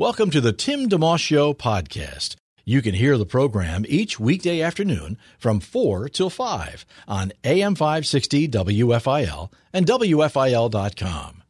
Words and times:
Welcome 0.00 0.30
to 0.30 0.40
the 0.40 0.52
Tim 0.52 0.88
DeMoss 0.88 1.18
Show 1.18 1.52
podcast. 1.52 2.36
You 2.64 2.82
can 2.82 2.94
hear 2.94 3.18
the 3.18 3.26
program 3.26 3.84
each 3.88 4.20
weekday 4.20 4.60
afternoon 4.60 5.18
from 5.40 5.58
4 5.58 6.08
till 6.08 6.30
5 6.30 6.86
on 7.08 7.32
AM 7.42 7.74
560 7.74 8.46
WFIL 8.46 9.52
and 9.72 9.84
WFIL.com. 9.86 11.42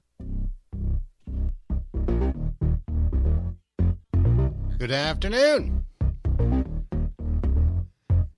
Good 4.79 4.93
afternoon. 4.93 5.85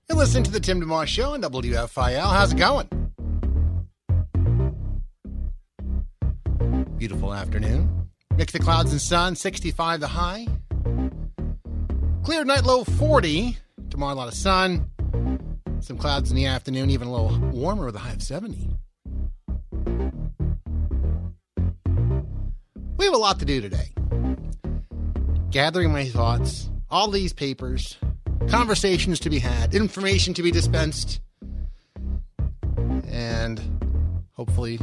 You're 0.09 0.17
listening 0.17 0.43
to 0.43 0.51
the 0.51 0.59
Tim 0.59 0.81
DeMoss 0.81 1.07
Show 1.07 1.35
on 1.35 1.41
WFIL. 1.41 2.33
How's 2.33 2.51
it 2.51 2.57
going? 2.57 2.89
Beautiful 6.97 7.33
afternoon. 7.33 8.00
Mix 8.41 8.53
the 8.53 8.57
clouds 8.57 8.91
and 8.91 8.99
sun, 8.99 9.35
65 9.35 9.99
the 9.99 10.07
high. 10.07 10.47
Clear 12.23 12.43
night 12.43 12.63
low 12.63 12.83
40. 12.83 13.55
Tomorrow 13.91 14.15
a 14.15 14.15
lot 14.15 14.27
of 14.27 14.33
sun. 14.33 14.89
Some 15.79 15.99
clouds 15.99 16.31
in 16.31 16.35
the 16.35 16.47
afternoon, 16.47 16.89
even 16.89 17.07
a 17.07 17.11
little 17.11 17.37
warmer 17.51 17.85
with 17.85 17.95
a 17.95 17.99
high 17.99 18.13
of 18.13 18.23
70. 18.23 18.67
We 22.97 23.05
have 23.05 23.13
a 23.13 23.17
lot 23.17 23.37
to 23.37 23.45
do 23.45 23.61
today. 23.61 23.93
Gathering 25.51 25.91
my 25.91 26.05
thoughts, 26.05 26.67
all 26.89 27.11
these 27.11 27.33
papers, 27.33 27.95
conversations 28.49 29.19
to 29.19 29.29
be 29.29 29.37
had, 29.37 29.75
information 29.75 30.33
to 30.33 30.41
be 30.41 30.49
dispensed, 30.49 31.21
and 33.07 33.61
hopefully 34.31 34.77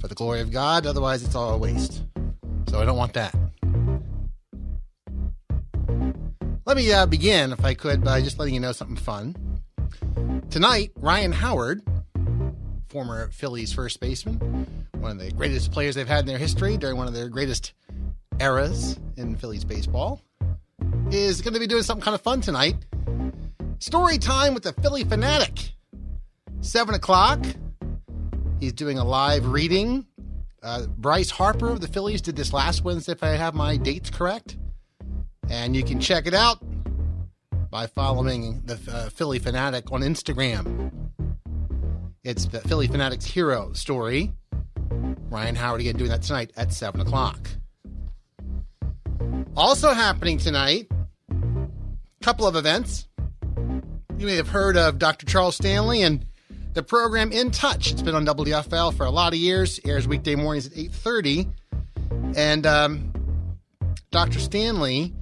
for 0.00 0.08
the 0.08 0.16
glory 0.16 0.40
of 0.40 0.50
God. 0.50 0.84
Otherwise, 0.84 1.22
it's 1.22 1.36
all 1.36 1.54
a 1.54 1.58
waste. 1.58 2.02
So 2.68 2.80
I 2.80 2.84
don't 2.84 2.98
want 2.98 3.14
that. 3.14 3.34
Let 6.66 6.76
me 6.76 6.92
uh, 6.92 7.06
begin, 7.06 7.52
if 7.52 7.64
I 7.64 7.72
could, 7.72 8.04
by 8.04 8.20
just 8.20 8.38
letting 8.38 8.52
you 8.52 8.60
know 8.60 8.72
something 8.72 8.96
fun. 8.96 9.34
Tonight, 10.50 10.92
Ryan 10.96 11.32
Howard, 11.32 11.80
former 12.90 13.30
Phillies 13.30 13.72
first 13.72 14.00
baseman, 14.00 14.66
one 14.98 15.12
of 15.12 15.18
the 15.18 15.30
greatest 15.32 15.72
players 15.72 15.94
they've 15.94 16.06
had 16.06 16.20
in 16.20 16.26
their 16.26 16.36
history 16.36 16.76
during 16.76 16.98
one 16.98 17.06
of 17.06 17.14
their 17.14 17.30
greatest 17.30 17.72
eras 18.38 19.00
in 19.16 19.34
Phillies 19.36 19.64
baseball, 19.64 20.20
is 21.10 21.40
going 21.40 21.54
to 21.54 21.60
be 21.60 21.66
doing 21.66 21.82
something 21.82 22.04
kind 22.04 22.14
of 22.14 22.20
fun 22.20 22.42
tonight. 22.42 22.76
Story 23.78 24.18
time 24.18 24.52
with 24.52 24.62
the 24.62 24.74
Phillie 24.74 25.04
Phanatic. 25.04 25.70
7 26.60 26.94
o'clock. 26.94 27.46
He's 28.60 28.74
doing 28.74 28.98
a 28.98 29.04
live 29.04 29.46
reading. 29.46 30.04
Uh, 30.62 30.86
Bryce 30.86 31.30
Harper 31.30 31.68
of 31.68 31.80
the 31.80 31.88
Phillies 31.88 32.20
did 32.20 32.36
this 32.36 32.52
last 32.52 32.84
Wednesday, 32.84 33.12
if 33.12 33.22
I 33.22 33.30
have 33.30 33.54
my 33.54 33.76
dates 33.76 34.10
correct. 34.10 34.56
And 35.48 35.76
you 35.76 35.84
can 35.84 36.00
check 36.00 36.26
it 36.26 36.34
out 36.34 36.58
by 37.70 37.86
following 37.86 38.62
the 38.64 38.74
uh, 38.90 39.08
Phillie 39.10 39.40
Phanatic 39.40 39.92
on 39.92 40.00
Instagram. 40.00 40.90
It's 42.24 42.46
the 42.46 42.60
Phillie 42.60 42.88
Phanatic's 42.88 43.24
hero 43.24 43.72
story. 43.72 44.32
Ryan 45.30 45.54
Howard 45.54 45.80
again 45.80 45.96
doing 45.96 46.10
that 46.10 46.22
tonight 46.22 46.52
at 46.56 46.72
7 46.72 47.00
o'clock. 47.00 47.48
Also 49.56 49.92
happening 49.92 50.38
tonight, 50.38 50.88
a 51.30 52.24
couple 52.24 52.46
of 52.46 52.56
events. 52.56 53.08
You 54.16 54.26
may 54.26 54.36
have 54.36 54.48
heard 54.48 54.76
of 54.76 54.98
Dr. 54.98 55.26
Charles 55.26 55.56
Stanley 55.56 56.02
and 56.02 56.24
the 56.78 56.82
program 56.84 57.32
In 57.32 57.50
Touch. 57.50 57.90
It's 57.90 58.02
been 58.02 58.14
on 58.14 58.24
WFIL 58.24 58.94
for 58.94 59.04
a 59.04 59.10
lot 59.10 59.32
of 59.32 59.38
years. 59.40 59.80
Airs 59.84 60.06
weekday 60.06 60.36
mornings 60.36 60.68
at 60.68 60.74
8:30. 60.74 61.52
And 62.36 62.64
um, 62.68 63.12
Dr. 64.12 64.38
Stanley, 64.38 65.12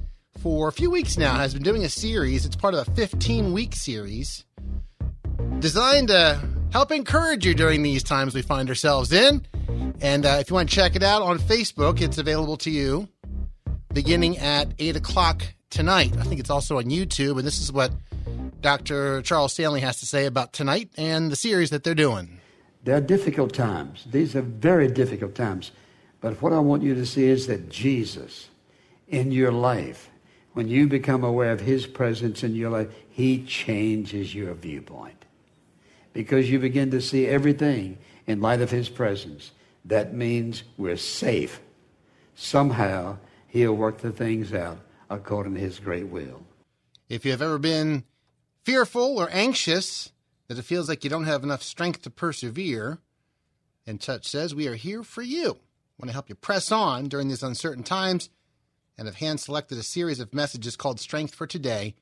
for 0.43 0.69
a 0.69 0.73
few 0.73 0.91
weeks 0.91 1.17
now, 1.17 1.35
has 1.37 1.55
been 1.55 1.63
doing 1.63 1.83
a 1.83 1.89
series. 1.89 2.45
It's 2.45 2.57
part 2.57 2.75
of 2.75 2.87
a 2.87 2.91
15-week 2.91 3.75
series 3.75 4.45
designed 5.61 6.09
to 6.09 6.47
help 6.73 6.93
encourage 6.93 7.47
you 7.47 7.55
during 7.55 7.83
these 7.83 8.03
times 8.03 8.35
we 8.35 8.43
find 8.43 8.69
ourselves 8.69 9.11
in. 9.11 9.47
And 10.03 10.27
uh, 10.27 10.37
if 10.41 10.51
you 10.51 10.55
want 10.57 10.69
to 10.69 10.77
check 10.77 10.95
it 10.95 11.03
out 11.03 11.23
on 11.23 11.39
Facebook, 11.39 12.03
it's 12.03 12.19
available 12.19 12.59
to 12.59 12.71
you 12.71 13.09
beginning 13.95 14.37
at 14.37 14.69
8 14.79 14.97
o'clock 14.97 15.43
tonight. 15.71 16.15
I 16.19 16.25
think 16.25 16.39
it's 16.39 16.51
also 16.51 16.77
on 16.77 16.85
YouTube. 16.85 17.39
And 17.39 17.47
this 17.47 17.63
is 17.63 17.73
what 17.73 17.93
Dr. 18.67 19.23
Charles 19.23 19.53
Stanley 19.53 19.81
has 19.83 20.01
to 20.01 20.07
say 20.07 20.27
about 20.27 20.53
tonight 20.53 20.91
and 20.97 21.31
the 21.31 21.37
series 21.37 21.71
that 21.71 21.85
they're 21.85 21.95
doing. 21.95 22.41
There 22.83 22.97
are 22.97 23.01
difficult 23.01 23.55
times. 23.55 24.05
These 24.11 24.35
are 24.35 24.43
very 24.43 24.89
difficult 24.89 25.37
times. 25.37 25.71
But 26.21 26.43
what 26.43 26.53
I 26.53 26.59
want 26.59 26.83
you 26.83 26.93
to 26.97 27.07
see 27.07 27.27
is 27.27 27.47
that 27.47 27.69
Jesus 27.69 28.49
in 29.07 29.31
your 29.31 29.53
life, 29.53 30.11
when 30.55 30.67
you 30.67 30.89
become 30.89 31.23
aware 31.23 31.53
of 31.53 31.61
his 31.61 31.87
presence 31.87 32.43
in 32.43 32.57
your 32.57 32.71
life, 32.71 32.89
he 33.09 33.45
changes 33.45 34.35
your 34.35 34.53
viewpoint. 34.55 35.27
Because 36.13 36.51
you 36.51 36.59
begin 36.59 36.91
to 36.91 37.01
see 37.01 37.25
everything 37.29 37.99
in 38.27 38.41
light 38.41 38.63
of 38.63 38.73
his 38.73 38.89
presence. 38.89 39.53
That 39.85 40.13
means 40.13 40.65
we're 40.77 40.97
safe. 40.97 41.61
Somehow, 42.35 43.19
he'll 43.47 43.75
work 43.75 43.99
the 43.99 44.11
things 44.11 44.53
out 44.53 44.81
according 45.09 45.55
to 45.55 45.61
his 45.61 45.79
great 45.79 46.09
will. 46.09 46.43
If 47.09 47.25
you 47.25 47.31
have 47.31 47.43
ever 47.43 47.61
been 47.61 48.03
fearful 48.67 49.17
or 49.17 49.29
anxious 49.31 50.11
that 50.49 50.59
it 50.59 50.63
feels 50.63 50.89
like 50.89 51.05
you 51.05 51.11
don't 51.11 51.25
have 51.25 51.45
enough 51.45 51.63
strength 51.63 52.03
to 52.03 52.11
persevere, 52.11 52.99
In 53.87 53.97
Touch 53.97 54.29
says, 54.29 54.57
We 54.57 54.67
are 54.67 54.75
here 54.75 55.05
for 55.05 55.23
you. 55.23 55.61
want 55.99 56.09
to 56.09 56.13
help 56.13 56.29
you 56.29 56.35
press 56.35 56.73
on 56.73 57.07
during 57.07 57.29
these 57.29 57.45
uncertain 57.45 57.85
times 57.85 58.29
and 58.99 59.07
have 59.07 59.17
hand 59.17 59.39
selected 59.39 59.79
a 59.79 59.85
series 59.85 60.19
of 60.19 60.35
messages 60.35 60.75
called 60.75 60.99
Strength 60.99 61.37
for 61.37 61.47
Today, 61.47 61.95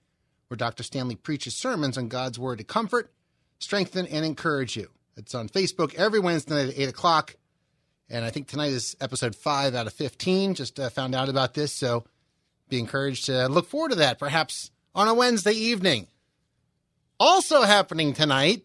where 0.48 0.56
Dr. 0.56 0.82
Stanley 0.82 1.16
preaches 1.16 1.54
sermons 1.54 1.98
on 1.98 2.08
God's 2.08 2.38
Word 2.38 2.58
to 2.58 2.64
comfort, 2.64 3.12
strengthen, 3.58 4.06
and 4.06 4.24
encourage 4.24 4.74
you. 4.74 4.88
It's 5.18 5.34
on 5.34 5.50
Facebook 5.50 5.92
every 5.96 6.18
Wednesday 6.18 6.54
night 6.54 6.70
at 6.70 6.78
8 6.78 6.88
o'clock. 6.88 7.36
And 8.08 8.24
I 8.24 8.30
think 8.30 8.48
tonight 8.48 8.72
is 8.72 8.96
episode 9.02 9.36
5 9.36 9.74
out 9.74 9.86
of 9.86 9.92
15. 9.92 10.54
Just 10.54 10.80
uh, 10.80 10.88
found 10.88 11.14
out 11.14 11.28
about 11.28 11.52
this, 11.52 11.74
so 11.74 12.04
be 12.70 12.78
encouraged 12.78 13.26
to 13.26 13.48
look 13.48 13.68
forward 13.68 13.90
to 13.90 13.96
that, 13.96 14.18
perhaps 14.18 14.70
on 14.94 15.08
a 15.08 15.14
Wednesday 15.14 15.52
evening. 15.52 16.06
Also 17.20 17.62
happening 17.62 18.12
tonight 18.12 18.64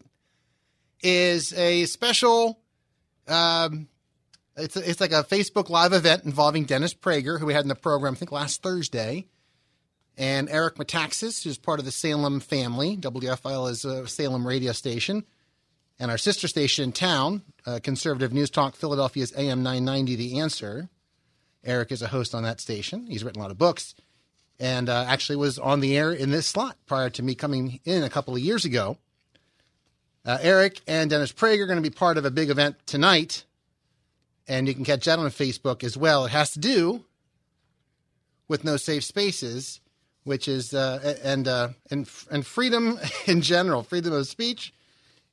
is 1.02 1.52
a 1.52 1.84
special. 1.84 2.58
Um, 3.28 3.88
it's 4.56 4.76
a, 4.76 4.90
it's 4.90 5.00
like 5.00 5.12
a 5.12 5.22
Facebook 5.22 5.70
Live 5.70 5.92
event 5.92 6.24
involving 6.24 6.64
Dennis 6.64 6.92
Prager, 6.92 7.38
who 7.38 7.46
we 7.46 7.54
had 7.54 7.62
in 7.62 7.68
the 7.68 7.76
program 7.76 8.14
I 8.14 8.16
think 8.16 8.32
last 8.32 8.60
Thursday, 8.60 9.28
and 10.18 10.48
Eric 10.50 10.74
Metaxas, 10.74 11.44
who's 11.44 11.58
part 11.58 11.78
of 11.78 11.84
the 11.84 11.92
Salem 11.92 12.40
family. 12.40 12.96
WFIL 12.96 13.70
is 13.70 13.84
a 13.84 14.08
Salem 14.08 14.44
radio 14.44 14.72
station, 14.72 15.24
and 16.00 16.10
our 16.10 16.18
sister 16.18 16.48
station 16.48 16.84
in 16.84 16.92
town, 16.92 17.42
uh, 17.66 17.78
Conservative 17.80 18.32
News 18.32 18.50
Talk 18.50 18.74
Philadelphia's 18.74 19.32
AM 19.36 19.62
990, 19.62 20.16
The 20.16 20.40
Answer. 20.40 20.88
Eric 21.62 21.92
is 21.92 22.02
a 22.02 22.08
host 22.08 22.34
on 22.34 22.42
that 22.42 22.60
station. 22.60 23.06
He's 23.06 23.22
written 23.22 23.38
a 23.40 23.42
lot 23.44 23.52
of 23.52 23.58
books 23.58 23.94
and 24.60 24.90
uh, 24.90 25.06
actually 25.08 25.36
was 25.36 25.58
on 25.58 25.80
the 25.80 25.96
air 25.96 26.12
in 26.12 26.30
this 26.30 26.46
slot 26.46 26.76
prior 26.86 27.08
to 27.10 27.22
me 27.22 27.34
coming 27.34 27.80
in 27.84 28.02
a 28.02 28.10
couple 28.10 28.34
of 28.34 28.40
years 28.40 28.66
ago. 28.66 28.98
Uh, 30.24 30.36
Eric 30.42 30.82
and 30.86 31.08
Dennis 31.08 31.32
Prager 31.32 31.62
are 31.62 31.66
going 31.66 31.82
to 31.82 31.90
be 31.90 31.94
part 31.94 32.18
of 32.18 32.26
a 32.26 32.30
big 32.30 32.50
event 32.50 32.76
tonight, 32.84 33.44
and 34.46 34.68
you 34.68 34.74
can 34.74 34.84
catch 34.84 35.06
that 35.06 35.18
on 35.18 35.26
Facebook 35.30 35.82
as 35.82 35.96
well. 35.96 36.26
It 36.26 36.30
has 36.30 36.50
to 36.52 36.58
do 36.58 37.04
with 38.46 38.62
no 38.62 38.76
safe 38.76 39.02
spaces, 39.02 39.80
which 40.24 40.46
is 40.46 40.74
uh, 40.74 41.16
and 41.24 41.48
uh, 41.48 41.68
and 41.90 42.06
and 42.30 42.46
freedom 42.46 42.98
in 43.26 43.40
general, 43.40 43.82
freedom 43.82 44.12
of 44.12 44.26
speech, 44.26 44.74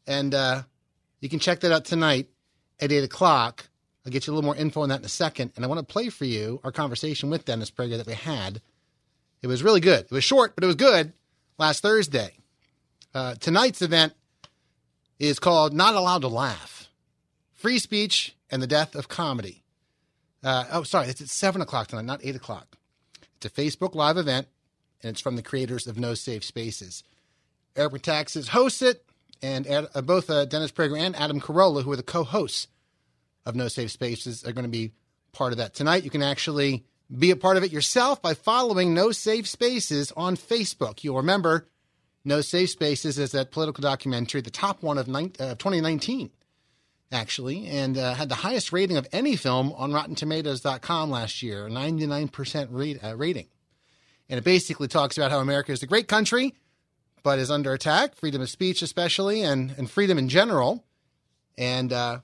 and 0.08 0.34
uh, 0.34 0.64
you 1.20 1.28
can 1.28 1.40
check 1.40 1.60
that 1.60 1.74
out 1.74 1.84
tonight 1.84 2.30
at 2.80 2.94
eight 2.94 3.04
o'clock. 3.04 3.68
I'll 4.06 4.12
get 4.14 4.26
you 4.26 4.32
a 4.32 4.36
little 4.36 4.48
more 4.48 4.56
info 4.56 4.84
on 4.84 4.90
that 4.90 5.00
in 5.00 5.06
a 5.06 5.10
second, 5.10 5.52
and 5.58 5.66
I 5.66 5.68
want 5.68 5.86
to 5.86 5.94
play 5.94 6.08
for 6.08 6.24
you 6.24 6.62
our 6.64 6.72
conversation 6.72 7.30
with 7.30 7.44
Dennis 7.44 7.70
Prager 7.70 7.98
that 7.98 8.08
we 8.08 8.14
had 8.14 8.62
it 9.42 9.48
was 9.48 9.64
really 9.64 9.82
good. 9.82 10.06
It 10.06 10.12
was 10.12 10.24
short, 10.24 10.56
but 10.56 10.64
it 10.64 10.68
was 10.68 10.76
good 10.76 11.14
last 11.58 11.82
Thursday. 11.82 12.38
Uh, 13.14 13.36
tonight's 13.36 13.82
event 13.82 14.14
is 15.20 15.40
called 15.40 15.74
Not 15.74 15.96
Allowed 15.96 16.22
to 16.22 16.28
Laugh 16.28 16.90
Free 17.54 17.80
Speech 17.80 18.36
and 18.52 18.62
the 18.62 18.68
Death 18.68 18.96
of 18.96 19.08
Comedy. 19.08 19.64
Uh, 20.44 20.66
oh, 20.72 20.84
sorry, 20.84 21.08
it's 21.08 21.22
at 21.22 21.30
7 21.30 21.62
o'clock 21.62 21.88
tonight, 21.88 22.06
not 22.06 22.20
8 22.24 22.36
o'clock. 22.36 22.78
It's 23.38 23.46
a 23.46 23.50
Facebook 23.50 23.96
Live 23.96 24.18
event, 24.18 24.48
and 25.02 25.12
it's 25.12 25.22
from 25.22 25.36
the 25.36 25.42
creators 25.42 25.88
of 25.88 25.98
No 25.98 26.14
Safe 26.14 26.44
Spaces. 26.44 27.04
Eric 27.76 27.94
Metaxas 27.94 28.50
hosts 28.50 28.82
it, 28.82 29.04
and 29.42 29.68
Ad, 29.68 29.88
uh, 29.94 30.02
both 30.02 30.30
uh, 30.30 30.46
Dennis 30.46 30.72
Prager 30.72 31.00
and 31.00 31.16
Adam 31.16 31.40
Carolla, 31.40 31.84
who 31.84 31.92
are 31.92 31.98
the 31.98 32.04
co-hosts 32.04 32.68
of 33.46 33.56
No 33.56 33.68
Safe 33.68 33.92
Spaces, 33.92 34.44
are 34.44 34.52
going 34.52 34.66
to 34.66 34.70
be 34.70 34.92
part 35.32 35.52
of 35.52 35.58
that 35.58 35.74
tonight. 35.74 36.04
You 36.04 36.10
can 36.10 36.24
actually 36.24 36.84
be 37.16 37.32
a 37.32 37.36
part 37.36 37.58
of 37.58 37.64
it 37.64 37.72
yourself 37.72 38.22
by 38.22 38.34
following 38.34 38.94
No 38.94 39.12
Safe 39.12 39.48
Spaces 39.48 40.12
on 40.18 40.36
Facebook. 40.36 41.04
You'll 41.04 41.18
remember 41.18 41.68
No 42.26 42.42
Safe 42.42 42.70
Spaces 42.70 43.18
is 43.18 43.32
that 43.32 43.52
political 43.52 43.82
documentary, 43.82 44.42
the 44.42 44.50
top 44.50 44.84
one 44.84 44.98
of 44.98 45.08
19, 45.08 45.36
uh, 45.40 45.56
2019, 45.56 46.32
actually, 47.12 47.68
and 47.68 47.98
uh, 47.98 48.14
had 48.14 48.30
the 48.30 48.36
highest 48.36 48.74
rating 48.74 48.98
of 48.98 49.08
any 49.14 49.36
film 49.36 49.72
on 49.74 49.92
RottenTomatoes.com 49.92 51.10
last 51.10 51.42
year, 51.42 51.70
99% 51.70 52.68
rate, 52.72 53.04
uh, 53.04 53.16
rating. 53.16 53.48
And 54.30 54.38
it 54.38 54.44
basically 54.44 54.90
talks 54.90 55.18
about 55.18 55.32
how 55.32 55.40
America 55.40 55.72
is 55.72 55.84
a 55.84 55.88
great 55.88 56.10
country, 56.10 56.56
but 57.24 57.40
is 57.40 57.50
under 57.50 57.74
attack, 57.74 58.16
freedom 58.16 58.42
of 58.42 58.50
speech 58.50 58.82
especially, 58.82 59.42
and, 59.42 59.74
and 59.78 59.90
freedom 59.90 60.18
in 60.18 60.28
general. 60.28 60.84
And 61.58 61.94
uh, 61.94 62.20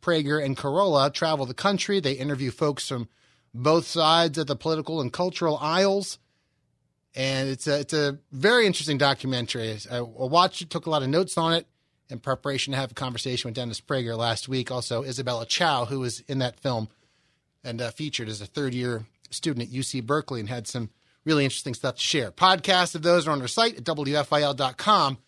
Prager 0.00 0.42
and 0.42 0.56
Carolla 0.56 1.12
travel 1.12 1.44
the 1.44 1.54
country. 1.54 2.00
They 2.00 2.12
interview 2.12 2.50
folks 2.50 2.88
from 2.88 3.08
both 3.54 3.86
sides 3.86 4.36
of 4.36 4.46
the 4.46 4.56
political 4.56 5.00
and 5.00 5.12
cultural 5.12 5.56
aisles. 5.58 6.18
And 7.14 7.48
it's 7.48 7.68
a, 7.68 7.80
it's 7.80 7.92
a 7.92 8.18
very 8.32 8.66
interesting 8.66 8.98
documentary. 8.98 9.78
I 9.90 10.00
watched 10.00 10.60
it, 10.60 10.70
took 10.70 10.86
a 10.86 10.90
lot 10.90 11.04
of 11.04 11.08
notes 11.08 11.38
on 11.38 11.54
it 11.54 11.66
in 12.10 12.18
preparation 12.18 12.72
to 12.72 12.78
have 12.78 12.90
a 12.90 12.94
conversation 12.94 13.48
with 13.48 13.54
Dennis 13.54 13.80
Prager 13.80 14.16
last 14.16 14.48
week. 14.48 14.70
Also, 14.70 15.04
Isabella 15.04 15.46
Chow, 15.46 15.84
who 15.84 16.00
was 16.00 16.20
in 16.20 16.40
that 16.40 16.58
film 16.58 16.88
and 17.62 17.80
uh, 17.80 17.90
featured 17.92 18.28
as 18.28 18.40
a 18.40 18.46
third 18.46 18.74
year 18.74 19.06
student 19.30 19.68
at 19.68 19.74
UC 19.74 20.04
Berkeley 20.04 20.40
and 20.40 20.48
had 20.48 20.66
some 20.66 20.90
really 21.24 21.44
interesting 21.44 21.74
stuff 21.74 21.96
to 21.96 22.02
share. 22.02 22.30
Podcasts 22.30 22.94
of 22.94 23.02
those 23.02 23.26
are 23.26 23.30
on 23.30 23.40
our 23.40 23.48
site 23.48 23.76
at 23.76 23.84
WFIL.com. 23.84 25.18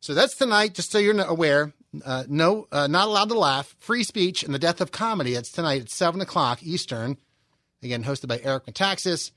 So 0.00 0.12
that's 0.12 0.34
tonight, 0.34 0.74
just 0.74 0.92
so 0.92 0.98
you're 0.98 1.18
aware. 1.22 1.72
Uh, 2.04 2.24
no, 2.28 2.66
uh, 2.72 2.86
not 2.88 3.06
allowed 3.06 3.28
to 3.28 3.38
laugh. 3.38 3.74
Free 3.78 4.02
speech 4.02 4.42
and 4.42 4.52
the 4.52 4.58
death 4.58 4.80
of 4.80 4.90
comedy. 4.90 5.34
It's 5.34 5.50
tonight 5.50 5.80
at 5.80 5.90
7 5.90 6.20
o'clock 6.20 6.62
Eastern. 6.62 7.16
Again, 7.84 8.02
hosted 8.04 8.28
by 8.28 8.40
Eric 8.42 8.64
Metaxas 8.64 9.30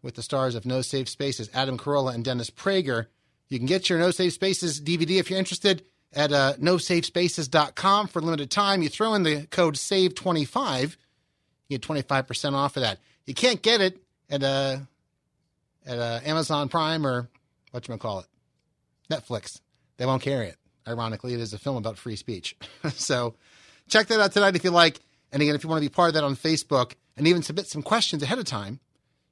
with 0.00 0.14
the 0.14 0.22
stars 0.22 0.54
of 0.54 0.64
No 0.64 0.80
Safe 0.80 1.06
Spaces, 1.06 1.50
Adam 1.52 1.76
Carolla 1.76 2.14
and 2.14 2.24
Dennis 2.24 2.48
Prager. 2.48 3.06
You 3.48 3.58
can 3.58 3.66
get 3.66 3.90
your 3.90 3.98
No 3.98 4.10
Safe 4.10 4.32
Spaces 4.32 4.80
DVD 4.80 5.20
if 5.20 5.28
you're 5.28 5.38
interested 5.38 5.84
at 6.14 6.32
uh, 6.32 6.54
nosafespaces.com 6.58 8.08
for 8.08 8.22
limited 8.22 8.50
time. 8.50 8.80
You 8.80 8.88
throw 8.88 9.12
in 9.12 9.22
the 9.22 9.46
code 9.48 9.74
SAVE25, 9.74 10.96
you 11.68 11.78
get 11.78 11.82
25% 11.82 12.54
off 12.54 12.76
of 12.76 12.82
that. 12.82 12.98
You 13.26 13.34
can't 13.34 13.60
get 13.60 13.82
it 13.82 14.02
at 14.30 14.42
uh, 14.42 14.78
at 15.86 15.98
uh, 15.98 16.20
Amazon 16.24 16.70
Prime 16.70 17.06
or 17.06 17.28
what 17.70 17.86
you 17.86 17.96
call 17.98 18.20
it, 18.20 18.26
Netflix. 19.10 19.60
They 19.98 20.06
won't 20.06 20.22
carry 20.22 20.48
it. 20.48 20.56
Ironically, 20.88 21.34
it 21.34 21.40
is 21.40 21.52
a 21.52 21.58
film 21.58 21.76
about 21.76 21.98
free 21.98 22.16
speech. 22.16 22.56
so 22.94 23.34
check 23.88 24.06
that 24.06 24.20
out 24.20 24.32
tonight 24.32 24.56
if 24.56 24.64
you 24.64 24.70
like. 24.70 25.00
And 25.32 25.42
again, 25.42 25.54
if 25.54 25.62
you 25.62 25.68
want 25.68 25.82
to 25.82 25.88
be 25.88 25.92
part 25.92 26.08
of 26.08 26.14
that 26.14 26.24
on 26.24 26.34
Facebook 26.34 26.94
and 27.16 27.26
even 27.26 27.42
submit 27.42 27.66
some 27.66 27.82
questions 27.82 28.22
ahead 28.22 28.38
of 28.38 28.44
time, 28.44 28.80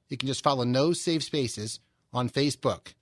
you 0.09 0.17
can 0.17 0.27
just 0.27 0.43
follow 0.43 0.63
No 0.63 0.93
Safe 0.93 1.23
Spaces 1.23 1.79
on 2.13 2.29
Facebook. 2.29 2.93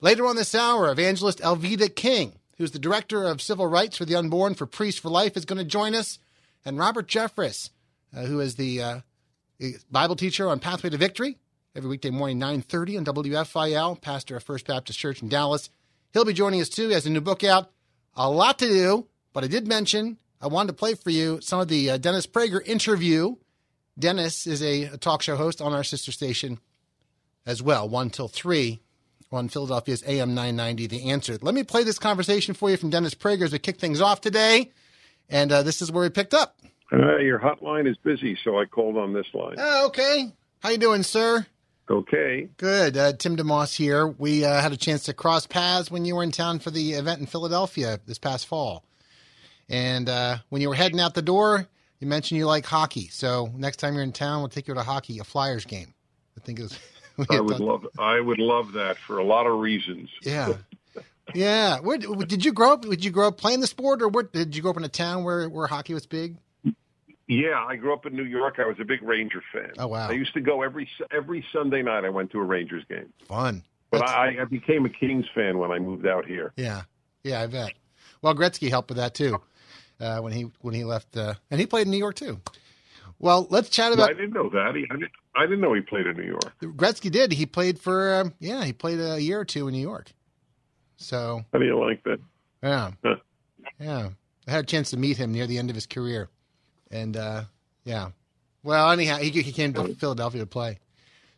Later 0.00 0.26
on 0.26 0.36
this 0.36 0.54
hour, 0.54 0.90
evangelist 0.90 1.40
Alveda 1.40 1.94
King, 1.94 2.38
who's 2.56 2.70
the 2.70 2.78
director 2.78 3.24
of 3.24 3.42
civil 3.42 3.66
rights 3.66 3.96
for 3.96 4.04
the 4.04 4.14
unborn 4.14 4.54
for 4.54 4.66
Priests 4.66 5.00
for 5.00 5.08
Life, 5.08 5.36
is 5.36 5.44
going 5.44 5.58
to 5.58 5.64
join 5.64 5.94
us, 5.94 6.18
and 6.64 6.78
Robert 6.78 7.08
Jeffress, 7.08 7.70
uh, 8.16 8.22
who 8.22 8.40
is 8.40 8.54
the 8.56 8.82
uh, 8.82 9.00
Bible 9.90 10.16
teacher 10.16 10.48
on 10.48 10.60
Pathway 10.60 10.90
to 10.90 10.96
Victory, 10.96 11.36
every 11.74 11.90
weekday 11.90 12.10
morning, 12.10 12.40
9.30 12.40 12.98
on 12.98 13.04
WFIL, 13.04 14.00
pastor 14.00 14.36
of 14.36 14.42
First 14.42 14.66
Baptist 14.66 14.98
Church 14.98 15.22
in 15.22 15.28
Dallas. 15.28 15.70
He'll 16.12 16.24
be 16.24 16.32
joining 16.32 16.60
us 16.60 16.68
too. 16.68 16.88
He 16.88 16.94
has 16.94 17.06
a 17.06 17.10
new 17.10 17.20
book 17.20 17.44
out. 17.44 17.70
A 18.16 18.28
lot 18.30 18.58
to 18.58 18.66
do, 18.66 19.06
but 19.32 19.44
I 19.44 19.46
did 19.46 19.68
mention 19.68 20.18
I 20.40 20.46
wanted 20.46 20.68
to 20.68 20.72
play 20.72 20.94
for 20.94 21.10
you 21.10 21.40
some 21.40 21.60
of 21.60 21.68
the 21.68 21.90
uh, 21.90 21.98
Dennis 21.98 22.26
Prager 22.26 22.66
interview. 22.66 23.36
Dennis 23.98 24.46
is 24.46 24.62
a, 24.62 24.96
talk 24.98 25.22
show 25.22 25.36
host 25.36 25.60
on 25.60 25.72
our 25.72 25.84
sister 25.84 26.12
station 26.12 26.60
as 27.46 27.62
well, 27.62 27.88
1 27.88 28.10
till 28.10 28.28
3 28.28 28.80
on 29.32 29.48
Philadelphia's 29.48 30.02
AM 30.06 30.34
990, 30.34 30.86
The 30.86 31.10
Answer. 31.10 31.38
Let 31.40 31.54
me 31.54 31.64
play 31.64 31.82
this 31.82 31.98
conversation 31.98 32.54
for 32.54 32.70
you 32.70 32.76
from 32.76 32.90
Dennis 32.90 33.14
Prager 33.14 33.42
as 33.42 33.52
we 33.52 33.58
kick 33.58 33.78
things 33.78 34.00
off 34.00 34.20
today. 34.20 34.70
And 35.28 35.52
uh, 35.52 35.62
this 35.62 35.82
is 35.82 35.92
where 35.92 36.02
we 36.02 36.10
picked 36.10 36.34
up. 36.34 36.58
Uh, 36.92 37.18
your 37.18 37.38
hotline 37.38 37.88
is 37.88 37.96
busy, 37.98 38.38
so 38.42 38.58
I 38.58 38.64
called 38.64 38.96
on 38.96 39.12
this 39.12 39.26
line. 39.34 39.56
Oh, 39.58 39.86
okay. 39.88 40.32
How 40.60 40.70
you 40.70 40.78
doing, 40.78 41.02
sir? 41.02 41.46
Okay. 41.90 42.48
Good. 42.56 42.96
Uh, 42.96 43.12
Tim 43.12 43.36
DeMoss 43.36 43.76
here. 43.76 44.06
We 44.06 44.44
uh, 44.44 44.60
had 44.60 44.72
a 44.72 44.76
chance 44.76 45.04
to 45.04 45.12
cross 45.12 45.46
paths 45.46 45.90
when 45.90 46.04
you 46.04 46.16
were 46.16 46.22
in 46.22 46.32
town 46.32 46.60
for 46.60 46.70
the 46.70 46.92
event 46.92 47.20
in 47.20 47.26
Philadelphia 47.26 48.00
this 48.06 48.18
past 48.18 48.46
fall. 48.46 48.84
And 49.68 50.08
uh, 50.08 50.38
when 50.48 50.62
you 50.62 50.68
were 50.68 50.74
heading 50.74 51.00
out 51.00 51.14
the 51.14 51.22
door, 51.22 51.66
you 52.00 52.06
mentioned 52.06 52.38
you 52.38 52.46
like 52.46 52.64
hockey. 52.64 53.08
So 53.08 53.50
next 53.56 53.78
time 53.78 53.94
you're 53.94 54.02
in 54.02 54.12
town, 54.12 54.40
we'll 54.40 54.48
take 54.48 54.68
you 54.68 54.74
to 54.74 54.82
hockey, 54.82 55.18
a 55.18 55.24
Flyers 55.24 55.64
game. 55.64 55.94
I 56.36 56.40
think 56.40 56.60
it 56.60 56.78
I 57.30 57.40
would 57.40 57.58
done. 57.58 57.66
love. 57.66 57.86
I 57.98 58.20
would 58.20 58.38
love 58.38 58.72
that 58.72 58.96
for 58.98 59.18
a 59.18 59.24
lot 59.24 59.46
of 59.46 59.58
reasons. 59.58 60.08
Yeah. 60.22 60.54
yeah. 61.34 61.80
Where 61.80 61.98
did 61.98 62.44
you 62.44 62.52
grow 62.52 62.74
up? 62.74 62.82
Did 62.82 63.04
you 63.04 63.10
grow 63.10 63.28
up 63.28 63.38
playing 63.38 63.60
the 63.60 63.66
sport, 63.66 64.02
or 64.02 64.08
where, 64.08 64.24
did 64.24 64.54
you 64.54 64.62
grow 64.62 64.70
up 64.70 64.76
in 64.76 64.84
a 64.84 64.88
town 64.88 65.24
where, 65.24 65.48
where 65.48 65.66
hockey 65.66 65.94
was 65.94 66.06
big? 66.06 66.36
Yeah, 67.26 67.62
I 67.66 67.76
grew 67.76 67.92
up 67.92 68.06
in 68.06 68.16
New 68.16 68.24
York. 68.24 68.54
I 68.58 68.66
was 68.66 68.76
a 68.80 68.84
big 68.84 69.02
Ranger 69.02 69.42
fan. 69.52 69.72
Oh 69.76 69.88
wow! 69.88 70.08
I 70.08 70.12
used 70.12 70.32
to 70.32 70.40
go 70.40 70.62
every 70.62 70.88
every 71.10 71.44
Sunday 71.52 71.82
night. 71.82 72.06
I 72.06 72.08
went 72.08 72.30
to 72.30 72.38
a 72.38 72.42
Rangers 72.42 72.84
game. 72.88 73.12
Fun. 73.26 73.64
But 73.90 74.08
I, 74.08 74.40
I, 74.40 74.44
became 74.44 74.86
a 74.86 74.88
Kings 74.88 75.26
fan 75.34 75.58
when 75.58 75.70
I 75.70 75.78
moved 75.78 76.06
out 76.06 76.24
here. 76.24 76.52
Yeah, 76.56 76.82
yeah, 77.22 77.42
I 77.42 77.46
bet. 77.46 77.74
Well, 78.22 78.34
Gretzky 78.34 78.70
helped 78.70 78.88
with 78.88 78.96
that 78.96 79.14
too 79.14 79.42
uh, 80.00 80.20
when 80.20 80.32
he 80.32 80.50
when 80.60 80.74
he 80.74 80.84
left, 80.84 81.16
uh, 81.16 81.34
and 81.50 81.60
he 81.60 81.66
played 81.66 81.86
in 81.86 81.90
New 81.90 81.98
York 81.98 82.14
too. 82.14 82.40
Well, 83.18 83.46
let's 83.50 83.68
chat 83.68 83.92
about. 83.92 84.10
I 84.10 84.12
didn't 84.12 84.32
know 84.32 84.48
that. 84.50 84.76
He, 84.76 84.86
I, 84.90 84.94
didn't, 84.94 85.10
I 85.34 85.42
didn't 85.42 85.60
know 85.60 85.74
he 85.74 85.80
played 85.80 86.06
in 86.06 86.16
New 86.16 86.24
York. 86.24 86.52
Gretzky 86.62 87.10
did. 87.10 87.32
He 87.32 87.46
played 87.46 87.78
for 87.78 88.14
um, 88.14 88.34
yeah. 88.38 88.64
He 88.64 88.72
played 88.72 89.00
a 89.00 89.20
year 89.20 89.40
or 89.40 89.44
two 89.44 89.68
in 89.68 89.74
New 89.74 89.80
York. 89.80 90.12
So 90.96 91.44
how 91.52 91.58
do 91.58 91.64
you 91.64 91.78
like 91.78 92.04
that? 92.04 92.20
Yeah, 92.62 92.90
huh. 93.04 93.16
yeah. 93.78 94.10
I 94.46 94.50
had 94.50 94.64
a 94.64 94.66
chance 94.66 94.90
to 94.90 94.96
meet 94.96 95.16
him 95.16 95.32
near 95.32 95.46
the 95.46 95.58
end 95.58 95.70
of 95.70 95.74
his 95.74 95.86
career, 95.86 96.28
and 96.90 97.16
uh, 97.16 97.44
yeah. 97.84 98.10
Well, 98.62 98.90
anyhow, 98.90 99.18
he, 99.18 99.30
he 99.30 99.52
came 99.52 99.72
to 99.74 99.94
Philadelphia 99.94 100.40
to 100.40 100.46
play. 100.46 100.78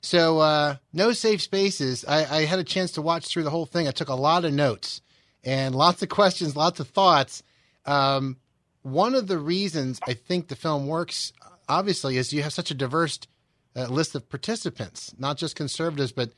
So, 0.00 0.38
uh, 0.38 0.76
no 0.92 1.12
safe 1.12 1.42
spaces. 1.42 2.04
I, 2.08 2.38
I, 2.38 2.44
had 2.46 2.58
a 2.58 2.64
chance 2.64 2.92
to 2.92 3.02
watch 3.02 3.26
through 3.26 3.42
the 3.42 3.50
whole 3.50 3.66
thing. 3.66 3.87
I 3.87 3.90
took 3.90 4.08
a 4.08 4.14
lot 4.14 4.46
of 4.46 4.52
notes 4.52 5.02
and 5.44 5.75
lots 5.75 6.02
of 6.02 6.08
questions, 6.08 6.56
lots 6.56 6.80
of 6.80 6.88
thoughts. 6.88 7.42
Um, 7.85 8.38
one 8.82 9.14
of 9.14 9.26
the 9.26 9.38
reasons 9.38 10.00
I 10.06 10.14
think 10.14 10.49
the 10.49 10.56
film 10.56 10.87
works, 10.87 11.32
obviously, 11.68 12.16
is 12.16 12.32
you 12.32 12.42
have 12.42 12.52
such 12.52 12.70
a 12.70 12.75
diverse 12.75 13.18
uh, 13.76 13.87
list 13.87 14.14
of 14.14 14.28
participants, 14.28 15.14
not 15.18 15.37
just 15.37 15.56
conservatives, 15.56 16.12
but 16.12 16.30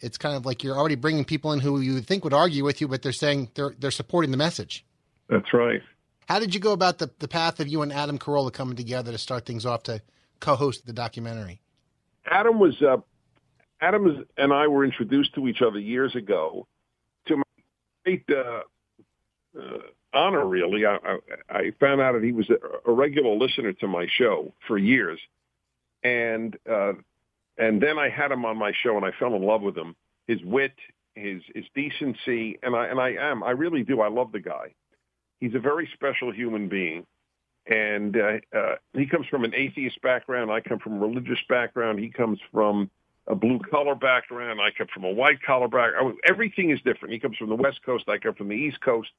it's 0.00 0.18
kind 0.18 0.36
of 0.36 0.44
like 0.44 0.62
you're 0.62 0.76
already 0.76 0.96
bringing 0.96 1.24
people 1.24 1.52
in 1.52 1.60
who 1.60 1.80
you 1.80 2.00
think 2.00 2.24
would 2.24 2.34
argue 2.34 2.64
with 2.64 2.80
you, 2.80 2.88
but 2.88 3.02
they're 3.02 3.12
saying 3.12 3.50
they're 3.54 3.74
they're 3.78 3.90
supporting 3.90 4.30
the 4.30 4.36
message. 4.36 4.84
That's 5.28 5.52
right. 5.54 5.80
How 6.28 6.38
did 6.38 6.54
you 6.54 6.60
go 6.60 6.72
about 6.72 6.98
the, 6.98 7.10
the 7.18 7.28
path 7.28 7.60
of 7.60 7.68
you 7.68 7.82
and 7.82 7.92
Adam 7.92 8.18
Carolla 8.18 8.52
coming 8.52 8.76
together 8.76 9.12
to 9.12 9.18
start 9.18 9.46
things 9.46 9.66
off 9.66 9.82
to 9.84 10.00
co-host 10.40 10.86
the 10.86 10.92
documentary? 10.92 11.60
Adam 12.26 12.58
was 12.58 12.80
uh, 12.82 12.96
Adam 13.80 14.24
and 14.36 14.52
I 14.52 14.66
were 14.66 14.84
introduced 14.84 15.34
to 15.34 15.48
each 15.48 15.62
other 15.62 15.78
years 15.78 16.14
ago. 16.14 16.66
To 17.26 17.36
my 17.36 17.42
great 18.04 18.24
uh, 18.30 18.60
uh, 19.58 19.78
honor, 20.14 20.46
really, 20.46 20.86
I, 20.86 20.96
I, 20.96 21.18
I, 21.50 21.70
found 21.80 22.00
out 22.00 22.12
that 22.12 22.22
he 22.22 22.32
was 22.32 22.48
a, 22.50 22.92
regular 22.92 23.34
listener 23.34 23.72
to 23.74 23.88
my 23.88 24.06
show 24.16 24.52
for 24.66 24.78
years, 24.78 25.18
and 26.02 26.56
uh, 26.70 26.92
and 27.58 27.80
then 27.80 27.98
I 27.98 28.08
had 28.08 28.32
him 28.32 28.44
on 28.44 28.56
my 28.56 28.72
show, 28.82 28.96
and 28.96 29.04
I 29.04 29.10
fell 29.18 29.34
in 29.34 29.42
love 29.42 29.62
with 29.62 29.76
him. 29.76 29.94
His 30.26 30.42
wit, 30.44 30.74
his 31.14 31.42
his 31.54 31.64
decency, 31.74 32.58
and 32.62 32.74
I 32.74 32.86
and 32.86 33.00
I 33.00 33.10
am 33.10 33.42
I 33.42 33.50
really 33.50 33.82
do. 33.82 34.00
I 34.00 34.08
love 34.08 34.32
the 34.32 34.40
guy 34.40 34.72
he's 35.44 35.54
a 35.54 35.60
very 35.60 35.88
special 35.94 36.32
human 36.32 36.68
being. 36.68 37.06
And 37.66 38.16
uh, 38.16 38.56
uh, 38.56 38.74
he 38.92 39.06
comes 39.06 39.26
from 39.26 39.44
an 39.44 39.54
atheist 39.54 40.00
background. 40.02 40.50
I 40.50 40.60
come 40.60 40.78
from 40.78 40.94
a 40.94 41.06
religious 41.06 41.38
background. 41.48 41.98
He 41.98 42.10
comes 42.10 42.38
from 42.52 42.90
a 43.26 43.34
blue 43.34 43.58
collar 43.70 43.94
background. 43.94 44.60
I 44.60 44.70
come 44.76 44.86
from 44.92 45.04
a 45.04 45.10
white 45.10 45.42
collar 45.42 45.68
background. 45.68 46.16
Everything 46.28 46.70
is 46.70 46.80
different. 46.82 47.12
He 47.12 47.20
comes 47.20 47.36
from 47.36 47.48
the 47.48 47.54
West 47.54 47.80
Coast. 47.84 48.04
I 48.08 48.18
come 48.18 48.34
from 48.34 48.48
the 48.48 48.54
East 48.54 48.80
Coast. 48.82 49.10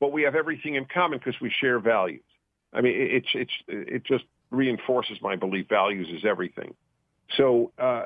But 0.00 0.12
we 0.12 0.22
have 0.22 0.34
everything 0.34 0.74
in 0.74 0.86
common 0.86 1.18
because 1.18 1.40
we 1.40 1.50
share 1.50 1.78
values. 1.78 2.24
I 2.72 2.80
mean, 2.80 2.94
it's 2.96 3.28
it's 3.34 3.52
it 3.68 4.04
just 4.04 4.24
reinforces 4.50 5.18
my 5.22 5.36
belief. 5.36 5.68
Values 5.68 6.08
is 6.10 6.24
everything. 6.24 6.74
So 7.36 7.72
uh, 7.78 8.04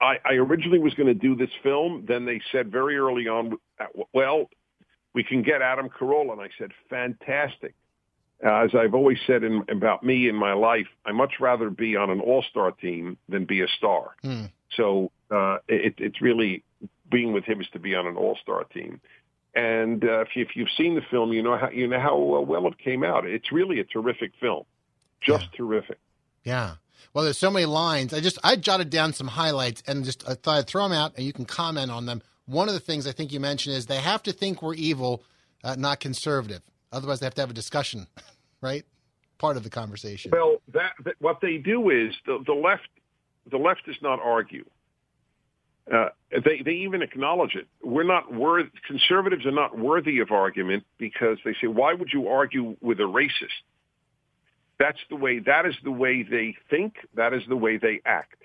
I, 0.00 0.18
I 0.24 0.32
originally 0.34 0.80
was 0.80 0.94
going 0.94 1.06
to 1.06 1.14
do 1.14 1.36
this 1.36 1.50
film. 1.62 2.04
Then 2.06 2.24
they 2.24 2.40
said 2.50 2.72
very 2.72 2.96
early 2.96 3.28
on, 3.28 3.56
well, 4.12 4.50
we 5.14 5.22
can 5.22 5.42
get 5.42 5.62
Adam 5.62 5.88
Carolla. 5.88 6.32
And 6.32 6.40
I 6.40 6.48
said, 6.58 6.72
fantastic. 6.90 7.74
Uh, 8.44 8.64
as 8.64 8.74
I've 8.74 8.94
always 8.94 9.18
said 9.26 9.44
in, 9.44 9.64
about 9.68 10.02
me 10.02 10.28
in 10.28 10.34
my 10.34 10.52
life, 10.54 10.88
I 11.06 11.12
much 11.12 11.34
rather 11.38 11.70
be 11.70 11.94
on 11.94 12.10
an 12.10 12.20
all-star 12.20 12.72
team 12.72 13.16
than 13.28 13.44
be 13.44 13.60
a 13.60 13.68
star. 13.68 14.16
Mm. 14.24 14.50
So 14.76 15.12
uh, 15.30 15.58
it, 15.68 15.94
it's 15.98 16.20
really 16.20 16.64
being 17.08 17.32
with 17.32 17.44
him 17.44 17.60
is 17.60 17.68
to 17.74 17.78
be 17.78 17.94
on 17.94 18.06
an 18.06 18.16
all-star 18.16 18.64
team. 18.64 19.00
And 19.54 20.02
uh, 20.04 20.20
if, 20.20 20.28
you, 20.34 20.42
if 20.42 20.56
you've 20.56 20.70
seen 20.76 20.94
the 20.94 21.02
film, 21.10 21.32
you 21.32 21.42
know 21.42 21.58
how 21.58 21.68
you 21.68 21.86
know 21.86 22.00
how 22.00 22.16
well 22.16 22.66
it 22.68 22.78
came 22.78 23.04
out. 23.04 23.26
It's 23.26 23.52
really 23.52 23.80
a 23.80 23.84
terrific 23.84 24.32
film, 24.40 24.64
just 25.20 25.44
yeah. 25.52 25.56
terrific. 25.56 25.98
Yeah. 26.44 26.74
Well, 27.12 27.24
there's 27.24 27.38
so 27.38 27.50
many 27.50 27.66
lines. 27.66 28.14
I 28.14 28.20
just 28.20 28.38
I 28.42 28.56
jotted 28.56 28.88
down 28.88 29.12
some 29.12 29.28
highlights 29.28 29.82
and 29.86 30.04
just 30.04 30.26
I 30.28 30.34
thought 30.34 30.58
I'd 30.58 30.66
throw 30.66 30.84
them 30.84 30.92
out 30.92 31.16
and 31.16 31.26
you 31.26 31.32
can 31.32 31.44
comment 31.44 31.90
on 31.90 32.06
them. 32.06 32.22
One 32.46 32.68
of 32.68 32.74
the 32.74 32.80
things 32.80 33.06
I 33.06 33.12
think 33.12 33.32
you 33.32 33.40
mentioned 33.40 33.76
is 33.76 33.86
they 33.86 34.00
have 34.00 34.22
to 34.24 34.32
think 34.32 34.62
we're 34.62 34.74
evil, 34.74 35.22
uh, 35.62 35.76
not 35.78 36.00
conservative. 36.00 36.62
Otherwise, 36.90 37.20
they 37.20 37.26
have 37.26 37.34
to 37.34 37.42
have 37.42 37.50
a 37.50 37.54
discussion, 37.54 38.06
right? 38.60 38.84
Part 39.38 39.56
of 39.56 39.64
the 39.64 39.70
conversation. 39.70 40.30
Well, 40.32 40.56
that, 40.72 40.92
that 41.04 41.14
what 41.18 41.40
they 41.40 41.58
do 41.58 41.90
is 41.90 42.14
the, 42.26 42.42
the 42.46 42.54
left. 42.54 42.88
The 43.50 43.56
left 43.58 43.86
does 43.86 43.96
not 44.00 44.20
argue. 44.20 44.64
Uh, 45.90 46.08
they 46.30 46.62
they 46.64 46.72
even 46.72 47.02
acknowledge 47.02 47.54
it. 47.54 47.66
We're 47.82 48.04
not 48.04 48.32
worth 48.32 48.68
conservatives 48.86 49.44
are 49.46 49.52
not 49.52 49.78
worthy 49.78 50.20
of 50.20 50.30
argument 50.30 50.84
because 50.98 51.38
they 51.44 51.54
say, 51.60 51.66
why 51.66 51.92
would 51.94 52.10
you 52.12 52.28
argue 52.28 52.76
with 52.80 53.00
a 53.00 53.04
racist? 53.04 53.62
That's 54.78 54.98
the 55.10 55.16
way. 55.16 55.40
That 55.40 55.66
is 55.66 55.74
the 55.84 55.90
way 55.90 56.22
they 56.22 56.54
think. 56.70 56.94
That 57.14 57.32
is 57.34 57.42
the 57.48 57.56
way 57.56 57.78
they 57.78 58.00
act. 58.04 58.36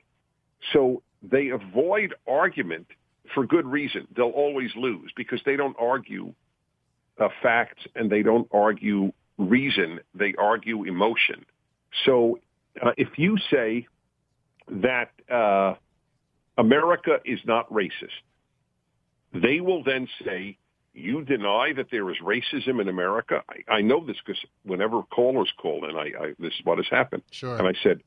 So 0.73 1.03
they 1.21 1.49
avoid 1.49 2.13
argument 2.27 2.87
for 3.33 3.45
good 3.45 3.65
reason. 3.65 4.07
They'll 4.15 4.29
always 4.29 4.71
lose 4.75 5.11
because 5.15 5.39
they 5.45 5.55
don't 5.55 5.75
argue 5.79 6.33
uh, 7.19 7.29
facts 7.41 7.83
and 7.95 8.09
they 8.09 8.23
don't 8.23 8.47
argue 8.51 9.11
reason. 9.37 9.99
They 10.15 10.33
argue 10.37 10.83
emotion. 10.83 11.45
So 12.05 12.39
uh, 12.81 12.91
if 12.97 13.17
you 13.17 13.37
say 13.51 13.87
that 14.69 15.11
uh, 15.31 15.75
America 16.57 17.19
is 17.23 17.39
not 17.45 17.69
racist, 17.69 18.21
they 19.33 19.59
will 19.59 19.83
then 19.83 20.07
say, 20.23 20.57
you 20.93 21.23
deny 21.23 21.73
that 21.73 21.91
there 21.91 22.09
is 22.09 22.17
racism 22.23 22.81
in 22.81 22.87
America? 22.87 23.43
I, 23.49 23.75
I 23.75 23.81
know 23.81 24.03
this 24.03 24.17
because 24.25 24.43
whenever 24.63 25.03
callers 25.03 25.51
call 25.57 25.87
in, 25.87 25.95
I, 25.95 26.11
I, 26.19 26.33
this 26.39 26.53
is 26.53 26.61
what 26.63 26.77
has 26.79 26.87
happened. 26.89 27.21
Sure. 27.31 27.55
And 27.55 27.67
I 27.67 27.73
said, 27.83 28.01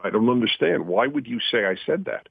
I 0.00 0.10
don't 0.10 0.28
understand. 0.28 0.86
Why 0.86 1.06
would 1.08 1.26
you 1.26 1.40
say 1.50 1.66
I 1.66 1.76
said 1.84 2.04
that? 2.04 2.28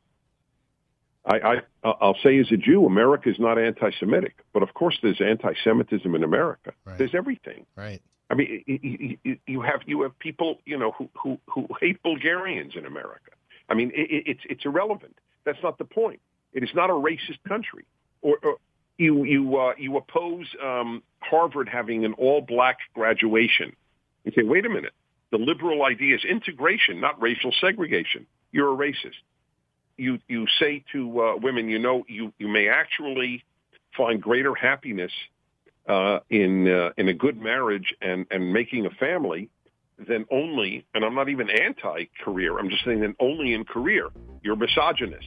I, 1.25 1.39
I, 1.39 1.61
I'll 1.83 2.17
say 2.23 2.37
as 2.39 2.51
a 2.51 2.57
Jew, 2.57 2.85
America 2.85 3.29
is 3.29 3.39
not 3.39 3.57
anti-Semitic, 3.57 4.35
but 4.53 4.61
of 4.63 4.73
course 4.75 4.97
there's 5.01 5.19
anti-Semitism 5.19 6.13
in 6.13 6.23
America. 6.23 6.71
Right. 6.85 6.97
There's 6.97 7.15
everything. 7.15 7.65
Right. 7.75 8.01
I 8.29 8.35
mean, 8.35 8.63
you, 8.67 9.37
you 9.45 9.61
have 9.61 9.81
you 9.85 10.01
have 10.03 10.17
people, 10.19 10.59
you 10.65 10.77
know, 10.77 10.91
who 10.91 11.09
who, 11.13 11.39
who 11.47 11.67
hate 11.79 12.01
Bulgarians 12.03 12.75
in 12.75 12.85
America. 12.85 13.31
I 13.69 13.73
mean, 13.73 13.91
it's 13.93 14.41
it's 14.49 14.65
irrelevant. 14.65 15.17
That's 15.45 15.61
not 15.63 15.77
the 15.77 15.85
point. 15.85 16.19
It 16.53 16.63
is 16.63 16.69
not 16.73 16.89
a 16.89 16.93
racist 16.93 17.39
country. 17.47 17.85
Or, 18.21 18.37
or 18.43 18.55
you 18.97 19.23
you 19.23 19.57
uh, 19.57 19.73
you 19.77 19.97
oppose 19.97 20.47
um, 20.63 21.03
Harvard 21.19 21.69
having 21.69 22.05
an 22.05 22.13
all-black 22.13 22.77
graduation. 22.93 23.75
You 24.23 24.31
say, 24.35 24.43
wait 24.43 24.65
a 24.65 24.69
minute. 24.69 24.93
The 25.31 25.37
liberal 25.37 25.83
idea 25.83 26.15
is 26.15 26.23
integration, 26.23 27.01
not 27.01 27.21
racial 27.21 27.51
segregation. 27.59 28.25
You're 28.51 28.73
a 28.73 28.77
racist 28.77 29.21
you 29.97 30.19
you 30.27 30.45
say 30.59 30.83
to 30.91 31.21
uh, 31.21 31.35
women, 31.37 31.69
you 31.69 31.79
know, 31.79 32.03
you 32.07 32.33
you 32.37 32.47
may 32.47 32.67
actually 32.69 33.43
find 33.95 34.21
greater 34.21 34.53
happiness 34.53 35.11
uh, 35.87 36.19
in 36.29 36.67
uh, 36.67 36.91
in 36.97 37.07
a 37.07 37.13
good 37.13 37.39
marriage 37.39 37.93
and 38.01 38.25
and 38.31 38.51
making 38.51 38.85
a 38.85 38.89
family 38.91 39.49
than 39.97 40.25
only, 40.31 40.85
and 40.93 41.05
I'm 41.05 41.15
not 41.15 41.29
even 41.29 41.49
anti-career. 41.49 42.57
I'm 42.57 42.69
just 42.69 42.83
saying 42.83 42.99
that 43.01 43.15
only 43.19 43.53
in 43.53 43.63
career. 43.63 44.09
You're 44.43 44.55
misogynist. 44.55 45.25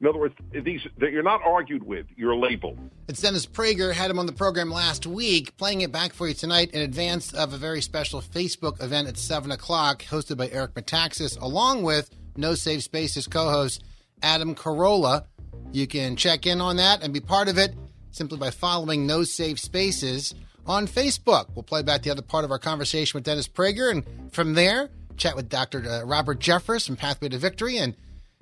In 0.00 0.06
other 0.06 0.18
words, 0.18 0.34
these 0.52 0.80
that 0.98 1.12
you're 1.12 1.22
not 1.22 1.42
argued 1.44 1.82
with. 1.82 2.06
You're 2.16 2.34
labeled. 2.34 2.78
It's 3.06 3.20
Dennis 3.20 3.44
Prager 3.44 3.92
had 3.92 4.10
him 4.10 4.18
on 4.18 4.24
the 4.24 4.32
program 4.32 4.70
last 4.70 5.06
week, 5.06 5.54
playing 5.58 5.82
it 5.82 5.92
back 5.92 6.14
for 6.14 6.26
you 6.26 6.32
tonight 6.32 6.70
in 6.70 6.80
advance 6.80 7.34
of 7.34 7.52
a 7.52 7.58
very 7.58 7.82
special 7.82 8.22
Facebook 8.22 8.82
event 8.82 9.08
at 9.08 9.18
seven 9.18 9.50
o'clock, 9.50 10.02
hosted 10.04 10.38
by 10.38 10.48
Eric 10.48 10.72
Metaxas, 10.72 11.38
along 11.38 11.82
with 11.82 12.08
No 12.36 12.54
Safe 12.54 12.82
Spaces 12.82 13.26
co-host 13.26 13.84
Adam 14.22 14.54
Carolla. 14.54 15.26
You 15.70 15.86
can 15.86 16.16
check 16.16 16.46
in 16.46 16.62
on 16.62 16.76
that 16.76 17.02
and 17.02 17.12
be 17.12 17.20
part 17.20 17.48
of 17.48 17.58
it 17.58 17.74
simply 18.10 18.38
by 18.38 18.50
following 18.50 19.06
No 19.06 19.22
Safe 19.22 19.60
Spaces 19.60 20.34
on 20.70 20.86
Facebook. 20.86 21.46
We'll 21.54 21.64
play 21.64 21.82
back 21.82 22.02
the 22.02 22.10
other 22.10 22.22
part 22.22 22.44
of 22.44 22.50
our 22.50 22.58
conversation 22.58 23.18
with 23.18 23.24
Dennis 23.24 23.48
Prager, 23.48 23.90
and 23.90 24.04
from 24.32 24.54
there, 24.54 24.88
chat 25.16 25.36
with 25.36 25.48
Dr. 25.48 25.84
Uh, 25.86 26.04
Robert 26.04 26.38
Jeffress 26.38 26.86
from 26.86 26.96
Pathway 26.96 27.28
to 27.28 27.38
Victory 27.38 27.76
and 27.76 27.94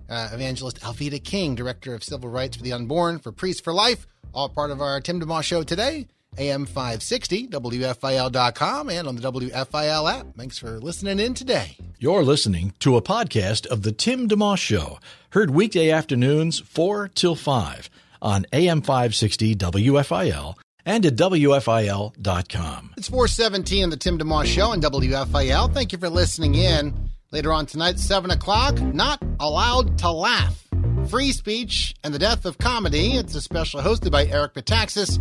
uh, 0.09 0.29
evangelist 0.33 0.81
Alveda 0.81 1.23
King, 1.23 1.55
Director 1.55 1.95
of 1.95 2.05
Civil 2.05 2.29
Rights 2.29 2.57
for 2.57 2.63
the 2.63 2.73
Unborn 2.73 3.19
for 3.19 3.33
Priests 3.33 3.61
for 3.61 3.73
Life, 3.73 4.07
all 4.33 4.49
part 4.49 4.71
of 4.71 4.81
our 4.81 5.01
Tim 5.01 5.21
DeMoss 5.21 5.43
show 5.45 5.63
today. 5.63 6.07
AM 6.37 6.67
560, 6.67 7.49
WFIL.com, 7.49 8.91
and 8.91 9.09
on 9.09 9.17
the 9.17 9.33
WFIL 9.33 10.13
app. 10.13 10.27
Thanks 10.37 10.59
for 10.59 10.79
listening 10.79 11.19
in 11.19 11.35
today. 11.35 11.77
You're 11.99 12.23
listening 12.23 12.75
to 12.81 12.97
a 12.97 13.03
podcast 13.03 13.67
of 13.67 13.83
The 13.83 13.91
Tim 13.91 14.29
DeMoss 14.29 14.59
Show, 14.59 15.01
heard 15.31 15.51
weekday 15.51 15.91
afternoons 15.91 16.61
4 16.61 17.09
till 17.09 17.35
5 17.35 17.91
on 18.21 18.47
AM 18.53 18.83
560 18.83 19.57
WFIL 19.57 20.55
and 20.89 21.05
at 21.05 21.17
WFIL.com. 21.17 22.95
It's 22.97 23.09
417 23.09 23.85
on 23.85 23.91
The 23.91 23.97
Tim 23.99 24.19
DeMoss 24.19 24.47
Show 24.47 24.71
on 24.71 24.81
WFIL. 24.81 25.75
Thank 25.75 25.93
you 25.93 25.99
for 25.99 26.09
listening 26.09 26.55
in. 26.55 27.11
Later 27.31 27.53
on 27.53 27.67
tonight, 27.67 27.99
7 27.99 28.31
o'clock, 28.31 28.81
Not 28.81 29.23
Allowed 29.39 29.99
to 29.99 30.11
Laugh. 30.11 30.67
Free 31.11 31.33
Speech 31.33 31.95
and 32.03 32.15
the 32.15 32.19
Death 32.19 32.47
of 32.47 32.57
Comedy. 32.57 33.17
It's 33.17 33.35
a 33.35 33.43
special 33.43 33.83
hosted 33.83 34.11
by 34.11 34.25
Eric 34.25 34.55
Metaxas 34.55 35.19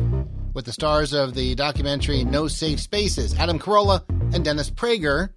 with 0.54 0.64
the 0.64 0.72
stars 0.72 1.12
of 1.12 1.34
the 1.34 1.54
documentary 1.56 2.24
No 2.24 2.48
Safe 2.48 2.80
Spaces, 2.80 3.38
Adam 3.38 3.60
Carolla 3.60 4.06
and 4.34 4.46
Dennis 4.46 4.72
Prager 4.72 5.32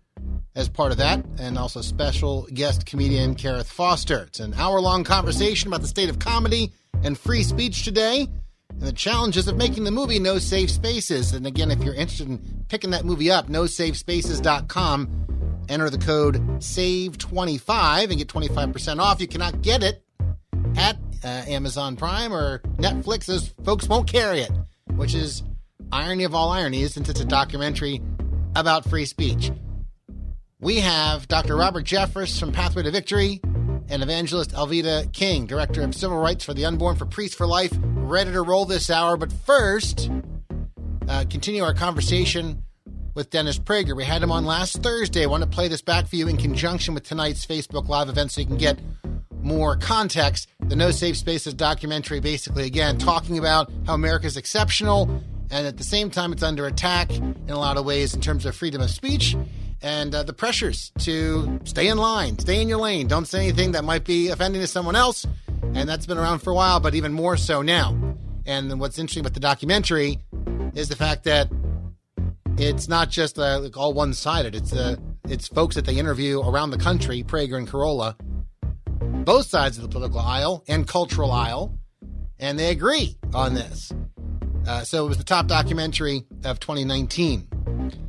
as 0.54 0.68
part 0.68 0.92
of 0.92 0.98
that, 0.98 1.24
and 1.40 1.58
also 1.58 1.80
special 1.80 2.46
guest 2.54 2.86
comedian 2.86 3.34
Karith 3.34 3.66
Foster. 3.66 4.24
It's 4.28 4.38
an 4.38 4.54
hour 4.54 4.80
long 4.80 5.02
conversation 5.02 5.66
about 5.66 5.82
the 5.82 5.88
state 5.88 6.08
of 6.08 6.20
comedy 6.20 6.70
and 7.02 7.18
free 7.18 7.42
speech 7.42 7.84
today 7.84 8.28
and 8.70 8.82
the 8.82 8.92
challenges 8.92 9.48
of 9.48 9.56
making 9.56 9.84
the 9.84 9.90
movie 9.90 10.18
No 10.18 10.38
Safe 10.38 10.70
Spaces. 10.70 11.32
And 11.32 11.46
again, 11.46 11.70
if 11.70 11.82
you're 11.82 11.94
interested 11.94 12.28
in 12.28 12.64
picking 12.68 12.90
that 12.90 13.04
movie 13.04 13.30
up, 13.30 13.48
nosafespaces.com, 13.48 15.64
enter 15.68 15.90
the 15.90 15.98
code 15.98 16.36
SAVE25 16.58 18.10
and 18.10 18.18
get 18.18 18.28
25% 18.28 18.98
off. 18.98 19.20
You 19.20 19.28
cannot 19.28 19.62
get 19.62 19.82
it 19.82 20.02
at 20.76 20.96
uh, 21.22 21.26
Amazon 21.26 21.96
Prime 21.96 22.32
or 22.32 22.60
Netflix, 22.76 23.28
as 23.28 23.48
folks 23.64 23.88
won't 23.88 24.08
carry 24.08 24.40
it, 24.40 24.52
which 24.94 25.14
is 25.14 25.42
irony 25.92 26.24
of 26.24 26.34
all 26.34 26.50
ironies 26.50 26.94
since 26.94 27.08
it's 27.08 27.20
a 27.20 27.24
documentary 27.24 28.00
about 28.56 28.88
free 28.88 29.04
speech. 29.04 29.50
We 30.60 30.80
have 30.80 31.26
Dr. 31.28 31.56
Robert 31.56 31.86
Jeffress 31.86 32.38
from 32.38 32.52
Pathway 32.52 32.82
to 32.82 32.90
Victory 32.90 33.40
and 33.90 34.02
evangelist 34.02 34.52
Alveda 34.52 35.12
King, 35.12 35.46
Director 35.46 35.82
of 35.82 35.94
Civil 35.94 36.16
Rights 36.16 36.44
for 36.44 36.54
the 36.54 36.64
Unborn 36.64 36.96
for 36.96 37.06
Priests 37.06 37.36
for 37.36 37.46
Life, 37.46 37.72
ready 37.82 38.32
to 38.32 38.42
roll 38.42 38.64
this 38.64 38.88
hour. 38.88 39.16
But 39.16 39.32
first, 39.32 40.10
uh, 41.08 41.24
continue 41.28 41.64
our 41.64 41.74
conversation 41.74 42.62
with 43.14 43.30
Dennis 43.30 43.58
Prager. 43.58 43.96
We 43.96 44.04
had 44.04 44.22
him 44.22 44.30
on 44.30 44.44
last 44.44 44.82
Thursday. 44.82 45.24
I 45.24 45.26
want 45.26 45.42
to 45.42 45.48
play 45.48 45.68
this 45.68 45.82
back 45.82 46.06
for 46.06 46.16
you 46.16 46.28
in 46.28 46.36
conjunction 46.36 46.94
with 46.94 47.02
tonight's 47.02 47.44
Facebook 47.44 47.88
Live 47.88 48.08
event 48.08 48.30
so 48.30 48.40
you 48.40 48.46
can 48.46 48.56
get 48.56 48.78
more 49.42 49.76
context. 49.76 50.48
The 50.60 50.76
No 50.76 50.92
Safe 50.92 51.16
Spaces 51.16 51.54
documentary, 51.54 52.20
basically, 52.20 52.66
again, 52.66 52.98
talking 52.98 53.38
about 53.38 53.70
how 53.86 53.94
America 53.94 54.26
is 54.26 54.36
exceptional 54.36 55.22
and 55.50 55.66
at 55.66 55.76
the 55.76 55.84
same 55.84 56.10
time 56.10 56.32
it's 56.32 56.42
under 56.42 56.66
attack 56.66 57.10
in 57.10 57.50
a 57.50 57.58
lot 57.58 57.76
of 57.76 57.84
ways 57.84 58.14
in 58.14 58.20
terms 58.20 58.46
of 58.46 58.54
freedom 58.54 58.80
of 58.80 58.90
speech 58.90 59.36
and 59.82 60.14
uh, 60.14 60.22
the 60.22 60.32
pressures 60.32 60.92
to 60.98 61.60
stay 61.64 61.88
in 61.88 61.98
line, 61.98 62.38
stay 62.38 62.60
in 62.60 62.68
your 62.68 62.78
lane, 62.78 63.06
don't 63.06 63.26
say 63.26 63.40
anything 63.40 63.72
that 63.72 63.84
might 63.84 64.04
be 64.04 64.28
offending 64.28 64.60
to 64.60 64.66
someone 64.66 64.96
else. 64.96 65.26
And 65.74 65.88
that's 65.88 66.06
been 66.06 66.18
around 66.18 66.40
for 66.40 66.50
a 66.50 66.54
while, 66.54 66.80
but 66.80 66.94
even 66.94 67.12
more 67.12 67.36
so 67.36 67.62
now. 67.62 67.96
And 68.46 68.80
what's 68.80 68.98
interesting 68.98 69.20
about 69.22 69.34
the 69.34 69.40
documentary 69.40 70.18
is 70.74 70.88
the 70.88 70.96
fact 70.96 71.24
that 71.24 71.48
it's 72.56 72.88
not 72.88 73.10
just 73.10 73.38
uh, 73.38 73.60
like 73.60 73.76
all 73.76 73.92
one 73.92 74.12
sided. 74.12 74.54
It's 74.54 74.72
uh, 74.72 74.96
it's 75.28 75.48
folks 75.48 75.76
that 75.76 75.84
they 75.84 75.96
interview 75.96 76.40
around 76.40 76.70
the 76.70 76.78
country, 76.78 77.22
Prager 77.22 77.56
and 77.56 77.68
Carolla, 77.68 78.16
both 79.24 79.46
sides 79.46 79.76
of 79.78 79.82
the 79.82 79.88
political 79.88 80.20
aisle 80.20 80.64
and 80.68 80.86
cultural 80.86 81.30
aisle, 81.30 81.78
and 82.38 82.58
they 82.58 82.70
agree 82.70 83.16
on 83.32 83.54
this. 83.54 83.92
Uh, 84.66 84.82
so 84.82 85.06
it 85.06 85.08
was 85.08 85.18
the 85.18 85.24
top 85.24 85.46
documentary 85.46 86.24
of 86.44 86.60
2019. 86.60 87.48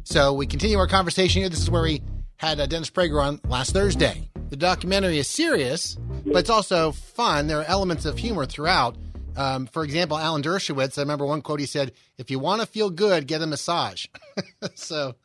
So 0.04 0.34
we 0.34 0.46
continue 0.46 0.78
our 0.78 0.88
conversation 0.88 1.42
here. 1.42 1.50
This 1.50 1.62
is 1.62 1.70
where 1.70 1.84
we 1.84 2.02
had 2.38 2.60
uh, 2.60 2.66
Dennis 2.66 2.90
Prager 2.90 3.24
on 3.24 3.40
last 3.48 3.72
Thursday. 3.72 4.30
The 4.50 4.58
documentary 4.58 5.18
is 5.18 5.28
serious, 5.28 5.98
but 6.26 6.38
it's 6.38 6.50
also 6.50 6.92
fun. 6.92 7.48
There 7.48 7.60
are 7.60 7.66
elements 7.66 8.06
of 8.06 8.18
humor 8.18 8.46
throughout. 8.46 8.98
Um, 9.38 9.68
for 9.68 9.84
example, 9.84 10.18
Alan 10.18 10.42
Dershowitz, 10.42 10.98
I 10.98 11.02
remember 11.02 11.26
one 11.26 11.42
quote 11.42 11.60
he 11.60 11.66
said, 11.66 11.94
If 12.18 12.30
you 12.30 12.40
want 12.40 12.62
to 12.62 12.68
feel 12.68 12.90
good, 12.90 13.28
get 13.28 13.42
a 13.42 13.48
massage. 13.48 14.08
so 14.76 15.16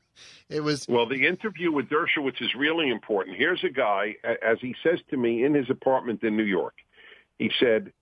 it 0.48 0.60
was. 0.60 0.86
Well, 0.88 1.08
the 1.08 1.26
interview 1.26 1.72
with 1.72 1.88
Dershowitz 1.88 2.40
is 2.40 2.54
really 2.56 2.90
important. 2.90 3.36
Here's 3.36 3.64
a 3.64 3.70
guy, 3.70 4.14
as 4.24 4.58
he 4.60 4.74
says 4.82 5.00
to 5.10 5.16
me 5.16 5.44
in 5.44 5.54
his 5.54 5.68
apartment 5.70 6.22
in 6.22 6.36
New 6.36 6.44
York. 6.44 6.74
He 7.38 7.50
said, 7.58 7.92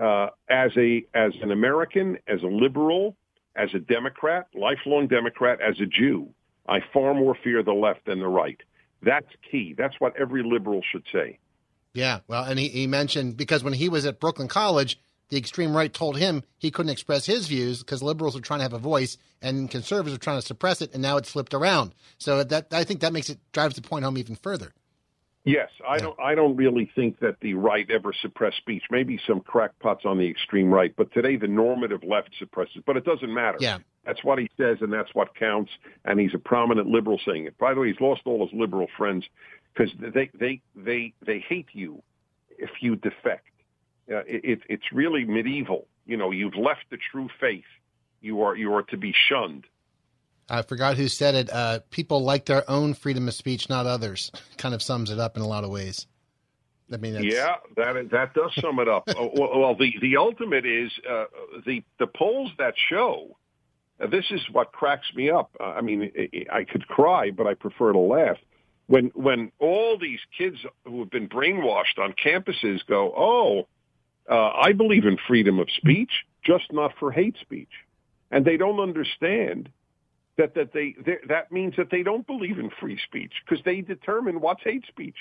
uh, 0.00 0.28
as 0.48 0.70
a 0.76 1.04
as 1.14 1.32
an 1.42 1.50
American, 1.50 2.18
as 2.26 2.42
a 2.42 2.46
liberal, 2.46 3.16
as 3.56 3.70
a 3.74 3.78
Democrat, 3.78 4.46
lifelong 4.54 5.06
Democrat, 5.08 5.58
as 5.60 5.80
a 5.80 5.86
Jew, 5.86 6.28
I 6.68 6.78
far 6.92 7.14
more 7.14 7.36
fear 7.42 7.62
the 7.62 7.72
left 7.72 8.06
than 8.06 8.20
the 8.20 8.28
right. 8.28 8.58
That's 9.02 9.26
key. 9.50 9.74
That's 9.76 9.94
what 9.98 10.14
every 10.20 10.42
liberal 10.42 10.82
should 10.90 11.04
say. 11.12 11.38
Yeah, 11.92 12.20
well, 12.28 12.44
and 12.44 12.58
he, 12.58 12.68
he 12.68 12.86
mentioned 12.86 13.36
because 13.36 13.64
when 13.64 13.72
he 13.72 13.88
was 13.88 14.06
at 14.06 14.20
Brooklyn 14.20 14.46
College, 14.46 15.00
the 15.30 15.36
extreme 15.36 15.76
right 15.76 15.92
told 15.92 16.18
him 16.18 16.42
he 16.58 16.70
couldn't 16.70 16.90
express 16.90 17.26
his 17.26 17.48
views 17.48 17.80
because 17.80 18.02
liberals 18.02 18.36
are 18.36 18.40
trying 18.40 18.60
to 18.60 18.64
have 18.64 18.72
a 18.72 18.78
voice 18.78 19.16
and 19.40 19.70
conservatives 19.70 20.14
are 20.14 20.20
trying 20.20 20.40
to 20.40 20.46
suppress 20.46 20.82
it, 20.82 20.92
and 20.92 21.02
now 21.02 21.16
it's 21.16 21.30
flipped 21.30 21.54
around. 21.54 21.94
So 22.18 22.44
that 22.44 22.72
I 22.72 22.84
think 22.84 23.00
that 23.00 23.12
makes 23.12 23.30
it 23.30 23.38
drives 23.52 23.76
the 23.76 23.82
point 23.82 24.04
home 24.04 24.18
even 24.18 24.36
further. 24.36 24.72
Yes, 25.44 25.70
I 25.88 25.94
yeah. 25.94 26.02
don't. 26.02 26.20
I 26.20 26.34
don't 26.34 26.56
really 26.56 26.90
think 26.94 27.18
that 27.20 27.36
the 27.40 27.54
right 27.54 27.90
ever 27.90 28.12
suppressed 28.12 28.58
speech. 28.58 28.82
Maybe 28.90 29.18
some 29.26 29.40
crackpots 29.40 30.04
on 30.04 30.18
the 30.18 30.28
extreme 30.28 30.72
right, 30.72 30.94
but 30.94 31.12
today 31.12 31.36
the 31.36 31.48
normative 31.48 32.04
left 32.04 32.30
suppresses. 32.38 32.82
But 32.84 32.98
it 32.98 33.04
doesn't 33.04 33.32
matter. 33.32 33.56
Yeah, 33.58 33.78
that's 34.04 34.22
what 34.22 34.38
he 34.38 34.50
says, 34.58 34.78
and 34.82 34.92
that's 34.92 35.14
what 35.14 35.34
counts. 35.34 35.70
And 36.04 36.20
he's 36.20 36.34
a 36.34 36.38
prominent 36.38 36.88
liberal 36.88 37.18
saying 37.26 37.46
it. 37.46 37.56
By 37.56 37.72
the 37.72 37.80
way, 37.80 37.88
he's 37.88 38.00
lost 38.00 38.22
all 38.26 38.46
his 38.46 38.52
liberal 38.58 38.86
friends 38.98 39.24
because 39.72 39.90
they 39.98 40.30
they 40.38 40.60
they 40.76 41.14
they 41.24 41.38
hate 41.38 41.68
you 41.72 42.02
if 42.58 42.70
you 42.80 42.96
defect. 42.96 43.46
Uh, 44.10 44.18
it, 44.26 44.60
it's 44.68 44.92
really 44.92 45.24
medieval. 45.24 45.86
You 46.04 46.16
know, 46.16 46.32
you've 46.32 46.56
left 46.56 46.84
the 46.90 46.98
true 47.10 47.28
faith. 47.40 47.64
You 48.20 48.42
are 48.42 48.56
you 48.56 48.74
are 48.74 48.82
to 48.84 48.98
be 48.98 49.14
shunned. 49.28 49.64
I 50.50 50.62
forgot 50.62 50.96
who 50.96 51.08
said 51.08 51.34
it. 51.34 51.50
Uh, 51.50 51.80
people 51.90 52.22
like 52.22 52.46
their 52.46 52.68
own 52.68 52.94
freedom 52.94 53.28
of 53.28 53.34
speech, 53.34 53.68
not 53.68 53.86
others. 53.86 54.32
kind 54.58 54.74
of 54.74 54.82
sums 54.82 55.10
it 55.10 55.18
up 55.18 55.36
in 55.36 55.42
a 55.42 55.46
lot 55.46 55.64
of 55.64 55.70
ways. 55.70 56.06
I 56.92 56.96
mean, 56.96 57.14
that's... 57.14 57.24
yeah, 57.24 57.56
that 57.76 58.10
that 58.10 58.34
does 58.34 58.52
sum 58.60 58.80
it 58.80 58.88
up. 58.88 59.08
Well, 59.16 59.60
well, 59.60 59.74
the 59.76 59.92
the 60.00 60.16
ultimate 60.16 60.66
is 60.66 60.90
uh, 61.08 61.26
the 61.64 61.84
the 61.98 62.06
polls 62.08 62.50
that 62.58 62.74
show. 62.88 63.36
Uh, 64.00 64.08
this 64.08 64.24
is 64.30 64.40
what 64.50 64.72
cracks 64.72 65.06
me 65.14 65.30
up. 65.30 65.54
Uh, 65.60 65.64
I 65.64 65.82
mean, 65.82 66.10
I 66.52 66.64
could 66.64 66.86
cry, 66.88 67.30
but 67.30 67.46
I 67.46 67.54
prefer 67.54 67.92
to 67.92 67.98
laugh. 67.98 68.38
When 68.86 69.12
when 69.14 69.52
all 69.60 69.98
these 69.98 70.18
kids 70.36 70.56
who 70.84 70.98
have 70.98 71.10
been 71.10 71.28
brainwashed 71.28 71.98
on 71.98 72.12
campuses 72.12 72.80
go, 72.88 73.14
oh, 73.16 73.68
uh, 74.28 74.50
I 74.50 74.72
believe 74.72 75.04
in 75.04 75.16
freedom 75.28 75.60
of 75.60 75.68
speech, 75.70 76.10
just 76.44 76.72
not 76.72 76.92
for 76.98 77.12
hate 77.12 77.36
speech, 77.40 77.70
and 78.32 78.44
they 78.44 78.56
don't 78.56 78.80
understand 78.80 79.68
that 80.40 80.54
that 80.54 80.72
they 80.72 80.96
that 81.28 81.52
means 81.52 81.74
that 81.76 81.90
they 81.90 82.02
don't 82.02 82.26
believe 82.26 82.58
in 82.58 82.70
free 82.80 82.98
speech 83.06 83.32
because 83.44 83.62
they 83.64 83.80
determine 83.82 84.40
what's 84.40 84.62
hate 84.62 84.84
speech. 84.88 85.16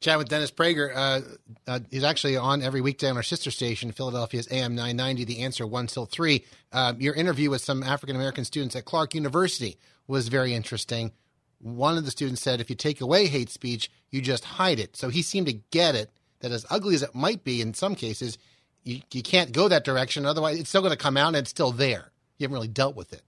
Chat 0.00 0.18
with 0.18 0.28
Dennis 0.28 0.50
Prager. 0.50 0.90
Uh, 0.94 1.20
uh, 1.68 1.80
he's 1.90 2.02
actually 2.02 2.36
on 2.36 2.60
every 2.60 2.80
weekday 2.80 3.08
on 3.08 3.16
our 3.16 3.22
sister 3.22 3.52
station, 3.52 3.92
Philadelphia's 3.92 4.48
AM 4.50 4.74
990, 4.74 5.24
The 5.24 5.42
Answer 5.42 5.64
1 5.64 5.86
till 5.86 6.06
3. 6.06 6.44
Uh, 6.72 6.94
your 6.98 7.14
interview 7.14 7.50
with 7.50 7.62
some 7.62 7.84
African 7.84 8.16
American 8.16 8.44
students 8.44 8.74
at 8.74 8.84
Clark 8.84 9.14
University 9.14 9.78
was 10.08 10.26
very 10.26 10.54
interesting. 10.54 11.12
One 11.60 11.96
of 11.96 12.04
the 12.04 12.10
students 12.10 12.42
said, 12.42 12.60
if 12.60 12.68
you 12.68 12.74
take 12.74 13.00
away 13.00 13.28
hate 13.28 13.48
speech, 13.48 13.92
you 14.10 14.20
just 14.20 14.44
hide 14.44 14.80
it. 14.80 14.96
So 14.96 15.08
he 15.08 15.22
seemed 15.22 15.46
to 15.46 15.60
get 15.70 15.94
it 15.94 16.10
that 16.40 16.50
as 16.50 16.66
ugly 16.68 16.96
as 16.96 17.04
it 17.04 17.14
might 17.14 17.44
be 17.44 17.60
in 17.60 17.72
some 17.72 17.94
cases, 17.94 18.38
you, 18.82 19.02
you 19.12 19.22
can't 19.22 19.52
go 19.52 19.68
that 19.68 19.84
direction. 19.84 20.26
Otherwise, 20.26 20.58
it's 20.58 20.68
still 20.68 20.82
going 20.82 20.90
to 20.90 20.98
come 20.98 21.16
out 21.16 21.28
and 21.28 21.36
it's 21.36 21.50
still 21.50 21.70
there. 21.70 22.10
You 22.38 22.44
haven't 22.44 22.54
really 22.54 22.66
dealt 22.66 22.96
with 22.96 23.12
it. 23.12 23.22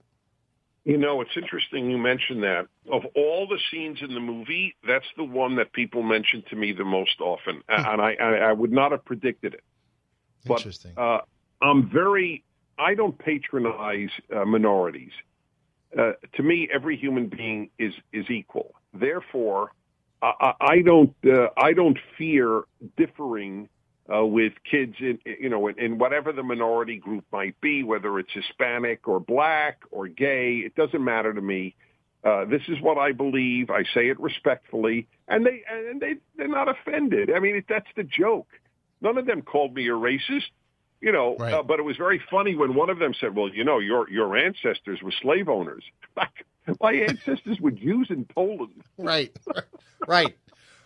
You 0.85 0.97
know, 0.97 1.21
it's 1.21 1.35
interesting 1.35 1.89
you 1.89 1.97
mentioned 1.97 2.43
that. 2.43 2.67
Of 2.91 3.01
all 3.15 3.47
the 3.47 3.59
scenes 3.71 3.97
in 4.01 4.13
the 4.13 4.19
movie, 4.19 4.75
that's 4.87 5.05
the 5.17 5.23
one 5.23 5.55
that 5.55 5.73
people 5.73 6.03
mention 6.03 6.43
to 6.51 6.55
me 6.55 6.73
the 6.73 6.85
most 6.85 7.19
often, 7.19 7.63
and 7.67 7.99
I, 8.01 8.13
I 8.13 8.53
would 8.53 8.71
not 8.71 8.91
have 8.91 9.03
predicted 9.03 9.55
it. 9.55 9.63
But, 10.45 10.59
interesting. 10.59 10.93
Uh, 10.95 11.21
I'm 11.61 11.89
very. 11.89 12.43
I 12.77 12.93
don't 12.93 13.17
patronize 13.17 14.09
uh, 14.35 14.45
minorities. 14.45 15.11
Uh, 15.97 16.11
to 16.33 16.43
me, 16.43 16.69
every 16.71 16.97
human 16.97 17.27
being 17.27 17.71
is 17.79 17.93
is 18.13 18.29
equal. 18.29 18.75
Therefore, 18.93 19.71
I, 20.21 20.53
I 20.61 20.81
don't 20.81 21.15
uh, 21.25 21.47
I 21.57 21.73
don't 21.73 21.97
fear 22.15 22.63
differing 22.95 23.69
uh, 24.13 24.25
with 24.25 24.53
kids 24.69 24.95
in 24.99 25.19
you 25.25 25.49
know 25.49 25.67
in, 25.67 25.79
in 25.79 25.97
whatever 25.97 26.31
the 26.31 26.43
minority 26.43 26.97
group 26.97 27.25
might 27.31 27.59
be, 27.61 27.83
whether 27.83 28.19
it's 28.19 28.31
Hispanic 28.33 29.07
or 29.07 29.19
black 29.19 29.81
or 29.91 30.07
gay. 30.07 30.57
It 30.65 30.75
doesn't 30.75 31.03
matter 31.03 31.33
to 31.33 31.41
me. 31.41 31.75
Uh, 32.23 32.45
this 32.45 32.61
is 32.67 32.81
what 32.81 32.97
I 32.97 33.11
believe. 33.11 33.69
I 33.69 33.83
say 33.93 34.09
it 34.09 34.19
respectfully, 34.19 35.07
and 35.27 35.45
they 35.45 35.63
and 35.69 36.01
they 36.01 36.15
they're 36.37 36.47
not 36.47 36.67
offended. 36.69 37.31
I 37.31 37.39
mean, 37.39 37.57
it, 37.57 37.65
that's 37.69 37.87
the 37.95 38.03
joke. 38.03 38.47
None 39.01 39.17
of 39.17 39.25
them 39.25 39.41
called 39.41 39.73
me 39.73 39.87
a 39.87 39.91
racist, 39.91 40.49
you 41.01 41.11
know. 41.11 41.35
Right. 41.37 41.53
Uh, 41.53 41.63
but 41.63 41.79
it 41.79 41.83
was 41.83 41.97
very 41.97 42.21
funny 42.31 42.55
when 42.55 42.73
one 42.73 42.89
of 42.89 42.97
them 42.99 43.13
said, 43.19 43.35
"Well, 43.35 43.49
you 43.49 43.63
know, 43.63 43.79
your 43.79 44.09
your 44.09 44.35
ancestors 44.37 45.01
were 45.03 45.13
slave 45.21 45.49
owners." 45.49 45.83
My 46.81 46.93
ancestors 46.93 47.59
were 47.59 47.69
Jews 47.71 48.07
in 48.09 48.25
Poland. 48.25 48.81
Right, 48.97 49.35
right. 50.07 50.35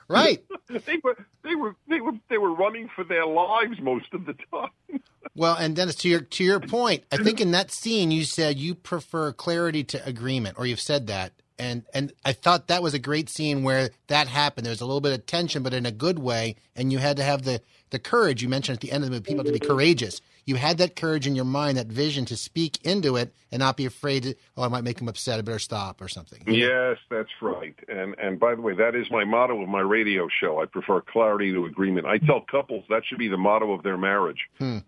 Right. 0.09 0.43
they 0.67 0.99
were 1.03 1.17
they 1.43 1.55
were 1.55 1.75
they 1.87 2.01
were 2.01 2.13
they 2.29 2.37
were 2.37 2.53
running 2.53 2.89
for 2.95 3.03
their 3.03 3.25
lives 3.25 3.79
most 3.79 4.13
of 4.13 4.25
the 4.25 4.33
time. 4.51 5.01
well, 5.35 5.55
and 5.55 5.75
Dennis, 5.75 5.95
to 5.97 6.09
your 6.09 6.21
to 6.21 6.43
your 6.43 6.59
point, 6.59 7.03
I 7.11 7.17
think 7.23 7.39
in 7.39 7.51
that 7.51 7.71
scene 7.71 8.11
you 8.11 8.23
said 8.25 8.57
you 8.57 8.75
prefer 8.75 9.31
clarity 9.31 9.83
to 9.85 10.05
agreement, 10.05 10.57
or 10.57 10.65
you've 10.65 10.81
said 10.81 11.07
that, 11.07 11.33
and 11.59 11.83
and 11.93 12.13
I 12.25 12.33
thought 12.33 12.67
that 12.67 12.81
was 12.81 12.93
a 12.93 12.99
great 12.99 13.29
scene 13.29 13.63
where 13.63 13.89
that 14.07 14.27
happened. 14.27 14.65
There 14.65 14.71
was 14.71 14.81
a 14.81 14.85
little 14.85 15.01
bit 15.01 15.13
of 15.13 15.25
tension, 15.25 15.63
but 15.63 15.73
in 15.73 15.85
a 15.85 15.91
good 15.91 16.19
way, 16.19 16.55
and 16.75 16.91
you 16.91 16.97
had 16.99 17.17
to 17.17 17.23
have 17.23 17.43
the 17.43 17.61
the 17.89 17.99
courage 17.99 18.41
you 18.41 18.49
mentioned 18.49 18.77
at 18.77 18.81
the 18.81 18.91
end 18.91 19.03
of 19.03 19.09
the 19.09 19.15
movie, 19.15 19.25
people 19.25 19.43
to 19.43 19.51
be 19.51 19.59
courageous 19.59 20.21
you 20.49 20.55
had 20.55 20.79
that 20.79 20.95
courage 20.95 21.27
in 21.27 21.35
your 21.35 21.45
mind, 21.45 21.77
that 21.77 21.85
vision 21.85 22.25
to 22.25 22.35
speak 22.35 22.83
into 22.83 23.15
it 23.17 23.35
and 23.51 23.59
not 23.59 23.77
be 23.77 23.85
afraid. 23.85 24.23
To, 24.23 24.35
oh, 24.57 24.63
I 24.63 24.67
might 24.67 24.83
make 24.83 24.97
them 24.97 25.07
upset. 25.07 25.37
I 25.37 25.43
better 25.43 25.59
stop 25.59 26.01
or 26.01 26.07
something. 26.07 26.41
Yes, 26.47 26.97
that's 27.07 27.29
right. 27.39 27.75
And 27.87 28.15
and 28.17 28.39
by 28.39 28.55
the 28.55 28.61
way, 28.61 28.73
that 28.73 28.95
is 28.95 29.05
my 29.11 29.23
motto 29.23 29.61
of 29.61 29.69
my 29.69 29.81
radio 29.81 30.27
show. 30.27 30.59
I 30.59 30.65
prefer 30.65 31.01
clarity 31.01 31.51
to 31.53 31.65
agreement. 31.65 32.07
I 32.07 32.17
tell 32.17 32.41
couples 32.49 32.83
that 32.89 33.03
should 33.05 33.19
be 33.19 33.27
the 33.27 33.37
motto 33.37 33.71
of 33.73 33.83
their 33.83 33.97
marriage. 33.97 34.49
Hmm. 34.57 34.79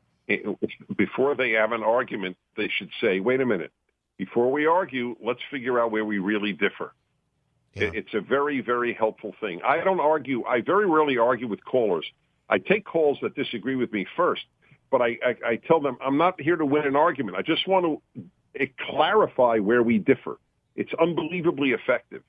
Before 0.98 1.36
they 1.36 1.52
have 1.52 1.74
an 1.74 1.84
argument, 1.84 2.38
they 2.58 2.70
should 2.70 2.90
say, 3.00 3.20
"Wait 3.20 3.40
a 3.40 3.46
minute. 3.46 3.72
Before 4.26 4.50
we 4.52 4.64
argue, 4.68 5.16
let's 5.30 5.44
figure 5.50 5.80
out 5.80 5.92
where 5.92 6.06
we 6.06 6.18
really 6.20 6.54
differ." 6.54 6.94
Yeah. 7.74 7.92
It's 8.00 8.14
a 8.14 8.22
very, 8.36 8.60
very 8.62 8.94
helpful 8.94 9.34
thing. 9.40 9.62
I 9.64 9.78
don't 9.88 10.02
argue. 10.14 10.40
I 10.46 10.62
very 10.62 10.88
rarely 10.96 11.18
argue 11.18 11.48
with 11.48 11.64
callers. 11.64 12.06
I 12.50 12.58
take 12.58 12.84
calls 12.84 13.18
that 13.22 13.34
disagree 13.34 13.78
with 13.78 13.92
me 13.94 14.06
first 14.18 14.44
but 14.92 15.02
I, 15.02 15.18
I, 15.26 15.36
I 15.52 15.56
tell 15.56 15.80
them 15.80 15.98
I'm 16.06 16.18
not 16.18 16.40
here 16.40 16.58
to 16.58 16.66
win 16.66 16.86
an 16.86 16.96
argument. 16.96 17.38
I 17.38 17.42
just 17.42 17.68
want 17.68 17.86
to 17.86 18.24
eh, 18.60 18.68
clarify 18.90 19.58
where 19.58 19.82
we 19.82 19.98
differ. 19.98 20.38
It's 20.76 20.92
unbelievably 21.02 21.72
effective. 21.72 22.22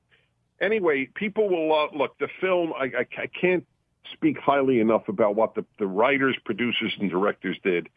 Anyway, 0.61 1.09
people 1.15 1.49
will 1.49 1.75
uh, 1.75 1.97
look 1.97 2.17
the 2.19 2.29
film. 2.41 2.73
I, 2.73 2.85
I, 2.85 3.23
I 3.23 3.27
can't 3.27 3.67
speak 4.13 4.39
highly 4.39 4.79
enough 4.79 5.09
about 5.09 5.35
what 5.35 5.55
the, 5.57 5.65
the 5.79 5.87
writers, 5.87 6.37
producers, 6.45 6.93
and 7.01 7.11
directors 7.11 7.59
did. 7.65 7.89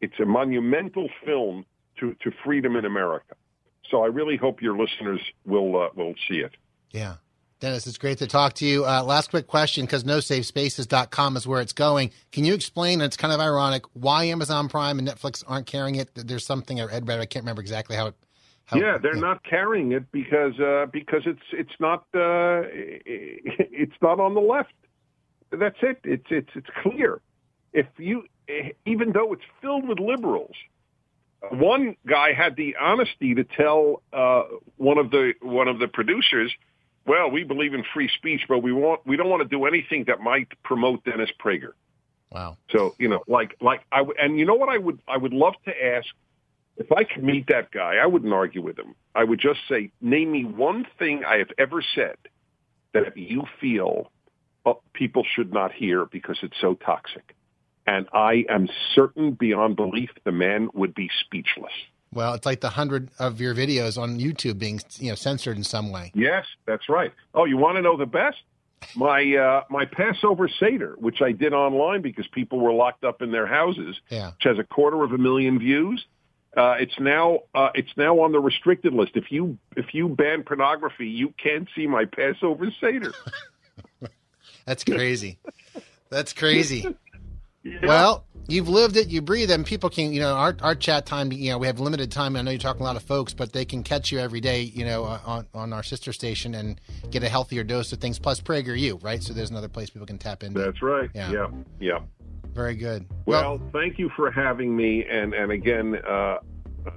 It's 0.00 0.18
a 0.20 0.24
monumental 0.24 1.08
film 1.24 1.64
to, 2.00 2.14
to 2.22 2.30
freedom 2.44 2.76
in 2.76 2.84
America. 2.84 3.34
So 3.90 4.02
I 4.02 4.06
really 4.06 4.36
hope 4.36 4.60
your 4.60 4.76
listeners 4.76 5.20
will 5.46 5.80
uh, 5.80 5.88
will 5.94 6.14
see 6.28 6.38
it. 6.38 6.52
Yeah. 6.90 7.14
Dennis, 7.60 7.88
it's 7.88 7.98
great 7.98 8.18
to 8.18 8.28
talk 8.28 8.52
to 8.54 8.64
you. 8.64 8.86
Uh, 8.86 9.02
last 9.02 9.30
quick 9.30 9.48
question, 9.48 9.84
because 9.84 10.04
nosafespaces.com 10.04 11.36
is 11.36 11.44
where 11.44 11.60
it's 11.60 11.72
going. 11.72 12.12
Can 12.30 12.44
you 12.44 12.54
explain, 12.54 13.00
and 13.00 13.02
it's 13.02 13.16
kind 13.16 13.32
of 13.32 13.40
ironic, 13.40 13.82
why 13.94 14.24
Amazon 14.24 14.68
Prime 14.68 15.00
and 15.00 15.08
Netflix 15.08 15.42
aren't 15.44 15.66
carrying 15.66 15.96
it? 15.96 16.08
There's 16.14 16.46
something 16.46 16.80
I 16.80 16.84
read, 16.84 17.04
but 17.04 17.18
I 17.18 17.26
can't 17.26 17.42
remember 17.42 17.60
exactly 17.60 17.96
how 17.96 18.08
it. 18.08 18.14
How, 18.66 18.78
yeah, 18.78 18.98
they're 18.98 19.14
yeah. 19.14 19.20
not 19.22 19.42
carrying 19.44 19.92
it 19.92 20.12
because 20.12 20.60
uh, 20.60 20.86
because 20.92 21.22
it's 21.24 21.42
it's 21.52 21.72
not 21.80 22.00
uh, 22.14 22.62
it's 22.70 23.96
not 24.02 24.20
on 24.20 24.34
the 24.34 24.40
left. 24.40 24.74
That's 25.50 25.78
it. 25.80 25.98
It's 26.04 26.26
it's 26.30 26.50
it's 26.54 26.68
clear. 26.82 27.20
If 27.72 27.86
you 27.96 28.24
even 28.86 29.12
though 29.12 29.32
it's 29.32 29.42
filled 29.60 29.88
with 29.88 29.98
liberals, 29.98 30.54
one 31.50 31.96
guy 32.06 32.32
had 32.32 32.56
the 32.56 32.76
honesty 32.80 33.34
to 33.34 33.44
tell 33.44 34.02
uh, 34.12 34.42
one 34.76 34.98
of 34.98 35.10
the 35.10 35.34
one 35.40 35.68
of 35.68 35.78
the 35.78 35.88
producers 35.88 36.52
well, 37.08 37.30
we 37.30 37.42
believe 37.42 37.72
in 37.72 37.82
free 37.94 38.10
speech, 38.18 38.42
but 38.48 38.58
we 38.58 38.70
want 38.70 39.00
we 39.06 39.16
don't 39.16 39.30
want 39.30 39.42
to 39.42 39.48
do 39.48 39.64
anything 39.64 40.04
that 40.08 40.20
might 40.20 40.48
promote 40.62 41.04
Dennis 41.04 41.30
Prager. 41.42 41.72
Wow. 42.30 42.58
So 42.70 42.94
you 42.98 43.08
know, 43.08 43.24
like 43.26 43.56
like 43.62 43.80
I 43.90 44.04
and 44.20 44.38
you 44.38 44.44
know 44.44 44.54
what 44.54 44.68
I 44.68 44.76
would 44.76 45.00
I 45.08 45.16
would 45.16 45.32
love 45.32 45.54
to 45.64 45.70
ask 45.70 46.06
if 46.76 46.92
I 46.92 47.04
could 47.04 47.24
meet 47.24 47.46
that 47.48 47.70
guy. 47.70 47.94
I 47.96 48.06
wouldn't 48.06 48.32
argue 48.32 48.62
with 48.62 48.78
him. 48.78 48.94
I 49.14 49.24
would 49.24 49.40
just 49.40 49.60
say, 49.70 49.90
name 50.02 50.30
me 50.30 50.44
one 50.44 50.86
thing 50.98 51.24
I 51.24 51.38
have 51.38 51.50
ever 51.56 51.82
said 51.94 52.16
that 52.92 53.16
you 53.16 53.44
feel 53.58 54.12
uh, 54.66 54.74
people 54.92 55.24
should 55.34 55.52
not 55.52 55.72
hear 55.72 56.04
because 56.04 56.36
it's 56.42 56.60
so 56.60 56.74
toxic. 56.74 57.34
And 57.88 58.06
I 58.12 58.44
am 58.50 58.68
certain 58.94 59.30
beyond 59.32 59.76
belief 59.76 60.10
the 60.24 60.32
man 60.32 60.68
would 60.74 60.94
be 60.94 61.08
speechless. 61.24 61.72
Well, 62.12 62.34
it's 62.34 62.44
like 62.44 62.60
the 62.60 62.68
hundred 62.68 63.08
of 63.18 63.40
your 63.40 63.54
videos 63.54 63.96
on 63.96 64.18
YouTube 64.18 64.58
being 64.58 64.78
you 64.98 65.08
know 65.08 65.14
censored 65.14 65.56
in 65.56 65.64
some 65.64 65.90
way. 65.90 66.12
Yes, 66.14 66.44
that's 66.66 66.90
right. 66.90 67.12
Oh, 67.34 67.46
you 67.46 67.56
want 67.56 67.76
to 67.76 67.82
know 67.82 67.96
the 67.96 68.04
best? 68.06 68.36
my 68.94 69.34
uh, 69.36 69.64
my 69.70 69.86
Passover 69.86 70.48
Seder, 70.60 70.96
which 70.98 71.22
I 71.22 71.32
did 71.32 71.52
online 71.54 72.02
because 72.02 72.26
people 72.28 72.60
were 72.60 72.72
locked 72.74 73.04
up 73.04 73.22
in 73.22 73.32
their 73.32 73.46
houses, 73.46 73.96
Yeah. 74.10 74.28
which 74.32 74.44
has 74.44 74.58
a 74.58 74.64
quarter 74.64 75.02
of 75.02 75.12
a 75.12 75.18
million 75.18 75.58
views. 75.58 76.04
Uh, 76.56 76.76
it's 76.78 76.98
now 77.00 77.40
uh, 77.54 77.70
it's 77.74 77.96
now 77.96 78.20
on 78.20 78.32
the 78.32 78.40
restricted 78.40 78.92
list. 78.92 79.12
If 79.14 79.32
you 79.32 79.56
if 79.76 79.94
you 79.94 80.08
ban 80.10 80.42
pornography, 80.44 81.08
you 81.08 81.32
can't 81.42 81.66
see 81.74 81.86
my 81.86 82.04
Passover 82.04 82.70
Seder. 82.80 83.12
That's 84.66 84.84
crazy. 84.84 85.38
That's 86.10 86.32
crazy. 86.34 86.94
Well, 87.82 88.24
you've 88.48 88.68
lived 88.68 88.96
it, 88.96 89.08
you 89.08 89.22
breathe 89.22 89.50
it, 89.50 89.54
and 89.54 89.66
people 89.66 89.90
can, 89.90 90.12
you 90.12 90.20
know, 90.20 90.34
our, 90.34 90.56
our 90.62 90.74
chat 90.74 91.06
time, 91.06 91.32
you 91.32 91.50
know, 91.50 91.58
we 91.58 91.66
have 91.66 91.80
limited 91.80 92.10
time. 92.10 92.36
I 92.36 92.42
know 92.42 92.50
you're 92.50 92.58
talking 92.58 92.82
a 92.82 92.84
lot 92.84 92.96
of 92.96 93.02
folks, 93.02 93.34
but 93.34 93.52
they 93.52 93.64
can 93.64 93.82
catch 93.82 94.10
you 94.10 94.18
every 94.18 94.40
day, 94.40 94.62
you 94.62 94.84
know, 94.84 95.04
uh, 95.04 95.20
on, 95.24 95.46
on 95.54 95.72
our 95.72 95.82
sister 95.82 96.12
station 96.12 96.54
and 96.54 96.80
get 97.10 97.22
a 97.22 97.28
healthier 97.28 97.64
dose 97.64 97.92
of 97.92 98.00
things, 98.00 98.18
plus 98.18 98.40
PragerU, 98.40 99.02
right? 99.02 99.22
So 99.22 99.32
there's 99.32 99.50
another 99.50 99.68
place 99.68 99.90
people 99.90 100.06
can 100.06 100.18
tap 100.18 100.42
into. 100.42 100.60
That's 100.60 100.82
right. 100.82 101.10
Yeah. 101.14 101.30
Yeah, 101.30 101.46
yeah. 101.80 101.98
Very 102.52 102.74
good. 102.74 103.06
Well, 103.26 103.60
thank 103.72 103.98
you 103.98 104.10
for 104.16 104.30
having 104.30 104.74
me, 104.74 105.04
and 105.04 105.32
and 105.32 105.52
again, 105.52 105.94
uh, 105.96 106.38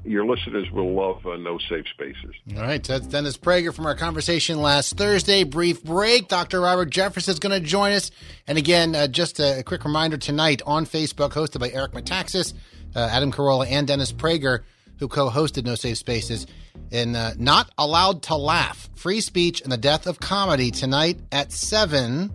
your 0.03 0.25
listeners 0.25 0.69
will 0.71 0.93
love 0.93 1.25
uh, 1.25 1.37
No 1.37 1.57
Safe 1.69 1.85
Spaces. 1.93 2.35
All 2.55 2.61
right, 2.61 2.83
that's 2.83 3.07
Dennis 3.07 3.37
Prager 3.37 3.73
from 3.73 3.85
our 3.85 3.95
conversation 3.95 4.61
last 4.61 4.97
Thursday. 4.97 5.43
Brief 5.43 5.83
break. 5.83 6.27
Dr. 6.27 6.61
Robert 6.61 6.89
Jeffress 6.89 7.29
is 7.29 7.39
going 7.39 7.59
to 7.59 7.65
join 7.65 7.93
us. 7.93 8.11
And 8.47 8.57
again, 8.57 8.95
uh, 8.95 9.07
just 9.07 9.39
a, 9.39 9.59
a 9.59 9.63
quick 9.63 9.83
reminder 9.83 10.17
tonight 10.17 10.61
on 10.65 10.85
Facebook, 10.85 11.31
hosted 11.31 11.59
by 11.59 11.69
Eric 11.69 11.91
Metaxas, 11.93 12.53
uh, 12.95 13.09
Adam 13.11 13.31
Carolla, 13.31 13.67
and 13.69 13.87
Dennis 13.87 14.11
Prager, 14.11 14.63
who 14.99 15.07
co 15.07 15.29
hosted 15.29 15.65
No 15.65 15.75
Safe 15.75 15.97
Spaces, 15.97 16.47
in 16.91 17.15
uh, 17.15 17.33
Not 17.37 17.71
Allowed 17.77 18.23
to 18.23 18.35
Laugh 18.35 18.89
Free 18.95 19.21
Speech 19.21 19.61
and 19.61 19.71
the 19.71 19.77
Death 19.77 20.07
of 20.07 20.19
Comedy 20.19 20.71
tonight 20.71 21.19
at 21.31 21.51
7 21.51 22.31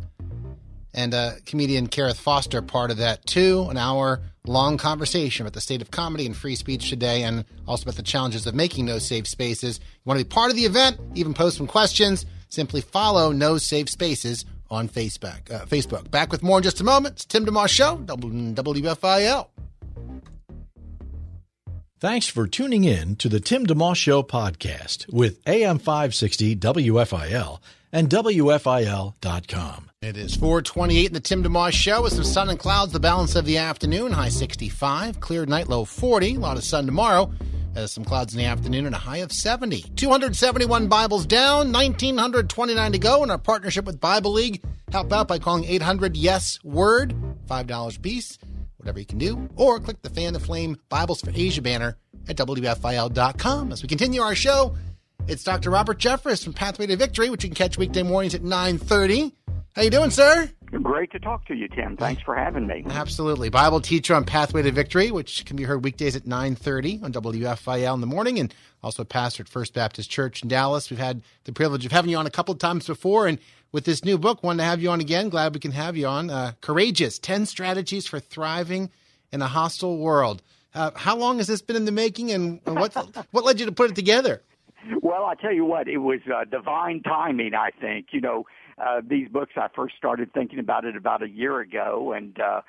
and 0.97 1.14
uh, 1.14 1.33
comedian 1.45 1.88
Karith 1.88 2.16
Foster 2.16 2.62
part 2.62 2.90
of 2.90 2.97
that 2.97 3.25
too. 3.27 3.66
An 3.71 3.77
hour 3.77 4.23
long 4.48 4.78
conversation 4.78 5.44
about 5.44 5.54
the 5.54 5.61
state 5.61 5.82
of 5.82 5.90
comedy 5.90 6.26
and 6.26 6.37
free 6.37 6.54
speech 6.54 6.90
today, 6.90 7.22
and 7.22 7.44
also 7.66 7.85
about 7.85 7.96
the 7.96 8.02
challenges 8.02 8.46
of 8.46 8.54
making 8.54 8.87
no 8.87 8.98
safe 8.98 9.26
spaces. 9.26 9.78
You 9.78 10.02
want 10.04 10.18
to 10.18 10.24
be 10.24 10.28
part 10.28 10.50
of 10.50 10.56
the 10.56 10.64
event? 10.64 10.98
Even 11.14 11.35
post 11.35 11.56
some 11.56 11.66
questions. 11.66 12.26
Simply 12.48 12.80
follow 12.80 13.32
No 13.32 13.59
Safe 13.59 13.88
Spaces 13.88 14.44
on 14.70 14.88
Facebook. 14.88 15.50
Uh, 15.50 15.64
Facebook. 15.66 16.11
Back 16.11 16.30
with 16.32 16.42
more 16.42 16.59
in 16.59 16.62
just 16.62 16.80
a 16.80 16.85
moment. 16.85 17.16
It's 17.16 17.24
Tim 17.24 17.44
DeMoss 17.44 17.68
Show, 17.68 17.96
WFIL. 17.98 19.48
Thanks 21.98 22.26
for 22.26 22.46
tuning 22.46 22.85
in 22.85 23.16
to 23.16 23.28
the 23.28 23.40
Tim 23.40 23.66
DeMoss 23.66 23.96
Show 23.96 24.22
podcast 24.22 25.11
with 25.12 25.40
AM 25.46 25.78
560 25.78 26.56
WFIL 26.56 27.59
and 27.90 28.09
WFIL.com. 28.11 29.86
It 30.02 30.18
is 30.18 30.37
428 30.37 31.06
in 31.06 31.14
the 31.14 31.20
Tim 31.20 31.42
DeMoss 31.42 31.72
Show 31.72 32.02
with 32.02 32.12
some 32.12 32.22
sun 32.22 32.50
and 32.50 32.59
clouds 32.59 32.92
the 32.92 33.00
balance 33.00 33.35
of 33.35 33.46
the 33.46 33.56
afternoon. 33.56 34.12
High 34.12 34.28
65, 34.28 35.20
clear 35.20 35.46
night 35.46 35.68
low 35.68 35.87
40. 35.87 36.35
A 36.35 36.38
lot 36.38 36.59
of 36.59 36.64
sun 36.64 36.85
tomorrow. 36.85 37.32
Uh, 37.74 37.87
some 37.87 38.04
clouds 38.04 38.35
in 38.35 38.38
the 38.38 38.44
afternoon 38.44 38.85
and 38.85 38.94
a 38.94 38.98
high 38.98 39.18
of 39.18 39.32
70. 39.32 39.85
271 39.96 40.88
Bibles 40.88 41.24
down, 41.24 41.72
1,929 41.72 42.92
to 42.92 42.98
go 42.98 43.24
in 43.24 43.30
our 43.30 43.38
partnership 43.38 43.87
with 43.87 43.98
Bible 43.98 44.32
League. 44.32 44.62
Help 44.92 45.11
out 45.14 45.28
by 45.28 45.38
calling 45.38 45.64
800 45.64 46.14
Yes 46.14 46.62
Word, 46.62 47.14
$5 47.48 48.02
piece, 48.02 48.38
whatever 48.76 48.98
you 48.98 49.06
can 49.06 49.16
do. 49.16 49.48
Or 49.56 49.80
click 49.80 50.02
the 50.02 50.11
Fan 50.11 50.35
the 50.35 50.40
Flame 50.40 50.76
Bibles 50.90 51.22
for 51.22 51.30
Asia 51.35 51.62
banner 51.62 51.96
at 52.28 52.37
WFIL.com. 52.37 53.72
As 53.72 53.80
we 53.80 53.88
continue 53.88 54.20
our 54.20 54.35
show, 54.35 54.76
it's 55.26 55.42
Dr. 55.42 55.70
Robert 55.70 55.98
Jeffress 55.98 56.44
from 56.44 56.52
Pathway 56.52 56.87
to 56.87 56.96
Victory, 56.96 57.30
which 57.30 57.44
you 57.44 57.48
can 57.48 57.56
catch 57.56 57.78
weekday 57.78 58.02
mornings 58.02 58.35
at 58.35 58.42
930. 58.42 59.32
How 59.77 59.83
you 59.83 59.91
doing, 59.91 60.09
sir? 60.09 60.51
Great 60.83 61.12
to 61.12 61.19
talk 61.19 61.45
to 61.49 61.55
you, 61.55 61.69
Tim. 61.69 61.99
Thanks 61.99 62.23
for 62.23 62.35
having 62.35 62.67
me. 62.67 62.83
Absolutely. 62.89 63.51
Bible 63.51 63.83
teacher 63.83 64.15
on 64.15 64.25
Pathway 64.25 64.62
to 64.62 64.73
Victory, 64.73 65.11
which 65.11 65.45
can 65.45 65.55
be 65.55 65.65
heard 65.65 65.85
weekdays 65.85 66.17
at 66.17 66.23
9.30 66.23 67.03
on 67.03 67.12
WFIL 67.12 67.93
in 67.93 68.01
the 68.01 68.07
morning, 68.07 68.39
and 68.39 68.55
also 68.83 69.05
pastor 69.05 69.43
at 69.43 69.51
First 69.51 69.75
Baptist 69.75 70.09
Church 70.11 70.43
in 70.43 70.49
Dallas. 70.49 70.89
We've 70.89 70.99
had 70.99 71.21
the 71.45 71.53
privilege 71.53 71.85
of 71.85 71.93
having 71.93 72.11
you 72.11 72.17
on 72.17 72.27
a 72.27 72.31
couple 72.31 72.55
of 72.55 72.59
times 72.59 72.87
before, 72.87 73.27
and 73.27 73.39
with 73.71 73.85
this 73.85 74.03
new 74.03 74.17
book, 74.17 74.43
wanted 74.43 74.62
to 74.62 74.65
have 74.65 74.81
you 74.81 74.89
on 74.89 75.01
again. 75.01 75.29
Glad 75.29 75.53
we 75.53 75.61
can 75.61 75.73
have 75.73 75.95
you 75.95 76.07
on. 76.07 76.31
Uh, 76.31 76.53
Courageous, 76.62 77.19
10 77.19 77.45
Strategies 77.45 78.07
for 78.07 78.19
Thriving 78.19 78.89
in 79.31 79.43
a 79.43 79.47
Hostile 79.47 79.99
World. 79.99 80.41
Uh, 80.75 80.93
how 80.97 81.19
long 81.19 81.37
has 81.37 81.49
this 81.49 81.61
been 81.61 81.77
in 81.77 81.85
the 81.85 81.93
making, 81.93 82.31
and 82.33 82.62
what, 82.65 82.95
what 83.31 83.45
led 83.45 83.61
you 83.61 83.67
to 83.67 83.73
put 83.73 83.91
it 83.91 83.95
together? 83.95 84.41
Well, 85.03 85.25
I 85.25 85.35
tell 85.35 85.53
you 85.53 85.67
what, 85.67 85.87
it 85.87 85.99
was 85.99 86.21
uh, 86.35 86.45
divine 86.45 87.03
timing. 87.03 87.55
I 87.55 87.73
think 87.79 88.07
you 88.12 88.23
know 88.23 88.47
uh, 88.79 89.01
these 89.07 89.29
books. 89.29 89.53
I 89.57 89.69
first 89.75 89.97
started 89.97 90.33
thinking 90.33 90.59
about 90.59 90.85
it 90.85 90.97
about 90.97 91.23
a 91.23 91.29
year 91.29 91.61
ago, 91.61 92.12
and 92.12 92.39
uh, 92.41 92.61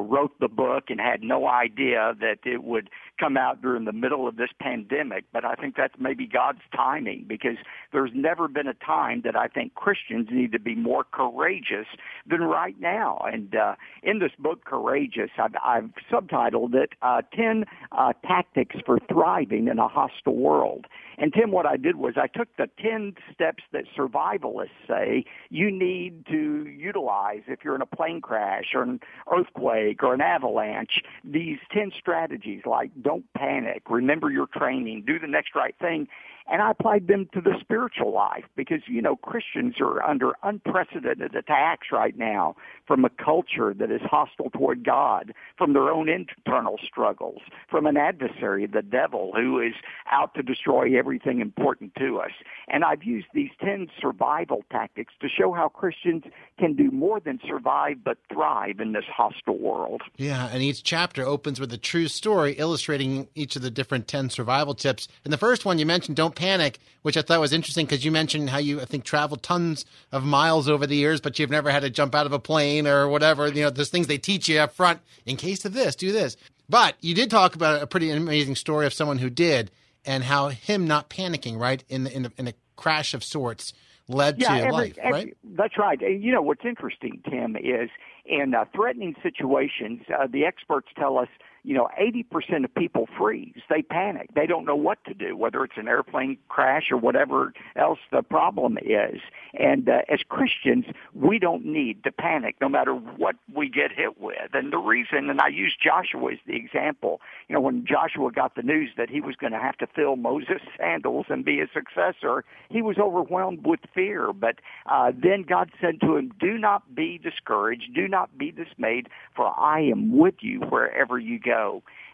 wrote 0.00 0.32
the 0.40 0.48
book 0.48 0.84
and 0.88 1.00
had 1.00 1.22
no 1.22 1.46
idea 1.46 2.14
that 2.20 2.38
it 2.44 2.64
would 2.64 2.90
come 3.18 3.36
out 3.36 3.62
during 3.62 3.84
the 3.84 3.92
middle 3.92 4.26
of 4.26 4.36
this 4.36 4.50
pandemic. 4.60 5.24
But 5.32 5.44
I 5.44 5.54
think 5.54 5.76
that's 5.76 5.94
maybe 5.98 6.26
God's 6.26 6.60
timing 6.74 7.24
because 7.28 7.56
there's 7.92 8.10
never 8.14 8.48
been 8.48 8.66
a 8.66 8.74
time 8.74 9.22
that 9.24 9.36
I 9.36 9.48
think 9.48 9.74
Christians 9.74 10.28
need 10.30 10.52
to 10.52 10.60
be 10.60 10.74
more 10.74 11.04
courageous 11.04 11.86
than 12.28 12.40
right 12.42 12.78
now. 12.80 13.24
And 13.24 13.54
uh, 13.54 13.74
in 14.02 14.18
this 14.18 14.32
book, 14.38 14.64
Courageous, 14.64 15.30
I've, 15.38 15.54
I've 15.64 15.90
subtitled 16.10 16.74
it 16.74 16.90
uh, 17.02 17.22
10 17.34 17.64
uh, 17.92 18.12
Tactics 18.26 18.76
for 18.84 18.98
Thriving 19.10 19.68
in 19.68 19.78
a 19.78 19.88
Hostile 19.88 20.36
World. 20.36 20.86
And 21.16 21.32
Tim, 21.32 21.52
what 21.52 21.66
I 21.66 21.76
did 21.76 21.96
was 21.96 22.14
I 22.16 22.26
took 22.26 22.48
the 22.56 22.68
10 22.82 23.14
steps 23.32 23.62
that 23.72 23.84
survivalists 23.96 24.70
say 24.88 25.24
you 25.54 25.70
need 25.70 26.26
to 26.26 26.66
utilize 26.66 27.42
if 27.46 27.60
you're 27.62 27.76
in 27.76 27.80
a 27.80 27.86
plane 27.86 28.20
crash 28.20 28.72
or 28.74 28.82
an 28.82 28.98
earthquake 29.32 30.02
or 30.02 30.12
an 30.12 30.20
avalanche. 30.20 31.00
These 31.22 31.58
10 31.70 31.92
strategies 31.96 32.62
like 32.66 32.90
don't 33.00 33.24
panic, 33.34 33.82
remember 33.88 34.32
your 34.32 34.48
training, 34.48 35.04
do 35.06 35.20
the 35.20 35.28
next 35.28 35.54
right 35.54 35.76
thing. 35.80 36.08
And 36.50 36.60
I 36.60 36.70
applied 36.70 37.08
them 37.08 37.28
to 37.32 37.40
the 37.40 37.54
spiritual 37.60 38.12
life 38.12 38.44
because, 38.54 38.80
you 38.86 39.00
know, 39.00 39.16
Christians 39.16 39.76
are 39.80 40.02
under 40.02 40.32
unprecedented 40.42 41.34
attacks 41.34 41.88
right 41.90 42.16
now 42.16 42.54
from 42.86 43.04
a 43.04 43.10
culture 43.10 43.72
that 43.72 43.90
is 43.90 44.02
hostile 44.02 44.50
toward 44.50 44.84
God, 44.84 45.32
from 45.56 45.72
their 45.72 45.88
own 45.90 46.08
internal 46.08 46.78
struggles, 46.86 47.40
from 47.70 47.86
an 47.86 47.96
adversary, 47.96 48.66
the 48.66 48.82
devil, 48.82 49.32
who 49.34 49.58
is 49.58 49.72
out 50.10 50.34
to 50.34 50.42
destroy 50.42 50.98
everything 50.98 51.40
important 51.40 51.94
to 51.96 52.18
us. 52.18 52.32
And 52.68 52.84
I've 52.84 53.04
used 53.04 53.28
these 53.32 53.50
10 53.64 53.88
survival 53.98 54.64
tactics 54.70 55.14
to 55.20 55.28
show 55.28 55.52
how 55.52 55.68
Christians 55.68 56.24
can 56.58 56.74
do 56.74 56.90
more 56.90 57.20
than 57.20 57.40
survive 57.46 58.04
but 58.04 58.18
thrive 58.30 58.80
in 58.80 58.92
this 58.92 59.04
hostile 59.06 59.58
world. 59.58 60.02
Yeah, 60.16 60.48
and 60.52 60.62
each 60.62 60.82
chapter 60.82 61.24
opens 61.24 61.58
with 61.58 61.72
a 61.72 61.78
true 61.78 62.08
story 62.08 62.52
illustrating 62.52 63.28
each 63.34 63.56
of 63.56 63.62
the 63.62 63.70
different 63.70 64.08
10 64.08 64.28
survival 64.28 64.74
tips. 64.74 65.08
And 65.24 65.32
the 65.32 65.38
first 65.38 65.64
one 65.64 65.78
you 65.78 65.86
mentioned, 65.86 66.16
don't 66.16 66.33
panic, 66.34 66.78
which 67.02 67.16
I 67.16 67.22
thought 67.22 67.40
was 67.40 67.52
interesting 67.52 67.86
because 67.86 68.04
you 68.04 68.10
mentioned 68.10 68.50
how 68.50 68.58
you, 68.58 68.80
I 68.80 68.84
think, 68.84 69.04
traveled 69.04 69.42
tons 69.42 69.84
of 70.12 70.24
miles 70.24 70.68
over 70.68 70.86
the 70.86 70.96
years, 70.96 71.20
but 71.20 71.38
you've 71.38 71.50
never 71.50 71.70
had 71.70 71.80
to 71.80 71.90
jump 71.90 72.14
out 72.14 72.26
of 72.26 72.32
a 72.32 72.38
plane 72.38 72.86
or 72.86 73.08
whatever. 73.08 73.48
You 73.48 73.64
know, 73.64 73.70
there's 73.70 73.90
things 73.90 74.06
they 74.06 74.18
teach 74.18 74.48
you 74.48 74.58
up 74.58 74.72
front 74.72 75.00
in 75.26 75.36
case 75.36 75.64
of 75.64 75.72
this, 75.72 75.96
do 75.96 76.12
this. 76.12 76.36
But 76.68 76.96
you 77.00 77.14
did 77.14 77.30
talk 77.30 77.54
about 77.54 77.82
a 77.82 77.86
pretty 77.86 78.10
amazing 78.10 78.56
story 78.56 78.86
of 78.86 78.94
someone 78.94 79.18
who 79.18 79.30
did 79.30 79.70
and 80.04 80.24
how 80.24 80.48
him 80.48 80.86
not 80.86 81.10
panicking, 81.10 81.58
right, 81.58 81.82
in, 81.88 82.04
the, 82.04 82.14
in, 82.14 82.26
a, 82.26 82.32
in 82.38 82.48
a 82.48 82.54
crash 82.76 83.14
of 83.14 83.22
sorts 83.22 83.72
led 84.08 84.40
yeah, 84.40 84.48
to 84.48 84.60
every, 84.60 84.72
life, 84.72 84.98
every, 84.98 85.12
right? 85.12 85.36
That's 85.44 85.78
right. 85.78 86.00
And 86.00 86.22
you 86.22 86.32
know 86.32 86.42
what's 86.42 86.64
interesting, 86.64 87.22
Tim, 87.28 87.56
is 87.56 87.90
in 88.26 88.54
uh, 88.54 88.64
threatening 88.74 89.14
situations, 89.22 90.02
uh, 90.08 90.26
the 90.26 90.44
experts 90.44 90.88
tell 90.96 91.18
us 91.18 91.28
you 91.64 91.74
know, 91.74 91.88
80% 91.98 92.64
of 92.64 92.74
people 92.74 93.08
freeze. 93.18 93.56
They 93.70 93.82
panic. 93.82 94.28
They 94.34 94.46
don't 94.46 94.66
know 94.66 94.76
what 94.76 95.02
to 95.06 95.14
do, 95.14 95.36
whether 95.36 95.64
it's 95.64 95.78
an 95.78 95.88
airplane 95.88 96.36
crash 96.48 96.90
or 96.90 96.98
whatever 96.98 97.54
else 97.74 97.98
the 98.12 98.22
problem 98.22 98.76
is. 98.82 99.20
And 99.54 99.88
uh, 99.88 100.02
as 100.12 100.20
Christians, 100.28 100.84
we 101.14 101.38
don't 101.38 101.64
need 101.64 102.04
to 102.04 102.12
panic 102.12 102.56
no 102.60 102.68
matter 102.68 102.92
what 102.94 103.36
we 103.54 103.70
get 103.70 103.92
hit 103.92 104.20
with. 104.20 104.52
And 104.52 104.72
the 104.72 104.78
reason, 104.78 105.30
and 105.30 105.40
I 105.40 105.48
use 105.48 105.74
Joshua 105.82 106.32
as 106.32 106.38
the 106.46 106.54
example, 106.54 107.20
you 107.48 107.54
know, 107.54 107.60
when 107.60 107.86
Joshua 107.86 108.30
got 108.30 108.56
the 108.56 108.62
news 108.62 108.90
that 108.98 109.08
he 109.08 109.20
was 109.20 109.34
going 109.36 109.52
to 109.52 109.58
have 109.58 109.78
to 109.78 109.86
fill 109.86 110.16
Moses' 110.16 110.60
sandals 110.78 111.26
and 111.30 111.44
be 111.44 111.58
his 111.58 111.70
successor, 111.72 112.44
he 112.68 112.82
was 112.82 112.98
overwhelmed 112.98 113.64
with 113.64 113.80
fear. 113.94 114.32
But 114.32 114.56
uh, 114.86 115.12
then 115.16 115.42
God 115.42 115.70
said 115.80 116.00
to 116.02 116.16
him, 116.16 116.32
do 116.38 116.58
not 116.58 116.94
be 116.94 117.18
discouraged. 117.18 117.94
Do 117.94 118.06
not 118.06 118.36
be 118.36 118.50
dismayed, 118.50 119.08
for 119.34 119.58
I 119.58 119.80
am 119.80 120.16
with 120.16 120.34
you 120.40 120.60
wherever 120.60 121.18
you 121.18 121.38
go. 121.38 121.53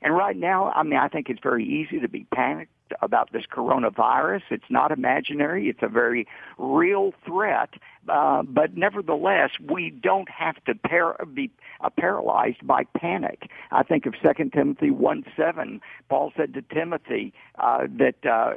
And 0.02 0.14
right 0.14 0.36
now, 0.36 0.72
I 0.74 0.82
mean, 0.82 0.98
I 0.98 1.08
think 1.08 1.28
it's 1.28 1.40
very 1.42 1.64
easy 1.64 2.00
to 2.00 2.08
be 2.08 2.26
panicked, 2.34 2.72
about 3.02 3.32
this 3.32 3.44
coronavirus. 3.46 4.42
It's 4.50 4.64
not 4.68 4.90
imaginary. 4.90 5.68
It's 5.68 5.82
a 5.82 5.88
very 5.88 6.26
real 6.58 7.12
threat. 7.24 7.70
Uh, 8.08 8.42
but 8.42 8.76
nevertheless, 8.76 9.50
we 9.70 9.90
don't 9.90 10.28
have 10.28 10.62
to 10.64 10.74
par- 10.74 11.18
be 11.34 11.50
uh, 11.80 11.90
paralyzed 11.90 12.66
by 12.66 12.84
panic. 12.96 13.50
I 13.70 13.82
think 13.82 14.06
of 14.06 14.14
2 14.14 14.50
Timothy 14.50 14.90
1 14.90 15.24
7. 15.36 15.80
Paul 16.08 16.32
said 16.36 16.54
to 16.54 16.62
Timothy 16.62 17.32
uh, 17.58 17.86
that 17.98 18.24
uh, 18.24 18.54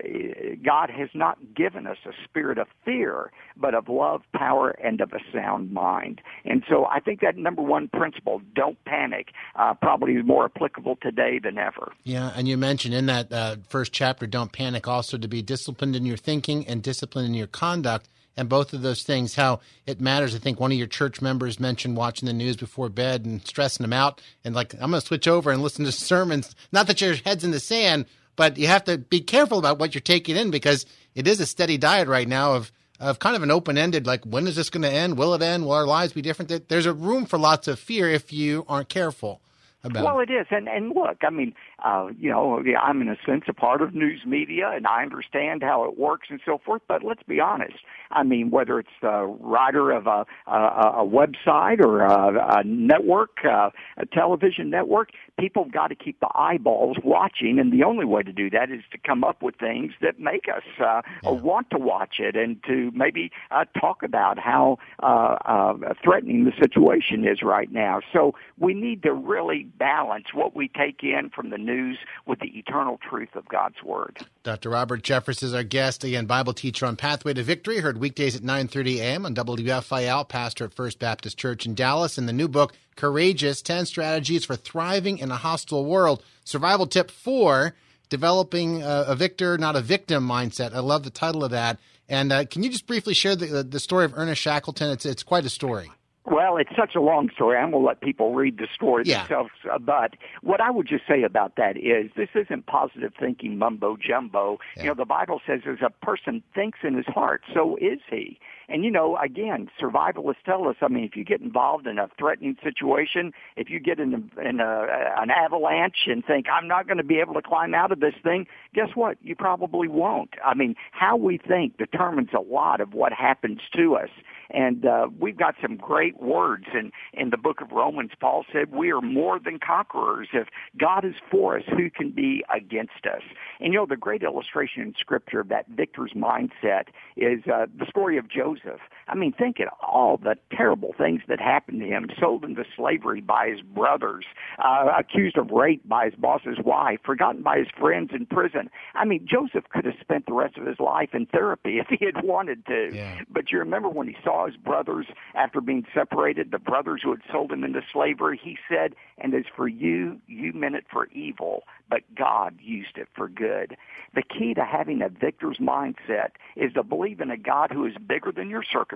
God 0.65 0.89
has 0.89 1.09
not 1.13 1.37
given 1.55 1.85
us 1.87 1.97
a 2.05 2.11
spirit 2.23 2.57
of 2.57 2.67
fear, 2.85 3.31
but 3.57 3.75
of 3.75 3.89
love, 3.89 4.21
power, 4.33 4.69
and 4.83 5.01
of 5.01 5.11
a 5.11 5.19
sound 5.33 5.71
mind. 5.71 6.21
And 6.45 6.63
so 6.69 6.85
I 6.85 6.99
think 6.99 7.19
that 7.21 7.37
number 7.37 7.61
one 7.61 7.89
principle, 7.89 8.41
don't 8.55 8.83
panic, 8.85 9.33
uh, 9.55 9.73
probably 9.73 10.13
is 10.13 10.25
more 10.25 10.45
applicable 10.45 10.97
today 11.01 11.39
than 11.43 11.57
ever. 11.57 11.91
Yeah, 12.03 12.31
and 12.35 12.47
you 12.47 12.57
mentioned 12.57 12.93
in 12.93 13.07
that 13.07 13.59
first 13.67 13.91
chapter, 13.91 14.25
don't 14.25 14.51
panic, 14.51 14.87
also 14.87 15.17
to 15.17 15.27
be 15.27 15.41
disciplined 15.41 15.95
in 15.95 16.05
your 16.05 16.17
thinking 16.17 16.65
and 16.67 16.81
disciplined 16.81 17.27
in 17.27 17.33
your 17.33 17.47
conduct 17.47 18.07
and 18.35 18.49
both 18.49 18.73
of 18.73 18.81
those 18.81 19.03
things, 19.03 19.35
how 19.35 19.59
it 19.85 20.01
matters. 20.01 20.35
I 20.35 20.39
think 20.39 20.59
one 20.59 20.71
of 20.71 20.77
your 20.77 20.87
church 20.87 21.21
members 21.21 21.59
mentioned 21.59 21.97
watching 21.97 22.25
the 22.25 22.33
news 22.33 22.57
before 22.57 22.89
bed 22.89 23.25
and 23.25 23.45
stressing 23.45 23.83
them 23.83 23.93
out. 23.93 24.21
And 24.43 24.55
like, 24.55 24.73
I'm 24.73 24.91
going 24.91 25.01
to 25.01 25.01
switch 25.01 25.27
over 25.27 25.51
and 25.51 25.61
listen 25.61 25.85
to 25.85 25.91
sermons. 25.91 26.55
Not 26.71 26.87
that 26.87 27.01
your 27.01 27.15
head's 27.15 27.43
in 27.43 27.51
the 27.51 27.59
sand, 27.59 28.05
but 28.35 28.57
you 28.57 28.67
have 28.67 28.83
to 28.85 28.97
be 28.97 29.21
careful 29.21 29.59
about 29.59 29.79
what 29.79 29.93
you're 29.93 30.01
taking 30.01 30.35
in 30.35 30.51
because 30.51 30.85
it 31.15 31.27
is 31.27 31.39
a 31.39 31.45
steady 31.45 31.77
diet 31.77 32.07
right 32.07 32.27
now 32.27 32.53
of 32.53 32.71
of 32.99 33.19
kind 33.19 33.35
of 33.35 33.43
an 33.43 33.51
open 33.51 33.77
ended, 33.77 34.07
like 34.07 34.23
when 34.23 34.47
is 34.47 34.55
this 34.55 34.69
going 34.69 34.83
to 34.83 34.89
end? 34.89 35.17
Will 35.17 35.33
it 35.33 35.41
end? 35.41 35.65
Will 35.65 35.73
our 35.73 35.85
lives 35.85 36.13
be 36.13 36.21
different? 36.21 36.69
There's 36.69 36.85
a 36.85 36.93
room 36.93 37.25
for 37.25 37.37
lots 37.37 37.67
of 37.67 37.79
fear 37.79 38.09
if 38.09 38.31
you 38.31 38.65
aren't 38.69 38.87
careful 38.87 39.41
about. 39.83 40.05
Well, 40.05 40.19
it 40.19 40.29
is, 40.29 40.47
and 40.51 40.69
and 40.69 40.89
look, 40.95 41.17
I 41.21 41.29
mean, 41.29 41.53
uh, 41.83 42.09
you 42.17 42.29
know, 42.29 42.61
I'm 42.81 43.01
in 43.01 43.09
a 43.09 43.17
sense 43.25 43.43
a 43.47 43.53
part 43.53 43.81
of 43.81 43.93
news 43.93 44.21
media, 44.25 44.71
and 44.73 44.87
I 44.87 45.01
understand 45.01 45.63
how 45.63 45.83
it 45.85 45.97
works 45.97 46.27
and 46.29 46.39
so 46.45 46.59
forth. 46.63 46.81
But 46.87 47.03
let's 47.03 47.23
be 47.23 47.39
honest. 47.39 47.77
I 48.11 48.23
mean, 48.23 48.51
whether 48.51 48.79
it's 48.79 48.89
the 49.01 49.25
writer 49.39 49.91
of 49.91 50.07
a 50.07 50.25
a, 50.47 50.53
a 50.53 51.05
website 51.05 51.79
or 51.83 52.01
a, 52.01 52.59
a 52.59 52.63
network, 52.63 53.37
uh, 53.43 53.71
a 53.97 54.05
television 54.05 54.69
network, 54.69 55.09
people 55.39 55.63
have 55.63 55.73
got 55.73 55.87
to 55.87 55.95
keep 55.95 56.19
the 56.19 56.29
eyeballs 56.35 56.97
watching, 57.03 57.59
and 57.59 57.71
the 57.71 57.83
only 57.83 58.05
way 58.05 58.23
to 58.23 58.31
do 58.31 58.49
that 58.49 58.71
is 58.71 58.81
to 58.91 58.97
come 58.97 59.23
up 59.23 59.41
with 59.41 59.55
things 59.55 59.93
that 60.01 60.19
make 60.19 60.45
us 60.47 60.63
uh, 60.79 61.01
yeah. 61.23 61.31
want 61.31 61.69
to 61.71 61.77
watch 61.77 62.15
it 62.19 62.35
and 62.35 62.63
to 62.63 62.91
maybe 62.93 63.31
uh, 63.51 63.65
talk 63.79 64.03
about 64.03 64.37
how 64.37 64.77
uh, 65.01 65.37
uh, 65.45 65.73
threatening 66.03 66.45
the 66.45 66.51
situation 66.61 67.27
is 67.27 67.41
right 67.41 67.71
now. 67.71 67.99
So 68.11 68.35
we 68.59 68.73
need 68.73 69.03
to 69.03 69.13
really 69.13 69.63
balance 69.63 70.27
what 70.33 70.55
we 70.55 70.67
take 70.67 71.03
in 71.03 71.29
from 71.33 71.49
the 71.49 71.57
news 71.63 71.97
with 72.25 72.39
the 72.39 72.57
eternal 72.57 72.99
truth 73.09 73.35
of 73.35 73.47
God's 73.47 73.81
Word. 73.83 74.17
Dr. 74.43 74.69
Robert 74.69 75.03
Jeffress 75.03 75.43
is 75.43 75.53
our 75.53 75.63
guest, 75.63 76.03
again, 76.03 76.25
Bible 76.25 76.53
teacher 76.53 76.85
on 76.85 76.95
Pathway 76.95 77.33
to 77.33 77.43
Victory, 77.43 77.79
heard 77.79 77.97
weekdays 77.97 78.35
at 78.35 78.41
9.30 78.41 78.97
a.m. 78.99 79.25
on 79.25 79.35
WFIL, 79.35 80.27
pastor 80.27 80.65
at 80.65 80.73
First 80.73 80.99
Baptist 80.99 81.37
Church 81.37 81.65
in 81.65 81.75
Dallas, 81.75 82.17
and 82.17 82.27
the 82.27 82.33
new 82.33 82.47
book, 82.47 82.73
Courageous, 82.95 83.61
10 83.61 83.85
Strategies 83.85 84.45
for 84.45 84.55
Thriving 84.55 85.17
in 85.17 85.31
a 85.31 85.37
Hostile 85.37 85.85
World. 85.85 86.23
Survival 86.43 86.87
tip 86.87 87.09
four, 87.09 87.75
developing 88.09 88.83
a, 88.83 89.05
a 89.07 89.15
victor, 89.15 89.57
not 89.57 89.75
a 89.75 89.81
victim 89.81 90.27
mindset. 90.27 90.73
I 90.73 90.79
love 90.79 91.03
the 91.03 91.09
title 91.09 91.43
of 91.43 91.51
that. 91.51 91.79
And 92.09 92.31
uh, 92.31 92.45
can 92.45 92.63
you 92.63 92.69
just 92.69 92.85
briefly 92.85 93.13
share 93.13 93.35
the, 93.35 93.63
the 93.63 93.79
story 93.79 94.05
of 94.05 94.13
Ernest 94.15 94.41
Shackleton? 94.41 94.91
It's, 94.91 95.05
it's 95.05 95.23
quite 95.23 95.45
a 95.45 95.49
story. 95.49 95.89
Well, 96.25 96.55
it's 96.55 96.71
such 96.77 96.95
a 96.95 97.01
long 97.01 97.29
story. 97.35 97.57
I'm 97.57 97.71
going 97.71 97.83
to 97.83 97.87
let 97.87 97.99
people 97.99 98.33
read 98.33 98.57
the 98.57 98.67
story 98.73 99.03
yeah. 99.05 99.19
themselves. 99.19 99.51
Uh, 99.69 99.77
but 99.77 100.15
what 100.41 100.61
I 100.61 100.71
would 100.71 100.87
just 100.87 101.05
say 101.05 101.23
about 101.23 101.57
that 101.57 101.75
is 101.75 102.11
this 102.15 102.29
isn't 102.33 102.65
positive 102.65 103.11
thinking 103.19 103.57
mumbo 103.57 103.97
jumbo. 103.97 104.59
Yeah. 104.77 104.83
You 104.83 104.89
know, 104.89 104.95
the 104.95 105.05
Bible 105.05 105.41
says 105.45 105.61
as 105.67 105.79
a 105.85 105.89
person 106.05 106.41
thinks 106.55 106.79
in 106.83 106.95
his 106.95 107.05
heart, 107.07 107.43
so 107.53 107.75
is 107.77 107.99
he. 108.09 108.39
And 108.69 108.85
you 108.85 108.91
know, 108.91 109.17
again, 109.17 109.69
survivalists 109.79 110.43
tell 110.45 110.67
us. 110.69 110.77
I 110.81 110.87
mean, 110.87 111.03
if 111.03 111.17
you 111.17 111.25
get 111.25 111.41
involved 111.41 111.85
in 111.87 111.99
a 111.99 112.09
threatening 112.17 112.55
situation, 112.63 113.33
if 113.57 113.69
you 113.69 113.81
get 113.81 113.99
in, 113.99 114.13
a, 114.13 114.41
in 114.41 114.61
a, 114.61 114.87
an 115.17 115.29
avalanche 115.29 116.07
and 116.07 116.25
think 116.25 116.45
I'm 116.49 116.67
not 116.67 116.87
going 116.87 116.97
to 116.97 117.03
be 117.03 117.19
able 117.19 117.33
to 117.33 117.41
climb 117.41 117.73
out 117.73 117.91
of 117.91 117.99
this 117.99 118.15
thing, 118.23 118.47
guess 118.73 118.89
what? 118.95 119.17
You 119.21 119.35
probably 119.35 119.89
won't. 119.89 120.31
I 120.43 120.53
mean, 120.53 120.75
how 120.91 121.17
we 121.17 121.37
think 121.37 121.77
determines 121.77 122.29
a 122.33 122.39
lot 122.39 122.79
of 122.79 122.93
what 122.93 123.11
happens 123.11 123.59
to 123.75 123.95
us. 123.95 124.09
And 124.49 124.85
uh, 124.85 125.07
we've 125.19 125.37
got 125.37 125.55
some 125.61 125.77
great 125.77 126.21
words 126.21 126.65
in, 126.73 126.91
in 127.13 127.29
the 127.29 127.37
book 127.37 127.61
of 127.61 127.71
Romans. 127.71 128.11
Paul 128.19 128.45
said, 128.51 128.71
We 128.71 128.91
are 128.91 129.01
more 129.01 129.39
than 129.39 129.59
conquerors. 129.59 130.29
If 130.33 130.47
God 130.79 131.05
is 131.05 131.15
for 131.31 131.57
us, 131.57 131.63
who 131.69 131.89
can 131.89 132.11
be 132.11 132.43
against 132.53 133.05
us? 133.05 133.21
And 133.59 133.73
you 133.73 133.79
know, 133.79 133.85
the 133.85 133.97
great 133.97 134.23
illustration 134.23 134.81
in 134.83 134.93
Scripture 134.99 135.39
of 135.39 135.49
that 135.49 135.67
victor's 135.67 136.13
mindset 136.15 136.85
is 137.17 137.41
uh, 137.51 137.67
the 137.77 137.85
story 137.89 138.17
of 138.17 138.29
Joseph. 138.29 138.81
I 139.07 139.15
mean, 139.15 139.33
think 139.33 139.59
of 139.59 139.67
all 139.81 140.17
the 140.17 140.35
terrible 140.51 140.93
things 140.97 141.21
that 141.27 141.39
happened 141.39 141.81
to 141.81 141.87
him 141.87 142.09
sold 142.19 142.45
into 142.45 142.63
slavery 142.75 143.21
by 143.21 143.49
his 143.49 143.61
brothers, 143.61 144.25
uh, 144.59 144.91
accused 144.97 145.37
of 145.37 145.51
rape 145.51 145.87
by 145.87 146.05
his 146.05 146.15
boss's 146.15 146.57
wife, 146.63 146.99
forgotten 147.05 147.41
by 147.41 147.59
his 147.59 147.67
friends 147.77 148.11
in 148.13 148.25
prison. 148.25 148.69
I 148.95 149.05
mean, 149.05 149.27
Joseph 149.29 149.65
could 149.69 149.85
have 149.85 149.95
spent 149.99 150.25
the 150.25 150.33
rest 150.33 150.57
of 150.57 150.65
his 150.65 150.79
life 150.79 151.09
in 151.13 151.25
therapy 151.25 151.79
if 151.79 151.87
he 151.87 152.05
had 152.05 152.23
wanted 152.23 152.65
to. 152.67 152.91
Yeah. 152.93 153.21
But 153.29 153.51
you 153.51 153.59
remember 153.59 153.89
when 153.89 154.07
he 154.07 154.15
saw 154.23 154.45
his 154.45 154.55
brothers 154.55 155.07
after 155.35 155.61
being 155.61 155.85
separated, 155.93 156.51
the 156.51 156.59
brothers 156.59 157.01
who 157.03 157.11
had 157.11 157.21
sold 157.31 157.51
him 157.51 157.63
into 157.63 157.81
slavery, 157.91 158.39
he 158.41 158.57
said, 158.69 158.95
And 159.17 159.33
as 159.33 159.45
for 159.55 159.67
you, 159.67 160.19
you 160.27 160.53
meant 160.53 160.75
it 160.75 160.85
for 160.91 161.07
evil, 161.07 161.63
but 161.89 162.01
God 162.15 162.57
used 162.61 162.97
it 162.97 163.07
for 163.15 163.27
good. 163.27 163.77
The 164.15 164.23
key 164.23 164.53
to 164.53 164.63
having 164.63 165.01
a 165.01 165.09
victor's 165.09 165.57
mindset 165.57 166.31
is 166.55 166.73
to 166.73 166.83
believe 166.83 167.19
in 167.19 167.31
a 167.31 167.37
God 167.37 167.71
who 167.71 167.85
is 167.85 167.95
bigger 167.97 168.31
than 168.31 168.49
your 168.49 168.63
circumstances, 168.63 168.92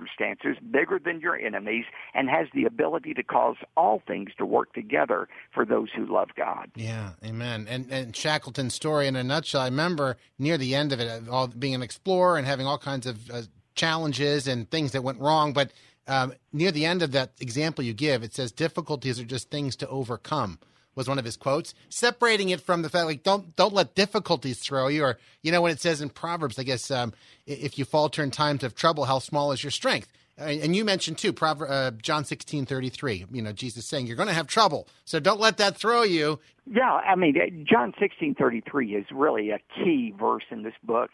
bigger 0.70 0.98
than 1.02 1.20
your 1.20 1.36
enemies, 1.36 1.84
and 2.14 2.28
has 2.28 2.46
the 2.54 2.64
ability 2.64 3.14
to 3.14 3.22
cause 3.22 3.56
all 3.76 4.02
things 4.06 4.30
to 4.38 4.46
work 4.46 4.72
together 4.72 5.28
for 5.52 5.64
those 5.64 5.88
who 5.94 6.06
love 6.06 6.28
God. 6.36 6.70
Yeah, 6.74 7.12
amen. 7.24 7.66
And, 7.68 7.90
and 7.90 8.14
Shackleton's 8.14 8.74
story 8.74 9.06
in 9.06 9.16
a 9.16 9.24
nutshell, 9.24 9.62
I 9.62 9.66
remember 9.66 10.16
near 10.38 10.58
the 10.58 10.74
end 10.74 10.92
of 10.92 11.00
it, 11.00 11.28
all 11.28 11.48
being 11.48 11.74
an 11.74 11.82
explorer 11.82 12.36
and 12.36 12.46
having 12.46 12.66
all 12.66 12.78
kinds 12.78 13.06
of 13.06 13.30
uh, 13.30 13.42
challenges 13.74 14.46
and 14.46 14.70
things 14.70 14.92
that 14.92 15.02
went 15.02 15.20
wrong. 15.20 15.52
But 15.52 15.70
um, 16.06 16.34
near 16.52 16.72
the 16.72 16.86
end 16.86 17.02
of 17.02 17.12
that 17.12 17.32
example 17.40 17.84
you 17.84 17.92
give, 17.92 18.22
it 18.22 18.34
says 18.34 18.50
difficulties 18.50 19.20
are 19.20 19.24
just 19.24 19.50
things 19.50 19.76
to 19.76 19.88
overcome. 19.88 20.58
Was 20.98 21.08
one 21.08 21.20
of 21.20 21.24
his 21.24 21.36
quotes, 21.36 21.74
separating 21.88 22.48
it 22.48 22.60
from 22.60 22.82
the 22.82 22.88
fact 22.88 23.06
like 23.06 23.22
don't 23.22 23.54
don't 23.54 23.72
let 23.72 23.94
difficulties 23.94 24.58
throw 24.58 24.88
you, 24.88 25.04
or 25.04 25.18
you 25.42 25.52
know 25.52 25.62
when 25.62 25.70
it 25.70 25.80
says 25.80 26.00
in 26.00 26.08
Proverbs, 26.08 26.58
I 26.58 26.64
guess 26.64 26.90
um, 26.90 27.12
if 27.46 27.78
you 27.78 27.84
falter 27.84 28.20
in 28.20 28.32
times 28.32 28.64
of 28.64 28.74
trouble, 28.74 29.04
how 29.04 29.20
small 29.20 29.52
is 29.52 29.62
your 29.62 29.70
strength? 29.70 30.08
And 30.36 30.74
you 30.74 30.84
mentioned 30.84 31.18
too, 31.18 31.32
Proverbs, 31.32 31.70
uh, 31.70 31.92
John 32.02 32.24
sixteen 32.24 32.66
thirty 32.66 32.88
three. 32.88 33.24
You 33.30 33.42
know, 33.42 33.52
Jesus 33.52 33.86
saying 33.86 34.08
you're 34.08 34.16
going 34.16 34.26
to 34.26 34.34
have 34.34 34.48
trouble, 34.48 34.88
so 35.04 35.20
don't 35.20 35.38
let 35.38 35.56
that 35.58 35.76
throw 35.76 36.02
you. 36.02 36.40
Yeah, 36.66 36.94
I 36.94 37.14
mean, 37.14 37.64
John 37.64 37.94
sixteen 38.00 38.34
thirty 38.34 38.60
three 38.68 38.96
is 38.96 39.06
really 39.12 39.50
a 39.50 39.60
key 39.76 40.12
verse 40.18 40.44
in 40.50 40.64
this 40.64 40.74
book 40.82 41.10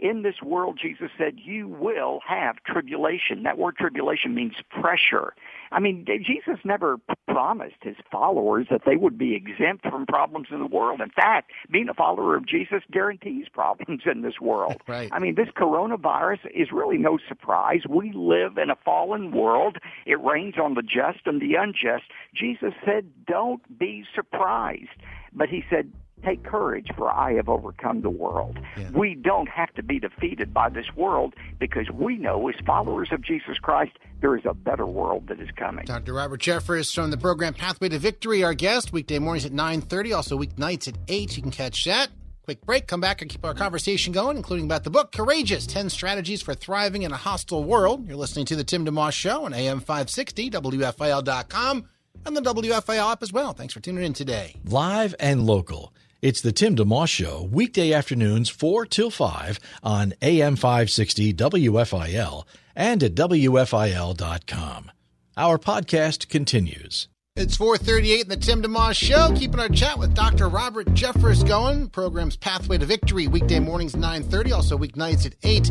in 0.00 0.22
this 0.22 0.36
world, 0.42 0.78
Jesus 0.80 1.10
said, 1.18 1.38
you 1.42 1.68
will 1.68 2.20
have 2.26 2.56
tribulation. 2.64 3.42
That 3.42 3.58
word 3.58 3.76
tribulation 3.76 4.34
means 4.34 4.54
pressure. 4.70 5.34
I 5.72 5.80
mean, 5.80 6.06
Jesus 6.06 6.58
never 6.64 6.98
promised 7.26 7.76
his 7.82 7.96
followers 8.10 8.68
that 8.70 8.82
they 8.86 8.96
would 8.96 9.18
be 9.18 9.34
exempt 9.34 9.84
from 9.84 10.06
problems 10.06 10.48
in 10.50 10.60
the 10.60 10.66
world. 10.66 11.00
In 11.00 11.10
fact, 11.10 11.50
being 11.70 11.88
a 11.88 11.94
follower 11.94 12.36
of 12.36 12.46
Jesus 12.46 12.82
guarantees 12.90 13.46
problems 13.52 14.02
in 14.10 14.22
this 14.22 14.40
world. 14.40 14.76
right. 14.86 15.08
I 15.12 15.18
mean, 15.18 15.34
this 15.34 15.48
coronavirus 15.48 16.46
is 16.54 16.68
really 16.72 16.98
no 16.98 17.18
surprise. 17.28 17.82
We 17.88 18.12
live 18.12 18.56
in 18.56 18.70
a 18.70 18.76
fallen 18.76 19.32
world. 19.32 19.78
It 20.06 20.22
rains 20.22 20.54
on 20.62 20.74
the 20.74 20.82
just 20.82 21.26
and 21.26 21.40
the 21.40 21.56
unjust. 21.56 22.04
Jesus 22.34 22.72
said, 22.84 23.10
don't 23.26 23.78
be 23.78 24.04
surprised. 24.14 24.88
But 25.32 25.48
he 25.48 25.64
said, 25.68 25.92
Take 26.24 26.42
courage, 26.42 26.88
for 26.96 27.10
I 27.10 27.34
have 27.34 27.48
overcome 27.48 28.02
the 28.02 28.10
world. 28.10 28.58
Yeah. 28.76 28.90
We 28.90 29.14
don't 29.14 29.48
have 29.48 29.72
to 29.74 29.82
be 29.82 29.98
defeated 29.98 30.52
by 30.52 30.68
this 30.68 30.86
world 30.96 31.34
because 31.58 31.90
we 31.90 32.16
know, 32.16 32.48
as 32.48 32.54
followers 32.66 33.08
of 33.12 33.22
Jesus 33.22 33.58
Christ, 33.58 33.92
there 34.20 34.36
is 34.36 34.44
a 34.44 34.54
better 34.54 34.86
world 34.86 35.28
that 35.28 35.40
is 35.40 35.50
coming. 35.56 35.84
Dr. 35.84 36.12
Robert 36.12 36.40
Jeffress 36.40 36.94
from 36.94 37.10
the 37.10 37.16
program 37.16 37.54
Pathway 37.54 37.88
to 37.90 37.98
Victory, 37.98 38.42
our 38.42 38.54
guest, 38.54 38.92
weekday 38.92 39.18
mornings 39.18 39.46
at 39.46 39.52
9.30, 39.52 40.16
also 40.16 40.38
weeknights 40.38 40.88
at 40.88 40.96
8. 41.06 41.36
You 41.36 41.42
can 41.42 41.52
catch 41.52 41.84
that. 41.84 42.08
Quick 42.42 42.64
break, 42.64 42.86
come 42.86 43.00
back 43.00 43.20
and 43.20 43.30
keep 43.30 43.44
our 43.44 43.52
conversation 43.52 44.10
going, 44.10 44.36
including 44.36 44.64
about 44.64 44.82
the 44.82 44.88
book 44.88 45.12
Courageous 45.12 45.66
10 45.66 45.90
Strategies 45.90 46.40
for 46.40 46.54
Thriving 46.54 47.02
in 47.02 47.12
a 47.12 47.16
Hostile 47.16 47.62
World. 47.62 48.06
You're 48.06 48.16
listening 48.16 48.46
to 48.46 48.56
The 48.56 48.64
Tim 48.64 48.86
DeMoss 48.86 49.12
Show 49.12 49.44
on 49.44 49.52
AM 49.52 49.80
560, 49.80 50.50
WFIL.com, 50.50 51.88
and 52.24 52.36
the 52.36 52.40
WFIL 52.40 53.12
app 53.12 53.22
as 53.22 53.34
well. 53.34 53.52
Thanks 53.52 53.74
for 53.74 53.80
tuning 53.80 54.02
in 54.02 54.14
today. 54.14 54.56
Live 54.64 55.14
and 55.20 55.44
local. 55.44 55.92
It's 56.20 56.40
the 56.40 56.50
Tim 56.50 56.74
DeMoss 56.74 57.08
Show, 57.08 57.48
weekday 57.48 57.92
afternoons 57.92 58.48
4 58.48 58.86
till 58.86 59.08
5 59.08 59.60
on 59.84 60.14
AM 60.20 60.56
560 60.56 61.32
WFIL 61.32 62.44
and 62.74 63.04
at 63.04 63.14
WFIL.com. 63.14 64.90
Our 65.36 65.58
podcast 65.58 66.28
continues. 66.28 67.06
It's 67.36 67.56
438 67.56 68.22
in 68.22 68.28
the 68.30 68.36
Tim 68.36 68.62
DeMoss 68.62 68.96
Show, 68.96 69.32
keeping 69.36 69.60
our 69.60 69.68
chat 69.68 69.96
with 69.96 70.16
Dr. 70.16 70.48
Robert 70.48 70.88
Jeffress 70.88 71.46
going. 71.46 71.88
Program's 71.88 72.36
Pathway 72.36 72.78
to 72.78 72.86
Victory, 72.86 73.28
weekday 73.28 73.60
mornings 73.60 73.94
9.30, 73.94 74.52
also 74.52 74.76
weeknights 74.76 75.24
at 75.24 75.36
8. 75.44 75.70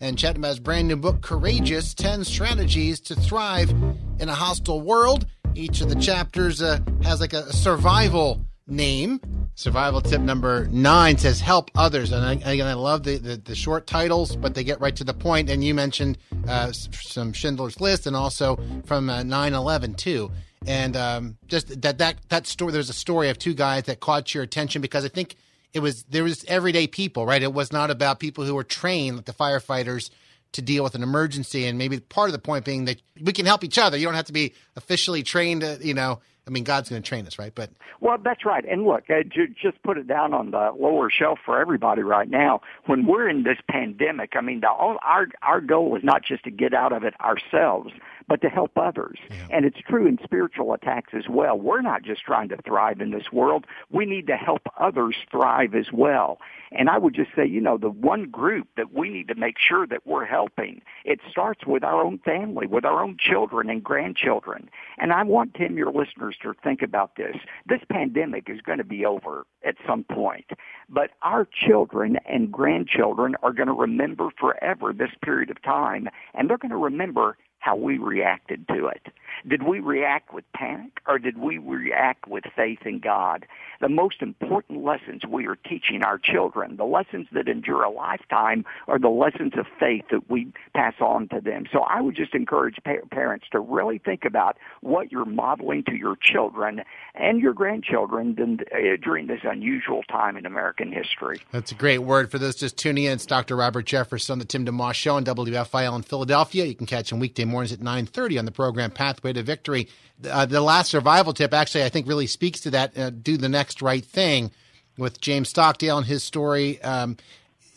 And 0.00 0.18
chatting 0.18 0.38
about 0.38 0.48
his 0.48 0.58
brand 0.58 0.88
new 0.88 0.96
book, 0.96 1.20
Courageous, 1.20 1.94
10 1.94 2.24
Strategies 2.24 2.98
to 3.02 3.14
Thrive 3.14 3.70
in 4.18 4.28
a 4.28 4.34
Hostile 4.34 4.80
World. 4.80 5.26
Each 5.54 5.80
of 5.80 5.88
the 5.88 5.94
chapters 5.94 6.60
uh, 6.60 6.80
has 7.04 7.20
like 7.20 7.32
a 7.32 7.52
survival 7.52 8.44
name. 8.66 9.20
Survival 9.54 10.00
tip 10.00 10.20
number 10.20 10.66
nine 10.68 11.18
says 11.18 11.40
help 11.40 11.70
others. 11.74 12.12
And 12.12 12.24
I, 12.24 12.32
again, 12.50 12.66
I 12.66 12.74
love 12.74 13.04
the, 13.04 13.18
the, 13.18 13.36
the, 13.36 13.54
short 13.54 13.86
titles, 13.86 14.34
but 14.34 14.54
they 14.54 14.64
get 14.64 14.80
right 14.80 14.96
to 14.96 15.04
the 15.04 15.14
point. 15.14 15.48
And 15.48 15.62
you 15.62 15.74
mentioned 15.74 16.18
uh, 16.48 16.72
some 16.72 17.32
Schindler's 17.32 17.80
List 17.80 18.06
and 18.06 18.16
also 18.16 18.58
from 18.86 19.10
uh, 19.10 19.22
9 19.22 19.54
11 19.54 19.94
too 19.94 20.30
and 20.66 20.96
um, 20.96 21.36
just 21.46 21.80
that 21.82 21.98
that 21.98 22.16
that 22.28 22.46
story. 22.46 22.72
There's 22.72 22.90
a 22.90 22.94
story 22.94 23.28
of 23.28 23.38
two 23.38 23.54
guys 23.54 23.84
that 23.84 24.00
caught 24.00 24.34
your 24.34 24.42
attention 24.42 24.82
because 24.82 25.04
I 25.04 25.08
think 25.08 25.36
it 25.72 25.80
was 25.80 26.04
there 26.04 26.24
was 26.24 26.44
everyday 26.46 26.86
people, 26.86 27.26
right? 27.26 27.42
It 27.42 27.52
was 27.52 27.72
not 27.72 27.90
about 27.90 28.20
people 28.20 28.44
who 28.44 28.54
were 28.54 28.64
trained, 28.64 29.16
like 29.16 29.26
the 29.26 29.32
firefighters, 29.32 30.10
to 30.52 30.62
deal 30.62 30.84
with 30.84 30.94
an 30.94 31.02
emergency. 31.02 31.66
And 31.66 31.78
maybe 31.78 32.00
part 32.00 32.28
of 32.28 32.32
the 32.32 32.38
point 32.38 32.64
being 32.64 32.86
that 32.86 33.00
we 33.20 33.32
can 33.32 33.46
help 33.46 33.64
each 33.64 33.78
other. 33.78 33.96
You 33.96 34.06
don't 34.06 34.14
have 34.14 34.26
to 34.26 34.32
be 34.32 34.54
officially 34.76 35.22
trained, 35.22 35.60
to, 35.62 35.78
you 35.82 35.94
know. 35.94 36.20
I 36.46 36.50
mean, 36.50 36.64
God's 36.64 36.90
going 36.90 37.02
to 37.02 37.08
train 37.08 37.26
us, 37.26 37.38
right? 37.38 37.54
But 37.54 37.70
well, 38.00 38.18
that's 38.22 38.44
right. 38.44 38.64
And 38.68 38.84
look, 38.84 39.04
uh, 39.08 39.22
j- 39.22 39.54
just 39.60 39.82
put 39.82 39.96
it 39.96 40.06
down 40.06 40.34
on 40.34 40.50
the 40.50 40.72
lower 40.78 41.10
shelf 41.10 41.38
for 41.44 41.58
everybody 41.58 42.02
right 42.02 42.28
now. 42.28 42.60
When 42.86 43.06
we're 43.06 43.28
in 43.28 43.44
this 43.44 43.58
pandemic, 43.70 44.32
I 44.34 44.42
mean, 44.42 44.60
the, 44.60 44.68
all, 44.68 44.98
our 45.02 45.28
our 45.42 45.60
goal 45.60 45.96
is 45.96 46.04
not 46.04 46.22
just 46.22 46.44
to 46.44 46.50
get 46.50 46.74
out 46.74 46.92
of 46.92 47.02
it 47.02 47.14
ourselves, 47.20 47.92
but 48.28 48.42
to 48.42 48.48
help 48.48 48.72
others. 48.76 49.18
Yeah. 49.30 49.46
And 49.50 49.64
it's 49.64 49.78
true 49.88 50.06
in 50.06 50.18
spiritual 50.22 50.74
attacks 50.74 51.14
as 51.14 51.28
well. 51.28 51.58
We're 51.58 51.82
not 51.82 52.02
just 52.02 52.22
trying 52.22 52.50
to 52.50 52.56
thrive 52.62 53.00
in 53.00 53.10
this 53.10 53.32
world. 53.32 53.66
We 53.90 54.04
need 54.04 54.26
to 54.26 54.36
help 54.36 54.62
others 54.78 55.16
thrive 55.30 55.74
as 55.74 55.86
well. 55.92 56.38
And 56.74 56.90
I 56.90 56.98
would 56.98 57.14
just 57.14 57.30
say, 57.36 57.46
you 57.46 57.60
know, 57.60 57.78
the 57.78 57.90
one 57.90 58.30
group 58.30 58.68
that 58.76 58.92
we 58.92 59.08
need 59.08 59.28
to 59.28 59.34
make 59.34 59.56
sure 59.58 59.86
that 59.86 60.06
we're 60.06 60.24
helping, 60.24 60.82
it 61.04 61.20
starts 61.30 61.64
with 61.66 61.84
our 61.84 62.02
own 62.02 62.18
family, 62.18 62.66
with 62.66 62.84
our 62.84 63.02
own 63.02 63.16
children 63.18 63.70
and 63.70 63.82
grandchildren. 63.82 64.68
And 64.98 65.12
I 65.12 65.22
want, 65.22 65.54
Tim, 65.54 65.76
your 65.76 65.92
listeners 65.92 66.36
to 66.42 66.54
think 66.62 66.82
about 66.82 67.16
this. 67.16 67.36
This 67.66 67.80
pandemic 67.90 68.48
is 68.48 68.60
going 68.60 68.78
to 68.78 68.84
be 68.84 69.04
over 69.04 69.46
at 69.64 69.76
some 69.86 70.04
point. 70.04 70.50
But 70.88 71.10
our 71.22 71.46
children 71.46 72.18
and 72.26 72.50
grandchildren 72.50 73.36
are 73.42 73.52
going 73.52 73.68
to 73.68 73.72
remember 73.72 74.30
forever 74.38 74.92
this 74.92 75.10
period 75.22 75.50
of 75.50 75.62
time. 75.62 76.08
And 76.34 76.50
they're 76.50 76.58
going 76.58 76.70
to 76.70 76.76
remember 76.76 77.36
how 77.64 77.76
we 77.76 77.96
reacted 77.96 78.68
to 78.68 78.86
it. 78.88 79.06
Did 79.46 79.62
we 79.62 79.80
react 79.80 80.32
with 80.32 80.44
panic 80.54 81.00
or 81.06 81.18
did 81.18 81.38
we 81.38 81.58
react 81.58 82.26
with 82.28 82.44
faith 82.56 82.80
in 82.84 83.00
God? 83.00 83.46
The 83.80 83.88
most 83.88 84.22
important 84.22 84.84
lessons 84.84 85.22
we 85.28 85.46
are 85.46 85.56
teaching 85.56 86.02
our 86.02 86.18
children, 86.18 86.76
the 86.76 86.84
lessons 86.84 87.26
that 87.32 87.48
endure 87.48 87.82
a 87.82 87.90
lifetime, 87.90 88.64
are 88.88 88.98
the 88.98 89.08
lessons 89.08 89.52
of 89.58 89.66
faith 89.78 90.04
that 90.10 90.30
we 90.30 90.52
pass 90.74 90.94
on 91.00 91.28
to 91.28 91.40
them. 91.40 91.64
So 91.72 91.80
I 91.80 92.00
would 92.00 92.16
just 92.16 92.34
encourage 92.34 92.76
pa- 92.84 93.06
parents 93.10 93.46
to 93.52 93.60
really 93.60 93.98
think 93.98 94.24
about 94.24 94.56
what 94.80 95.12
you're 95.12 95.24
modeling 95.24 95.84
to 95.84 95.94
your 95.94 96.16
children 96.16 96.82
and 97.14 97.40
your 97.40 97.52
grandchildren 97.52 98.36
uh, 98.72 98.76
during 99.02 99.26
this 99.26 99.40
unusual 99.44 100.02
time 100.04 100.36
in 100.36 100.46
American 100.46 100.92
history. 100.92 101.40
That's 101.52 101.72
a 101.72 101.74
great 101.74 101.98
word 101.98 102.30
for 102.30 102.38
those 102.38 102.56
just 102.56 102.76
tuning 102.76 103.04
in. 103.04 103.12
It's 103.12 103.26
Dr. 103.26 103.56
Robert 103.56 103.86
Jeffress, 103.86 104.26
the 104.38 104.44
Tim 104.44 104.64
DeMoss 104.66 104.94
Show 104.94 105.16
on 105.16 105.24
WFIL 105.24 105.96
in 105.96 106.02
Philadelphia. 106.02 106.64
You 106.64 106.74
can 106.74 106.86
catch 106.86 107.12
him 107.12 107.18
weekday 107.18 107.44
mornings 107.44 107.72
at 107.72 107.80
9.30 107.80 108.38
on 108.38 108.44
the 108.44 108.52
program 108.52 108.90
Pathway 109.24 109.32
to 109.32 109.42
Victory. 109.42 109.88
Uh, 110.28 110.46
the 110.46 110.60
last 110.60 110.90
survival 110.90 111.32
tip 111.32 111.54
actually, 111.54 111.84
I 111.84 111.88
think, 111.88 112.06
really 112.06 112.26
speaks 112.26 112.60
to 112.60 112.70
that. 112.70 112.96
Uh, 112.96 113.10
do 113.10 113.36
the 113.36 113.48
next 113.48 113.80
right 113.80 114.04
thing 114.04 114.50
with 114.98 115.20
James 115.20 115.48
Stockdale 115.48 115.98
and 115.98 116.06
his 116.06 116.22
story, 116.22 116.80
um, 116.82 117.16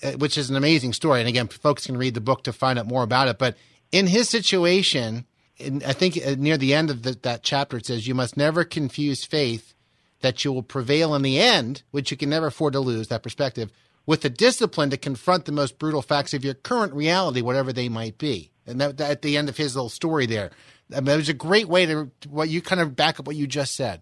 uh, 0.04 0.12
which 0.14 0.38
is 0.38 0.50
an 0.50 0.56
amazing 0.56 0.94
story. 0.94 1.20
And 1.20 1.30
again, 1.30 1.48
folks 1.48 1.86
can 1.86 1.98
read 1.98 2.14
the 2.14 2.22
book 2.22 2.44
to 2.44 2.54
find 2.54 2.78
out 2.78 2.86
more 2.86 3.04
about 3.04 3.30
it. 3.30 3.40
But 3.40 3.56
in 3.92 4.08
his 4.08 4.30
situation, 4.30 5.26
in, 5.58 5.82
I 5.84 5.94
think 5.94 6.18
uh, 6.18 6.36
near 6.38 6.58
the 6.58 6.74
end 6.74 6.90
of 6.90 7.04
the, 7.04 7.14
that 7.24 7.44
chapter, 7.44 7.78
it 7.78 7.86
says, 7.86 8.08
You 8.08 8.14
must 8.14 8.38
never 8.38 8.64
confuse 8.64 9.24
faith 9.24 9.74
that 10.22 10.44
you 10.44 10.52
will 10.52 10.64
prevail 10.64 11.16
in 11.16 11.22
the 11.22 11.40
end, 11.40 11.84
which 11.92 12.12
you 12.12 12.18
can 12.18 12.30
never 12.30 12.48
afford 12.48 12.74
to 12.74 12.80
lose, 12.80 13.08
that 13.08 13.24
perspective, 13.24 13.72
with 14.06 14.22
the 14.22 14.30
discipline 14.30 14.90
to 14.90 14.98
confront 14.98 15.46
the 15.46 15.52
most 15.52 15.80
brutal 15.80 16.02
facts 16.02 16.34
of 16.34 16.44
your 16.44 16.56
current 16.56 16.94
reality, 16.94 17.42
whatever 17.42 17.72
they 17.72 17.88
might 17.90 18.18
be. 18.18 18.52
And 18.66 18.82
that, 18.82 18.98
that 18.98 19.12
at 19.12 19.22
the 19.22 19.38
end 19.38 19.48
of 19.48 19.58
his 19.58 19.76
little 19.76 19.90
story 19.90 20.26
there, 20.26 20.52
I 20.96 21.02
mean, 21.02 21.10
it 21.10 21.18
was 21.18 21.30
a 21.30 21.34
great 21.34 21.68
way 21.68 21.86
to 21.86 22.10
what 22.30 22.50
you 22.50 22.62
kind 22.62 22.82
of 22.82 22.96
back 22.96 23.20
up 23.20 23.28
what 23.28 23.36
you 23.36 23.48
just 23.48 23.76
said. 23.76 24.02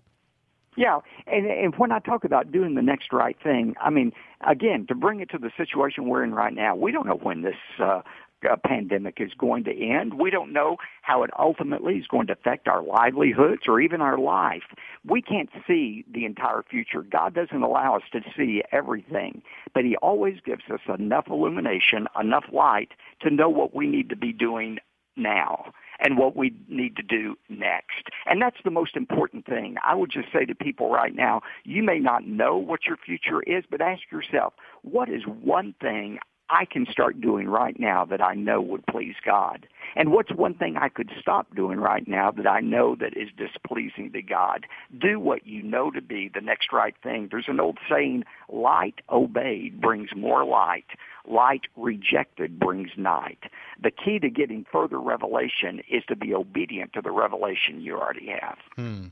Yeah, 0.77 0.99
and, 1.25 1.45
and 1.45 1.73
when 1.77 1.91
I 1.91 1.99
talk 1.99 2.25
about 2.25 2.51
doing 2.51 2.75
the 2.75 2.81
next 2.81 3.13
right 3.13 3.37
thing, 3.41 3.75
I 3.81 3.89
mean, 3.89 4.11
again, 4.45 4.85
to 4.89 4.95
bring 4.95 5.21
it 5.21 5.29
to 5.29 5.37
the 5.37 5.51
situation 5.55 6.05
we're 6.05 6.23
in 6.23 6.33
right 6.33 6.53
now, 6.53 6.75
we 6.75 6.91
don't 6.91 7.07
know 7.07 7.15
when 7.15 7.43
this 7.43 7.55
uh, 7.79 8.01
uh, 8.49 8.57
pandemic 8.65 9.15
is 9.19 9.31
going 9.37 9.63
to 9.63 9.71
end. 9.71 10.19
We 10.19 10.29
don't 10.31 10.51
know 10.51 10.75
how 11.01 11.23
it 11.23 11.31
ultimately 11.39 11.95
is 11.95 12.07
going 12.07 12.27
to 12.27 12.33
affect 12.33 12.67
our 12.67 12.83
livelihoods 12.83 13.63
or 13.67 13.79
even 13.79 14.01
our 14.01 14.17
life. 14.17 14.63
We 15.07 15.21
can't 15.21 15.49
see 15.65 16.03
the 16.13 16.25
entire 16.25 16.63
future. 16.69 17.03
God 17.03 17.33
doesn't 17.33 17.63
allow 17.63 17.95
us 17.95 18.03
to 18.11 18.19
see 18.35 18.61
everything, 18.73 19.41
but 19.73 19.85
He 19.85 19.95
always 19.97 20.39
gives 20.45 20.63
us 20.69 20.81
enough 20.99 21.27
illumination, 21.29 22.07
enough 22.19 22.45
light 22.51 22.89
to 23.21 23.29
know 23.29 23.47
what 23.47 23.73
we 23.73 23.87
need 23.87 24.09
to 24.09 24.17
be 24.17 24.33
doing 24.33 24.79
now 25.15 25.71
and 25.99 26.17
what 26.17 26.35
we 26.35 26.53
need 26.67 26.95
to 26.97 27.03
do 27.03 27.35
next. 27.49 28.09
And 28.25 28.41
that's 28.41 28.57
the 28.63 28.71
most 28.71 28.95
important 28.95 29.45
thing. 29.45 29.75
I 29.83 29.95
would 29.95 30.11
just 30.11 30.31
say 30.33 30.45
to 30.45 30.55
people 30.55 30.89
right 30.89 31.15
now, 31.15 31.41
you 31.63 31.83
may 31.83 31.99
not 31.99 32.27
know 32.27 32.57
what 32.57 32.85
your 32.85 32.97
future 32.97 33.41
is, 33.43 33.63
but 33.69 33.81
ask 33.81 34.01
yourself, 34.11 34.53
what 34.81 35.09
is 35.09 35.23
one 35.25 35.73
thing 35.81 36.19
I 36.49 36.65
can 36.65 36.85
start 36.91 37.21
doing 37.21 37.47
right 37.47 37.79
now 37.79 38.05
that 38.05 38.21
I 38.21 38.35
know 38.35 38.61
would 38.61 38.85
please 38.87 39.15
God? 39.25 39.67
And 39.95 40.11
what's 40.11 40.31
one 40.31 40.53
thing 40.53 40.77
I 40.77 40.89
could 40.89 41.09
stop 41.19 41.55
doing 41.55 41.79
right 41.79 42.07
now 42.07 42.31
that 42.31 42.47
I 42.47 42.59
know 42.59 42.95
that 42.95 43.17
is 43.17 43.29
displeasing 43.37 44.11
to 44.13 44.21
God? 44.21 44.67
Do 44.99 45.19
what 45.19 45.47
you 45.47 45.63
know 45.63 45.89
to 45.91 46.01
be 46.01 46.29
the 46.33 46.41
next 46.41 46.71
right 46.71 46.95
thing. 47.01 47.29
There's 47.31 47.47
an 47.47 47.59
old 47.59 47.79
saying, 47.89 48.25
light 48.49 49.01
obeyed 49.09 49.81
brings 49.81 50.09
more 50.15 50.45
light. 50.45 50.85
Light 51.27 51.61
rejected 51.75 52.59
brings 52.59 52.91
night. 52.97 53.39
The 53.81 53.91
key 53.91 54.19
to 54.19 54.29
getting 54.29 54.65
further 54.71 54.99
revelation 54.99 55.81
is 55.89 56.03
to 56.07 56.15
be 56.15 56.33
obedient 56.33 56.93
to 56.93 57.01
the 57.01 57.11
revelation 57.11 57.81
you 57.81 57.97
already 57.97 58.27
have. 58.27 58.57
Hmm. 58.75 59.05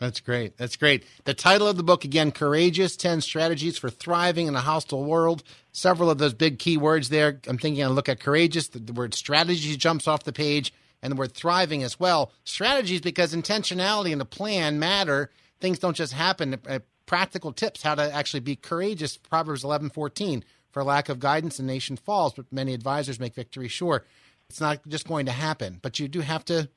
That's 0.00 0.20
great. 0.20 0.56
That's 0.56 0.76
great. 0.76 1.04
The 1.24 1.34
title 1.34 1.68
of 1.68 1.76
the 1.76 1.84
book 1.84 2.04
again, 2.04 2.32
Courageous 2.32 2.96
10 2.96 3.20
Strategies 3.20 3.78
for 3.78 3.90
Thriving 3.90 4.48
in 4.48 4.56
a 4.56 4.60
Hostile 4.60 5.04
World. 5.04 5.44
Several 5.72 6.10
of 6.10 6.18
those 6.18 6.34
big 6.34 6.58
key 6.58 6.76
words 6.76 7.10
there. 7.10 7.40
I'm 7.46 7.58
thinking 7.58 7.84
I 7.84 7.86
look 7.86 8.08
at 8.08 8.18
courageous, 8.18 8.68
the, 8.68 8.80
the 8.80 8.92
word 8.92 9.14
strategy 9.14 9.76
jumps 9.76 10.08
off 10.08 10.24
the 10.24 10.32
page, 10.32 10.72
and 11.00 11.12
the 11.12 11.16
word 11.16 11.32
thriving 11.32 11.84
as 11.84 12.00
well. 12.00 12.32
Strategies 12.44 13.02
because 13.02 13.34
intentionality 13.34 14.12
and 14.12 14.20
a 14.20 14.24
plan 14.26 14.80
matter. 14.80 15.30
Things 15.60 15.78
don't 15.78 15.96
just 15.96 16.12
happen. 16.12 16.58
Uh, 16.68 16.80
practical 17.06 17.52
tips 17.52 17.82
how 17.82 17.94
to 17.94 18.12
actually 18.12 18.40
be 18.40 18.56
courageous. 18.56 19.16
Proverbs 19.16 19.62
11:14. 19.62 20.42
For 20.72 20.82
lack 20.82 21.08
of 21.08 21.20
guidance, 21.20 21.58
the 21.58 21.62
nation 21.62 21.96
falls, 21.96 22.32
but 22.34 22.52
many 22.52 22.74
advisors 22.74 23.20
make 23.20 23.36
victory 23.36 23.68
sure. 23.68 24.04
It's 24.50 24.60
not 24.60 24.80
just 24.88 25.06
going 25.06 25.26
to 25.26 25.32
happen, 25.32 25.78
but 25.80 26.00
you 26.00 26.08
do 26.08 26.20
have 26.20 26.44
to 26.46 26.68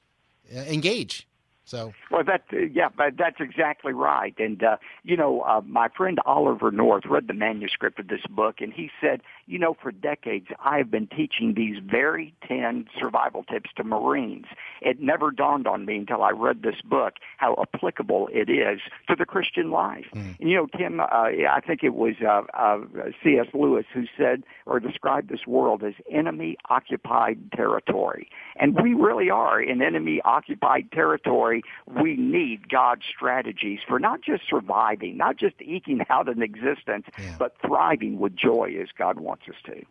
uh, 0.56 0.60
engage 0.60 1.28
so 1.68 1.94
well, 2.12 2.24
that 2.24 2.44
uh, 2.54 2.58
yeah, 2.72 2.88
but 2.96 3.18
that's 3.18 3.38
exactly 3.40 3.92
right. 3.92 4.34
And 4.40 4.64
uh, 4.64 4.78
you 5.04 5.18
know, 5.18 5.42
uh, 5.42 5.62
my 5.66 5.90
friend 5.90 6.18
Oliver 6.26 6.72
North 6.72 7.04
read 7.06 7.28
the 7.28 7.34
manuscript 7.34 8.00
of 8.00 8.08
this 8.08 8.26
book, 8.30 8.56
and 8.60 8.72
he 8.72 8.90
said, 9.02 9.22
you 9.48 9.58
know, 9.58 9.76
for 9.82 9.92
decades 9.92 10.48
I've 10.64 10.92
been 10.92 11.08
teaching 11.08 11.54
these 11.56 11.78
very 11.84 12.34
ten 12.48 12.88
survival 13.00 13.44
tips 13.44 13.70
to 13.78 13.84
Marines. 13.84 14.46
It 14.82 15.02
never 15.02 15.32
dawned 15.32 15.68
on 15.68 15.86
me 15.86 15.98
until 15.98 16.24
I 16.24 16.32
read 16.32 16.62
this 16.62 16.82
book 16.84 17.16
how 17.38 17.56
applicable 17.62 18.30
it 18.32 18.50
is 18.50 18.82
to 19.10 19.16
the 19.16 19.26
Christian 19.26 19.72
life. 19.72 20.06
Mm. 20.14 20.40
And 20.40 20.50
you 20.50 20.56
know, 20.56 20.68
Tim, 20.78 21.00
uh, 21.00 21.06
I 21.06 21.62
think 21.66 21.84
it 21.84 21.96
was 21.96 22.16
uh, 22.22 22.42
uh, 22.54 22.80
C.S. 23.24 23.48
Lewis 23.54 23.86
who 23.94 24.06
said 24.18 24.44
or 24.66 24.80
described 24.80 25.30
this 25.30 25.48
world 25.48 25.84
as 25.84 25.94
enemy 26.12 26.58
occupied 26.70 27.52
territory, 27.54 28.30
and 28.58 28.80
we 28.82 28.94
really 28.94 29.30
are 29.30 29.62
in 29.62 29.82
enemy 29.82 30.22
occupied 30.24 30.92
territory 30.92 31.64
we 32.02 32.16
need 32.16 32.70
God's 32.70 33.04
strategies 33.06 33.80
for 33.88 34.00
not 34.00 34.22
just 34.22 34.44
surviving, 34.50 35.18
not 35.18 35.38
just 35.38 35.56
eking 35.62 36.02
out 36.10 36.28
an 36.28 36.42
existence, 36.42 37.06
yeah. 37.18 37.36
but 37.40 37.56
thriving 37.66 38.20
with 38.20 38.36
joy 38.36 38.76
as 38.82 38.90
God 38.98 39.20
wants 39.20 39.37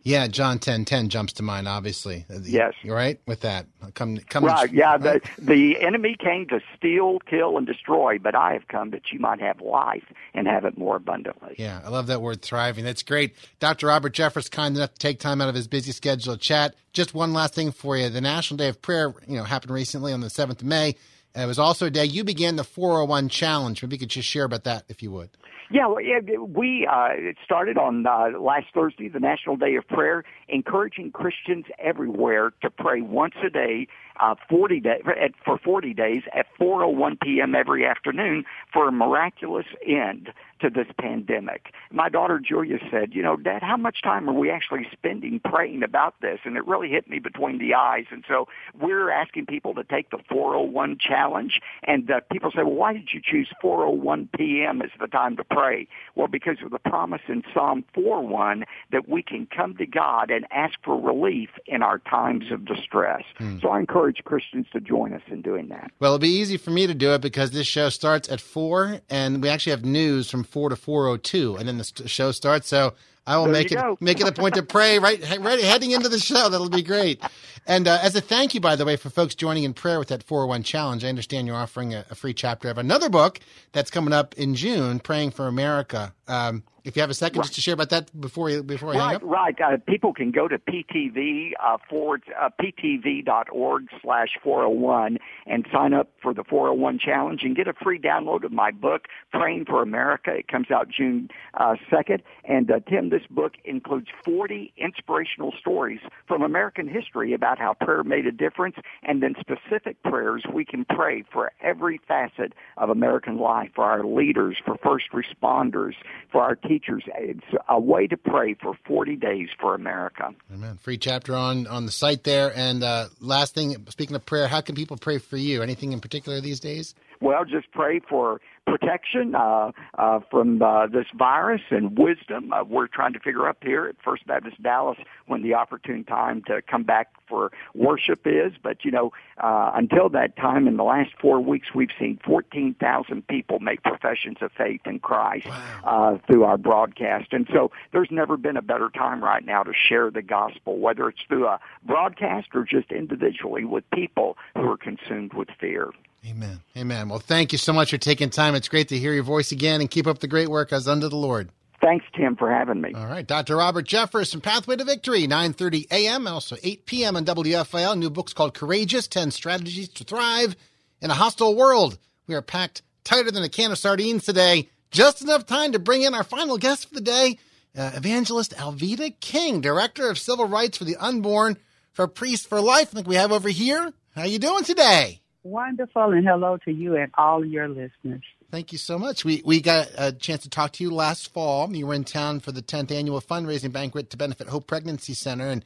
Yeah, 0.03 0.27
John 0.27 0.59
ten 0.59 0.85
ten 0.85 1.09
jumps 1.09 1.33
to 1.33 1.43
mind. 1.43 1.67
Obviously, 1.67 2.25
yes, 2.43 2.73
you're 2.81 2.95
right 2.95 3.19
with 3.25 3.41
that. 3.41 3.67
Come, 3.93 4.17
come. 4.29 4.45
Right, 4.45 4.71
yeah. 4.71 4.97
Right? 4.99 5.23
The 5.37 5.41
the 5.41 5.81
enemy 5.81 6.15
came 6.19 6.47
to 6.47 6.59
steal, 6.75 7.19
kill, 7.19 7.57
and 7.57 7.65
destroy, 7.65 8.17
but 8.19 8.35
I 8.35 8.53
have 8.53 8.67
come 8.67 8.91
that 8.91 9.11
you 9.11 9.19
might 9.19 9.41
have 9.41 9.61
life 9.61 10.05
and 10.33 10.47
have 10.47 10.65
it 10.65 10.77
more 10.77 10.95
abundantly. 10.95 11.55
Yeah, 11.57 11.81
I 11.83 11.89
love 11.89 12.07
that 12.07 12.21
word 12.21 12.41
thriving. 12.41 12.83
That's 12.83 13.03
great. 13.03 13.35
Dr. 13.59 13.87
Robert 13.87 14.13
Jeffress, 14.13 14.49
kind 14.49 14.75
enough 14.75 14.93
to 14.93 14.99
take 14.99 15.19
time 15.19 15.41
out 15.41 15.49
of 15.49 15.55
his 15.55 15.67
busy 15.67 15.91
schedule 15.91 16.33
to 16.33 16.39
chat. 16.39 16.75
Just 16.93 17.13
one 17.13 17.33
last 17.33 17.53
thing 17.53 17.71
for 17.71 17.97
you: 17.97 18.09
the 18.09 18.21
National 18.21 18.57
Day 18.57 18.69
of 18.69 18.81
Prayer, 18.81 19.13
you 19.27 19.37
know, 19.37 19.43
happened 19.43 19.71
recently 19.71 20.13
on 20.13 20.21
the 20.21 20.29
seventh 20.29 20.61
of 20.61 20.67
May. 20.67 20.95
And 21.35 21.43
it 21.43 21.47
was 21.47 21.59
also 21.59 21.85
a 21.85 21.91
day 21.91 22.05
you 22.05 22.23
began 22.23 22.55
the 22.55 22.63
401 22.63 23.29
challenge. 23.29 23.83
Maybe 23.83 23.95
you 23.95 23.99
could 23.99 24.09
just 24.09 24.27
share 24.27 24.45
about 24.45 24.63
that 24.63 24.85
if 24.89 25.03
you 25.03 25.11
would. 25.11 25.29
Yeah, 25.69 25.87
we 25.89 26.87
uh, 26.89 27.07
it 27.11 27.37
started 27.43 27.77
on 27.77 28.05
uh, 28.07 28.39
last 28.39 28.67
Thursday, 28.73 29.09
the 29.09 29.19
National 29.19 29.57
Day 29.57 29.75
of 29.75 29.85
Prayer, 29.87 30.23
encouraging 30.47 31.11
Christians 31.11 31.65
everywhere 31.77 32.53
to 32.61 32.69
pray 32.69 33.01
once 33.01 33.35
a 33.45 33.49
day 33.49 33.87
uh, 34.19 34.35
40 34.49 34.79
day, 34.79 35.01
for 35.43 35.57
40 35.57 35.93
days 35.93 36.23
at 36.33 36.45
4:01 36.59 37.19
p.m. 37.21 37.55
every 37.55 37.85
afternoon 37.85 38.45
for 38.71 38.87
a 38.87 38.91
miraculous 38.91 39.65
end 39.85 40.31
to 40.59 40.69
this 40.69 40.87
pandemic. 40.99 41.73
My 41.91 42.09
daughter 42.09 42.39
Julia 42.39 42.79
said, 42.91 43.13
"You 43.13 43.23
know, 43.23 43.37
Dad, 43.37 43.61
how 43.61 43.77
much 43.77 44.01
time 44.01 44.29
are 44.29 44.33
we 44.33 44.49
actually 44.49 44.87
spending 44.91 45.39
praying 45.39 45.83
about 45.83 46.15
this?" 46.21 46.39
And 46.45 46.57
it 46.57 46.65
really 46.65 46.89
hit 46.89 47.09
me 47.09 47.19
between 47.19 47.59
the 47.59 47.73
eyes. 47.73 48.05
And 48.11 48.23
so 48.27 48.47
we're 48.79 49.11
asking 49.11 49.45
people 49.45 49.73
to 49.75 49.83
take 49.83 50.09
the 50.09 50.19
401 50.29 50.97
challenge. 50.99 51.59
And 51.83 52.09
uh, 52.09 52.21
people 52.31 52.51
say, 52.51 52.63
"Well, 52.63 52.75
why 52.75 52.93
did 52.93 53.09
you 53.13 53.21
choose 53.23 53.49
4:01 53.63 54.29
p.m. 54.37 54.81
as 54.81 54.89
the 54.99 55.07
time 55.07 55.37
to 55.37 55.43
pray?" 55.43 55.87
Well, 56.15 56.27
because 56.27 56.57
of 56.63 56.71
the 56.71 56.79
promise 56.79 57.21
in 57.27 57.43
Psalm 57.53 57.83
4:1 57.95 58.63
that 58.91 59.07
we 59.07 59.21
can 59.21 59.45
come 59.45 59.75
to 59.77 59.85
God 59.85 60.31
and 60.31 60.45
ask 60.51 60.75
for 60.83 60.99
relief 60.99 61.49
in 61.65 61.83
our 61.83 61.99
times 61.99 62.51
of 62.51 62.65
distress. 62.65 63.23
Hmm. 63.37 63.59
So 63.59 63.69
I 63.69 63.79
encourage 63.79 64.06
encourage 64.07 64.23
Christians 64.23 64.65
to 64.73 64.79
join 64.79 65.13
us 65.13 65.21
in 65.27 65.41
doing 65.41 65.67
that. 65.69 65.91
Well, 65.99 66.13
it'll 66.13 66.19
be 66.19 66.29
easy 66.29 66.57
for 66.57 66.71
me 66.71 66.87
to 66.87 66.93
do 66.93 67.13
it 67.13 67.21
because 67.21 67.51
this 67.51 67.67
show 67.67 67.89
starts 67.89 68.29
at 68.29 68.39
4, 68.41 69.01
and 69.09 69.41
we 69.41 69.49
actually 69.49 69.71
have 69.71 69.85
news 69.85 70.29
from 70.29 70.43
4 70.43 70.69
to 70.69 70.75
4.02, 70.75 71.59
and 71.59 71.67
then 71.67 71.77
the 71.77 72.07
show 72.07 72.31
starts. 72.31 72.67
So 72.67 72.93
I 73.25 73.37
will 73.37 73.45
there 73.45 73.53
make 73.53 73.71
it 73.71 73.75
go. 73.75 73.97
make 74.01 74.19
it 74.21 74.27
a 74.27 74.31
point 74.31 74.55
to 74.55 74.63
pray 74.63 74.99
right, 74.99 75.19
right 75.39 75.61
heading 75.61 75.91
into 75.91 76.09
the 76.09 76.19
show. 76.19 76.49
That'll 76.49 76.69
be 76.69 76.83
great. 76.83 77.21
And 77.65 77.87
uh, 77.87 77.99
as 78.01 78.15
a 78.15 78.21
thank 78.21 78.53
you, 78.53 78.61
by 78.61 78.75
the 78.75 78.85
way, 78.85 78.95
for 78.95 79.09
folks 79.09 79.35
joining 79.35 79.63
in 79.63 79.73
prayer 79.73 79.99
with 79.99 80.07
that 80.07 80.23
401 80.23 80.63
challenge, 80.63 81.03
I 81.03 81.09
understand 81.09 81.47
you're 81.47 81.55
offering 81.55 81.93
a, 81.93 82.05
a 82.09 82.15
free 82.15 82.33
chapter 82.33 82.69
of 82.69 82.77
another 82.77 83.09
book 83.09 83.39
that's 83.73 83.91
coming 83.91 84.13
up 84.13 84.33
in 84.35 84.55
June, 84.55 84.99
Praying 84.99 85.31
for 85.31 85.47
America. 85.47 86.13
Um, 86.27 86.63
if 86.87 86.95
you 86.95 87.01
have 87.01 87.09
a 87.09 87.13
second 87.13 87.39
right. 87.39 87.43
just 87.43 87.55
to 87.55 87.61
share 87.61 87.73
about 87.73 87.89
that 87.89 88.17
before 88.19 88.45
we 88.45 88.61
before 88.61 88.89
we 88.89 88.95
right, 88.95 89.07
hang 89.07 89.15
up. 89.15 89.21
Right, 89.23 89.55
uh, 89.59 89.77
people 89.85 90.13
can 90.13 90.31
go 90.31 90.47
to 90.47 90.57
ptv 90.57 91.51
uh, 91.61 91.77
forward 91.89 92.23
uh, 92.39 92.49
ptv.org 92.61 93.87
slash 94.01 94.29
401 94.41 95.17
and 95.45 95.67
sign 95.71 95.93
up 95.93 96.09
for 96.21 96.33
the 96.33 96.45
401 96.45 96.97
challenge 96.99 97.41
and 97.43 97.57
get 97.57 97.67
a 97.67 97.73
free 97.73 97.99
download 97.99 98.45
of 98.45 98.53
my 98.53 98.71
book 98.71 99.07
Praying 99.33 99.65
for 99.65 99.81
America. 99.81 100.31
It 100.33 100.47
comes 100.47 100.71
out 100.71 100.87
June 100.89 101.27
uh, 101.55 101.75
2nd, 101.91 102.21
and 102.45 102.71
uh, 102.71 102.79
Tim, 102.89 103.09
this 103.09 103.23
book 103.29 103.53
includes 103.65 104.07
40 104.23 104.73
inspirational 104.77 105.53
stories 105.59 105.99
from 106.25 106.41
American 106.41 106.87
history 106.87 107.33
about 107.33 107.59
how 107.59 107.73
prayer 107.73 108.03
made 108.05 108.25
a 108.25 108.31
difference, 108.31 108.77
and 109.03 109.21
then 109.21 109.35
specific 109.39 110.01
prayers 110.03 110.43
we 110.53 110.63
can 110.63 110.85
pray 110.85 111.25
for 111.33 111.51
every 111.61 111.99
facet 112.07 112.53
of 112.77 112.89
American 112.89 113.37
life, 113.37 113.71
for 113.75 113.83
our 113.83 114.05
leaders, 114.05 114.57
for 114.65 114.77
first 114.81 115.07
responders, 115.11 115.93
for 116.31 116.41
our 116.41 116.55
teachers. 116.55 117.03
It's 117.15 117.45
a 117.69 117.79
way 117.79 118.07
to 118.07 118.17
pray 118.17 118.55
for 118.55 118.77
40 118.85 119.15
days 119.15 119.47
for 119.59 119.75
America. 119.75 120.29
Amen. 120.53 120.77
Free 120.77 120.97
chapter 120.97 121.35
on 121.35 121.67
on 121.67 121.85
the 121.85 121.91
site 121.91 122.23
there. 122.23 122.51
And 122.55 122.83
uh, 122.83 123.07
last 123.19 123.53
thing, 123.53 123.85
speaking 123.89 124.15
of 124.15 124.25
prayer, 124.25 124.47
how 124.47 124.61
can 124.61 124.75
people 124.75 124.97
pray 124.97 125.17
for 125.17 125.37
you? 125.37 125.61
Anything 125.61 125.93
in 125.93 125.99
particular 125.99 126.41
these 126.41 126.59
days? 126.59 126.95
Well, 127.19 127.45
just 127.45 127.71
pray 127.71 127.99
for 127.99 128.39
protection 128.67 129.33
uh, 129.33 129.71
uh, 129.97 130.19
from 130.29 130.61
uh, 130.61 130.87
this 130.87 131.07
virus 131.17 131.61
and 131.71 131.97
wisdom. 131.97 132.51
Uh, 132.51 132.63
we're 132.63 132.87
trying 132.87 133.13
to 133.13 133.19
figure 133.19 133.47
up 133.47 133.57
here 133.63 133.87
at 133.87 133.95
First 134.03 134.27
Baptist 134.27 134.61
Dallas 134.61 134.97
when 135.25 135.41
the 135.41 135.53
opportune 135.53 136.03
time 136.03 136.43
to 136.47 136.61
come 136.61 136.83
back 136.83 137.07
for 137.27 137.51
worship 137.73 138.21
is. 138.25 138.53
But 138.61 138.83
you 138.83 138.91
know, 138.91 139.13
uh, 139.37 139.71
until 139.73 140.09
that 140.09 140.35
time, 140.35 140.67
in 140.67 140.77
the 140.77 140.83
last 140.83 141.11
four 141.19 141.39
weeks, 141.39 141.69
we've 141.73 141.89
seen 141.97 142.19
14,000 142.25 143.25
people 143.27 143.59
make 143.59 143.81
professions 143.83 144.37
of 144.41 144.51
faith 144.51 144.81
in 144.85 144.99
Christ 144.99 145.47
uh, 145.83 146.17
through 146.27 146.43
our 146.43 146.57
broadcast, 146.57 147.31
and 147.31 147.47
so 147.51 147.71
there's 147.93 148.11
never 148.11 148.37
been 148.37 148.57
a 148.57 148.61
better 148.61 148.89
time 148.89 149.23
right 149.23 149.45
now 149.45 149.63
to 149.63 149.71
share 149.73 150.11
the 150.11 150.21
gospel, 150.21 150.77
whether 150.77 151.07
it's 151.07 151.21
through 151.27 151.47
a 151.47 151.59
broadcast 151.85 152.49
or 152.53 152.63
just 152.63 152.91
individually 152.91 153.63
with 153.63 153.89
people 153.91 154.37
who 154.55 154.69
are 154.69 154.77
consumed 154.77 155.33
with 155.33 155.47
fear. 155.59 155.91
Amen. 156.25 156.61
Amen. 156.75 157.09
Well, 157.09 157.19
thank 157.19 157.51
you 157.51 157.57
so 157.57 157.73
much 157.73 157.91
for 157.91 157.97
taking 157.97 158.29
time. 158.29 158.55
It's 158.55 158.67
great 158.67 158.89
to 158.89 158.97
hear 158.97 159.13
your 159.13 159.23
voice 159.23 159.51
again 159.51 159.81
and 159.81 159.89
keep 159.89 160.07
up 160.07 160.19
the 160.19 160.27
great 160.27 160.49
work 160.49 160.73
as 160.73 160.87
under 160.87 161.09
the 161.09 161.15
Lord. 161.15 161.49
Thanks, 161.79 162.05
Tim, 162.15 162.35
for 162.35 162.51
having 162.51 162.81
me. 162.81 162.93
All 162.95 163.05
right. 163.05 163.25
Dr. 163.25 163.57
Robert 163.57 163.87
Jeffress 163.87 164.31
from 164.31 164.41
Pathway 164.41 164.75
to 164.77 164.83
Victory, 164.83 165.27
9.30 165.27 165.85
a.m., 165.91 166.27
also 166.27 166.57
8 166.63 166.85
p.m. 166.85 167.15
on 167.15 167.25
WFIL. 167.25 167.97
New 167.97 168.09
book's 168.09 168.33
called 168.33 168.55
Courageous, 168.55 169.07
10 169.07 169.31
Strategies 169.31 169.89
to 169.89 170.03
Thrive 170.03 170.55
in 171.01 171.11
a 171.11 171.13
Hostile 171.13 171.55
World. 171.55 171.99
We 172.25 172.33
are 172.35 172.41
packed 172.41 172.81
tighter 173.03 173.31
than 173.31 173.43
a 173.43 173.49
can 173.49 173.71
of 173.71 173.77
sardines 173.77 174.25
today. 174.25 174.69
Just 174.89 175.21
enough 175.21 175.45
time 175.45 175.71
to 175.73 175.79
bring 175.79 176.01
in 176.01 176.15
our 176.15 176.23
final 176.23 176.57
guest 176.57 176.89
for 176.89 176.95
the 176.95 177.01
day, 177.01 177.37
uh, 177.77 177.91
Evangelist 177.93 178.55
Alveda 178.55 179.13
King, 179.19 179.61
Director 179.61 180.09
of 180.09 180.17
Civil 180.17 180.47
Rights 180.47 180.77
for 180.77 180.85
the 180.85 180.95
Unborn 180.97 181.57
for 181.91 182.07
Priests 182.07 182.45
for 182.45 182.59
Life. 182.59 182.89
I 182.91 182.95
think 182.95 183.07
we 183.07 183.15
have 183.15 183.31
over 183.31 183.49
here. 183.49 183.93
How 184.15 184.23
you 184.23 184.39
doing 184.39 184.63
today? 184.63 185.21
Wonderful, 185.47 186.11
and 186.11 186.27
hello 186.27 186.57
to 186.65 186.71
you 186.71 186.97
and 186.97 187.09
all 187.17 187.45
your 187.45 187.69
listeners. 187.69 188.21
Thank 188.51 188.73
you 188.73 188.77
so 188.77 188.99
much. 188.99 189.23
We 189.23 189.41
we 189.45 189.61
got 189.61 189.87
a 189.97 190.11
chance 190.11 190.43
to 190.43 190.49
talk 190.49 190.73
to 190.73 190.83
you 190.83 190.91
last 190.91 191.31
fall. 191.31 191.73
You 191.73 191.87
were 191.87 191.93
in 191.93 192.03
town 192.03 192.41
for 192.41 192.51
the 192.51 192.61
10th 192.61 192.91
annual 192.91 193.21
fundraising 193.21 193.71
banquet 193.71 194.09
to 194.09 194.17
benefit 194.17 194.49
Hope 194.49 194.67
Pregnancy 194.67 195.13
Center, 195.13 195.47
and 195.47 195.63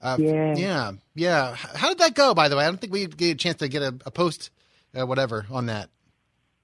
uh, 0.00 0.18
yeah, 0.20 0.54
yeah, 0.56 0.92
yeah. 1.16 1.54
How 1.56 1.88
did 1.88 1.98
that 1.98 2.14
go? 2.14 2.32
By 2.32 2.48
the 2.48 2.56
way, 2.56 2.64
I 2.64 2.68
don't 2.68 2.80
think 2.80 2.92
we 2.92 3.06
get 3.06 3.32
a 3.32 3.34
chance 3.34 3.56
to 3.56 3.66
get 3.66 3.82
a, 3.82 3.94
a 4.06 4.12
post, 4.12 4.50
uh, 4.96 5.04
whatever, 5.04 5.46
on 5.50 5.66
that. 5.66 5.90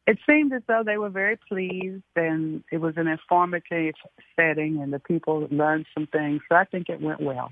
It 0.06 0.18
seemed 0.28 0.52
as 0.52 0.62
though 0.68 0.82
they 0.86 0.96
were 0.96 1.10
very 1.10 1.38
pleased, 1.48 2.04
and 2.14 2.62
it 2.70 2.78
was 2.78 2.94
an 2.96 3.08
informative 3.08 3.94
setting, 4.36 4.80
and 4.80 4.92
the 4.92 5.00
people 5.00 5.48
learned 5.50 5.86
some 5.92 6.06
things. 6.06 6.40
So 6.48 6.54
I 6.54 6.66
think 6.66 6.88
it 6.88 7.00
went 7.00 7.20
well. 7.20 7.50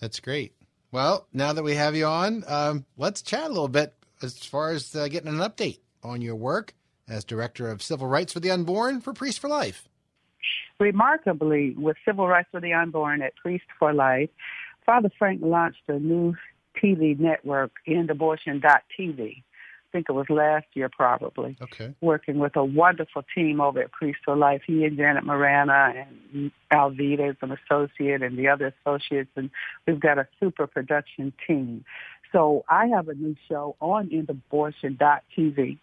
That's 0.00 0.18
great. 0.18 0.54
Well, 0.90 1.26
now 1.32 1.52
that 1.52 1.62
we 1.62 1.74
have 1.74 1.94
you 1.94 2.06
on, 2.06 2.42
um, 2.48 2.84
let's 2.96 3.22
chat 3.22 3.44
a 3.44 3.48
little 3.48 3.68
bit 3.68 3.92
as 4.22 4.38
far 4.38 4.72
as 4.72 4.94
uh, 4.94 5.08
getting 5.08 5.28
an 5.28 5.38
update 5.38 5.78
on 6.02 6.22
your 6.22 6.36
work 6.36 6.74
as 7.08 7.24
Director 7.24 7.70
of 7.70 7.82
Civil 7.82 8.06
Rights 8.06 8.32
for 8.32 8.40
the 8.40 8.50
Unborn 8.50 9.00
for 9.00 9.12
Priests 9.12 9.38
for 9.38 9.48
Life. 9.48 9.88
Remarkably, 10.78 11.74
with 11.78 11.96
Civil 12.04 12.28
Rights 12.28 12.48
for 12.50 12.60
the 12.60 12.72
Unborn 12.72 13.22
at 13.22 13.34
Priests 13.36 13.66
for 13.78 13.92
Life, 13.92 14.30
Father 14.84 15.10
Frank 15.18 15.40
launched 15.42 15.82
a 15.88 15.98
new 15.98 16.34
TV 16.82 17.18
network, 17.18 17.72
EndAbortion.tv. 17.88 19.42
I 19.86 19.92
think 19.92 20.06
it 20.08 20.12
was 20.12 20.28
last 20.28 20.66
year, 20.74 20.90
probably. 20.90 21.56
Okay. 21.62 21.94
Working 22.00 22.38
with 22.38 22.56
a 22.56 22.64
wonderful 22.64 23.24
team 23.34 23.60
over 23.60 23.80
at 23.80 23.92
Priests 23.92 24.20
for 24.24 24.36
Life. 24.36 24.62
He 24.66 24.84
and 24.84 24.96
Janet 24.96 25.24
Morana 25.24 26.06
and 26.32 26.50
Alveda 26.70 27.30
is 27.30 27.36
an 27.40 27.52
associate 27.52 28.22
and 28.22 28.36
the 28.36 28.48
other 28.48 28.74
associates, 28.84 29.30
and 29.36 29.48
we've 29.86 30.00
got 30.00 30.18
a 30.18 30.26
super 30.38 30.66
production 30.66 31.32
team. 31.46 31.84
So 32.36 32.66
I 32.68 32.88
have 32.88 33.08
a 33.08 33.14
new 33.14 33.34
show 33.48 33.76
on 33.80 34.10
EndAbortion.tv, 34.10 35.78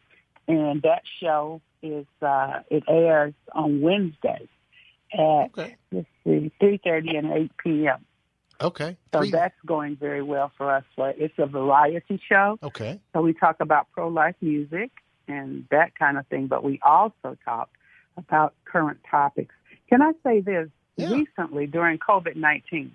and 0.47 0.81
that 0.83 1.01
show 1.19 1.61
is 1.81 2.05
uh, 2.21 2.59
it 2.69 2.83
airs 2.87 3.33
on 3.53 3.81
Wednesday 3.81 4.47
at 5.13 5.49
okay. 5.57 5.75
let's 5.91 6.07
see, 6.23 6.51
three 6.59 6.79
thirty 6.83 7.15
and 7.15 7.31
eight 7.33 7.51
p.m. 7.57 8.05
Okay. 8.61 8.97
So 9.11 9.21
Three- 9.21 9.31
that's 9.31 9.55
going 9.65 9.95
very 9.95 10.21
well 10.21 10.51
for 10.55 10.71
us. 10.71 10.83
It's 10.95 11.33
a 11.39 11.47
variety 11.47 12.21
show. 12.29 12.59
okay. 12.61 12.99
So 13.13 13.21
we 13.21 13.33
talk 13.33 13.55
about 13.59 13.87
pro-life 13.91 14.35
music 14.39 14.91
and 15.27 15.65
that 15.71 15.97
kind 15.97 16.19
of 16.19 16.27
thing, 16.27 16.45
but 16.45 16.63
we 16.63 16.79
also 16.83 17.35
talk 17.43 17.69
about 18.15 18.53
current 18.65 18.99
topics. 19.09 19.55
Can 19.89 20.03
I 20.03 20.11
say 20.23 20.41
this? 20.41 20.69
Yeah. 20.97 21.11
Recently, 21.13 21.65
during 21.65 21.97
COVID-19, 21.97 22.91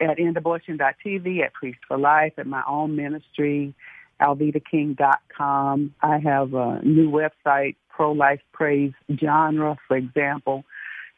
at 0.00 0.18
endabortion.tv, 0.18 1.42
at 1.44 1.52
Priests 1.54 1.80
for 1.86 1.98
Life, 1.98 2.34
at 2.38 2.46
my 2.46 2.62
own 2.66 2.96
ministry, 2.96 3.74
alvedaking.com, 4.20 5.94
I 6.00 6.18
have 6.18 6.54
a 6.54 6.80
new 6.82 7.10
website, 7.10 7.76
Pro-Life 7.88 8.40
Praise 8.52 8.92
Genre, 9.18 9.76
for 9.88 9.96
example. 9.96 10.64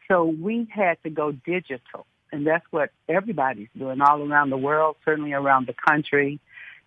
So 0.08 0.24
we 0.24 0.68
had 0.70 1.02
to 1.02 1.10
go 1.10 1.32
digital, 1.32 2.06
and 2.32 2.46
that's 2.46 2.64
what 2.70 2.90
everybody's 3.08 3.68
doing 3.76 4.00
all 4.00 4.22
around 4.22 4.50
the 4.50 4.56
world, 4.56 4.96
certainly 5.04 5.32
around 5.32 5.66
the 5.66 5.74
country. 5.74 6.40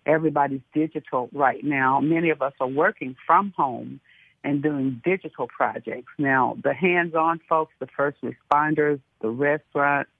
Everybody's 0.04 0.62
digital 0.74 1.28
right 1.32 1.62
now. 1.62 2.00
Many 2.00 2.30
of 2.30 2.42
us 2.42 2.54
are 2.60 2.68
working 2.68 3.16
from 3.26 3.52
home 3.56 4.00
and 4.42 4.62
doing 4.62 5.00
digital 5.04 5.46
projects. 5.46 6.10
Now, 6.18 6.56
the 6.62 6.74
hands-on 6.74 7.40
folks, 7.48 7.72
the 7.78 7.86
first 7.86 8.18
responders, 8.22 9.00
the 9.20 9.28
restaurants, 9.28 10.10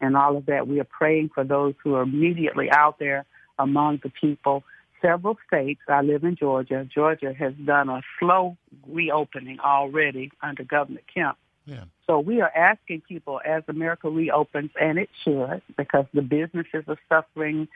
and 0.00 0.16
all 0.16 0.36
of 0.36 0.46
that, 0.46 0.66
we 0.66 0.80
are 0.80 0.84
praying 0.84 1.30
for 1.34 1.44
those 1.44 1.74
who 1.82 1.94
are 1.94 2.02
immediately 2.02 2.70
out 2.70 2.98
there 2.98 3.26
among 3.58 4.00
the 4.02 4.10
people. 4.10 4.64
Several 5.02 5.38
states, 5.46 5.80
I 5.88 6.02
live 6.02 6.24
in 6.24 6.36
Georgia, 6.36 6.86
Georgia 6.92 7.32
has 7.32 7.54
done 7.64 7.88
a 7.88 8.02
slow 8.18 8.56
reopening 8.86 9.58
already 9.60 10.30
under 10.42 10.62
Governor 10.64 11.00
Kemp. 11.12 11.38
Yeah. 11.66 11.84
So 12.06 12.18
we 12.18 12.40
are 12.40 12.50
asking 12.54 13.02
people 13.02 13.40
as 13.44 13.62
America 13.68 14.08
reopens, 14.10 14.70
and 14.80 14.98
it 14.98 15.08
should, 15.22 15.62
because 15.76 16.06
the 16.12 16.22
businesses 16.22 16.84
are 16.88 16.98
suffering, 17.08 17.68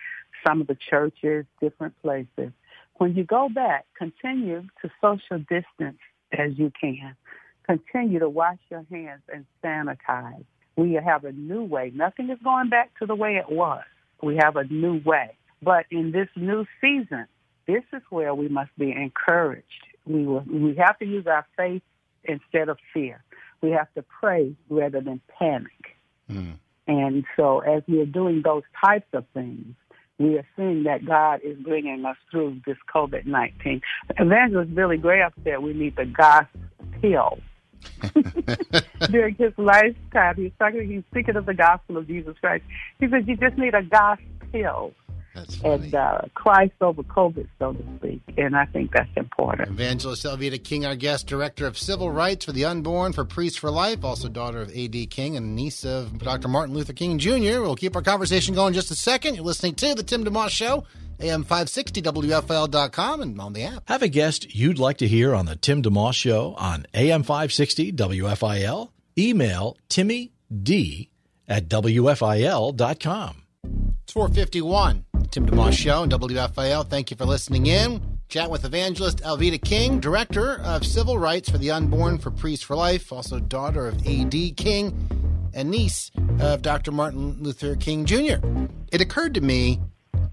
some 0.47 0.61
of 0.61 0.67
the 0.67 0.77
churches, 0.91 1.47
different 1.61 1.95
places. 2.03 2.51
when 2.97 3.15
you 3.15 3.25
go 3.25 3.49
back, 3.49 3.87
continue 3.97 4.63
to 4.83 4.91
social 5.01 5.39
distance 5.39 5.99
as 6.33 6.53
you 6.57 6.73
can. 6.81 7.17
Continue 7.67 8.19
to 8.19 8.29
wash 8.29 8.59
your 8.71 8.85
hands 8.91 9.23
and 9.33 9.47
sanitize. 9.63 10.45
We 10.77 10.95
have 10.95 11.25
a 11.25 11.33
new 11.33 11.63
way. 11.63 11.93
Nothing 11.95 12.31
is 12.31 12.39
going 12.43 12.69
back 12.69 12.99
to 12.99 13.07
the 13.07 13.15
way 13.15 13.37
it 13.37 13.51
was. 13.51 13.85
We 14.23 14.37
have 14.37 14.57
a 14.57 14.65
new 14.65 15.01
way. 15.05 15.37
But 15.63 15.87
in 15.91 16.13
this 16.13 16.29
new 16.37 16.67
season, 16.81 17.27
this 17.67 17.83
is 17.93 18.03
where 18.11 18.35
we 18.35 18.49
must 18.49 18.71
be 18.79 18.93
encouraged. 18.93 19.65
We 20.07 20.27
will, 20.27 20.45
we 20.47 20.75
have 20.77 20.99
to 20.99 21.07
use 21.07 21.27
our 21.27 21.47
faith 21.57 21.83
instead 22.25 22.69
of 22.69 22.79
fear. 22.93 23.23
We 23.63 23.71
have 23.71 23.93
to 23.95 24.03
pray 24.03 24.55
rather 24.69 25.01
than 25.01 25.21
panic. 25.39 25.97
Mm. 26.31 26.59
And 26.87 27.25
so 27.37 27.61
as 27.61 27.83
we 27.89 28.01
are 28.01 28.07
doing 28.07 28.43
those 28.45 28.63
types 28.85 29.07
of 29.15 29.25
things, 29.33 29.75
we 30.19 30.39
are 30.39 30.47
seeing 30.57 30.85
that 30.85 31.05
God 31.05 31.41
is 31.43 31.57
bringing 31.59 32.05
us 32.05 32.17
through 32.31 32.61
this 32.67 32.77
COVID-19. 32.95 33.81
Evangelist 34.19 34.75
Billy 34.75 34.97
Graham 34.97 35.33
said 35.43 35.59
we 35.59 35.73
need 35.73 35.97
the 35.97 36.05
gospel. 36.05 36.61
During 39.11 39.35
his 39.37 39.53
lifetime, 39.57 40.37
he's 40.37 40.53
talking, 40.59 40.89
he's 40.89 41.03
speaking 41.11 41.37
of 41.37 41.47
the 41.47 41.55
gospel 41.55 41.97
of 41.97 42.07
Jesus 42.07 42.37
Christ. 42.41 42.65
He 43.01 43.09
says 43.09 43.25
you 43.27 43.37
just 43.37 43.57
need 43.57 43.75
a 43.75 43.83
gospel 43.83 44.95
and 45.65 45.95
uh, 45.95 46.21
Christ 46.35 46.75
over 46.81 47.03
COVID, 47.03 47.49
so 47.59 47.73
to 47.73 47.85
speak. 47.99 48.23
And 48.37 48.57
I 48.57 48.67
think 48.67 48.93
that's 48.93 49.11
important. 49.17 49.69
Evangelist 49.69 50.25
Alveda 50.25 50.63
King, 50.63 50.87
our 50.87 50.95
guest, 50.95 51.27
Director 51.27 51.67
of 51.67 51.77
Civil 51.77 52.11
Rights 52.11 52.45
for 52.45 52.53
the 52.53 52.65
Unborn 52.65 53.13
for 53.13 53.25
Priests 53.25 53.59
for 53.59 53.71
Life, 53.71 54.05
also 54.05 54.29
daughter 54.29 54.61
of 54.61 54.71
A.D. 54.73 55.07
King 55.07 55.37
and 55.37 55.57
niece 55.57 55.85
of 55.85 56.19
Dr. 56.19 56.49
Martin 56.49 56.75
Luther 56.75 56.93
King 56.93 57.19
Jr. 57.19 57.61
We'll 57.63 57.77
keep 57.77 57.97
our 57.97 58.03
conversation 58.03 58.55
going 58.55 58.75
just 58.75 58.91
a 58.91 58.95
second. 58.95 59.35
You're 59.35 59.45
listening 59.45 59.75
to 59.77 59.95
The 59.95 60.03
Tim 60.03 60.25
DeMoss 60.25 60.51
Show. 60.51 60.85
AM560WFIL.com 61.19 63.21
and 63.21 63.41
on 63.41 63.53
the 63.53 63.65
app. 63.65 63.89
Have 63.89 64.03
a 64.03 64.09
guest 64.09 64.55
you'd 64.55 64.79
like 64.79 64.99
to 64.99 65.09
hear 65.09 65.35
on 65.35 65.47
the 65.47 65.57
Tim 65.57 65.83
DeMoss 65.83 66.15
Show 66.15 66.55
on 66.59 66.87
AM560 66.95 67.95
WFIL? 67.95 68.91
Email 69.17 69.77
Timmy 69.89 70.33
D 70.63 71.11
at 71.49 71.69
WFIL.com. 71.69 73.43
It's 74.03 74.13
451. 74.13 75.05
Tim 75.31 75.47
DeMoss 75.47 75.73
Show 75.73 76.03
and 76.03 76.13
WFIL. 76.13 76.89
Thank 76.89 77.11
you 77.11 77.17
for 77.17 77.25
listening 77.25 77.67
in. 77.67 78.03
Chat 78.29 78.51
with 78.51 78.65
evangelist 78.65 79.19
Alveda 79.19 79.63
King, 79.63 80.01
Director 80.01 80.59
of 80.61 80.85
Civil 80.85 81.19
Rights 81.19 81.51
for 81.51 81.59
the 81.59 81.71
Unborn 81.71 82.19
for 82.19 82.31
Priests 82.31 82.65
for 82.65 82.75
Life, 82.75 83.13
also 83.13 83.39
daughter 83.39 83.87
of 83.87 84.07
A.D. 84.07 84.53
King 84.53 85.09
and 85.55 85.71
niece 85.71 86.11
of 86.41 86.63
Dr. 86.63 86.91
Martin 86.91 87.37
Luther 87.41 87.77
King 87.77 88.05
Jr. 88.05 88.37
It 88.91 89.01
occurred 89.01 89.35
to 89.35 89.41
me 89.41 89.81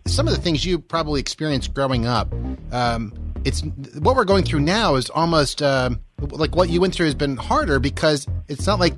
some 0.06 0.28
of 0.28 0.36
the 0.36 0.42
things 0.42 0.66
you 0.66 0.80
probably 0.80 1.20
experienced 1.20 1.74
growing 1.74 2.06
up. 2.06 2.34
Um, 2.72 3.14
it's 3.44 3.62
what 4.00 4.16
we're 4.16 4.26
going 4.26 4.44
through 4.44 4.62
now 4.62 4.96
is 4.96 5.10
almost 5.10 5.62
uh, 5.62 5.92
like 6.20 6.56
what 6.56 6.70
you 6.70 6.82
went 6.82 6.94
through 6.94 7.08
has 7.08 7.16
been 7.16 7.38
harder 7.38 7.80
because 7.80 8.28
it's 8.48 8.68
not 8.68 8.80
like 8.80 8.94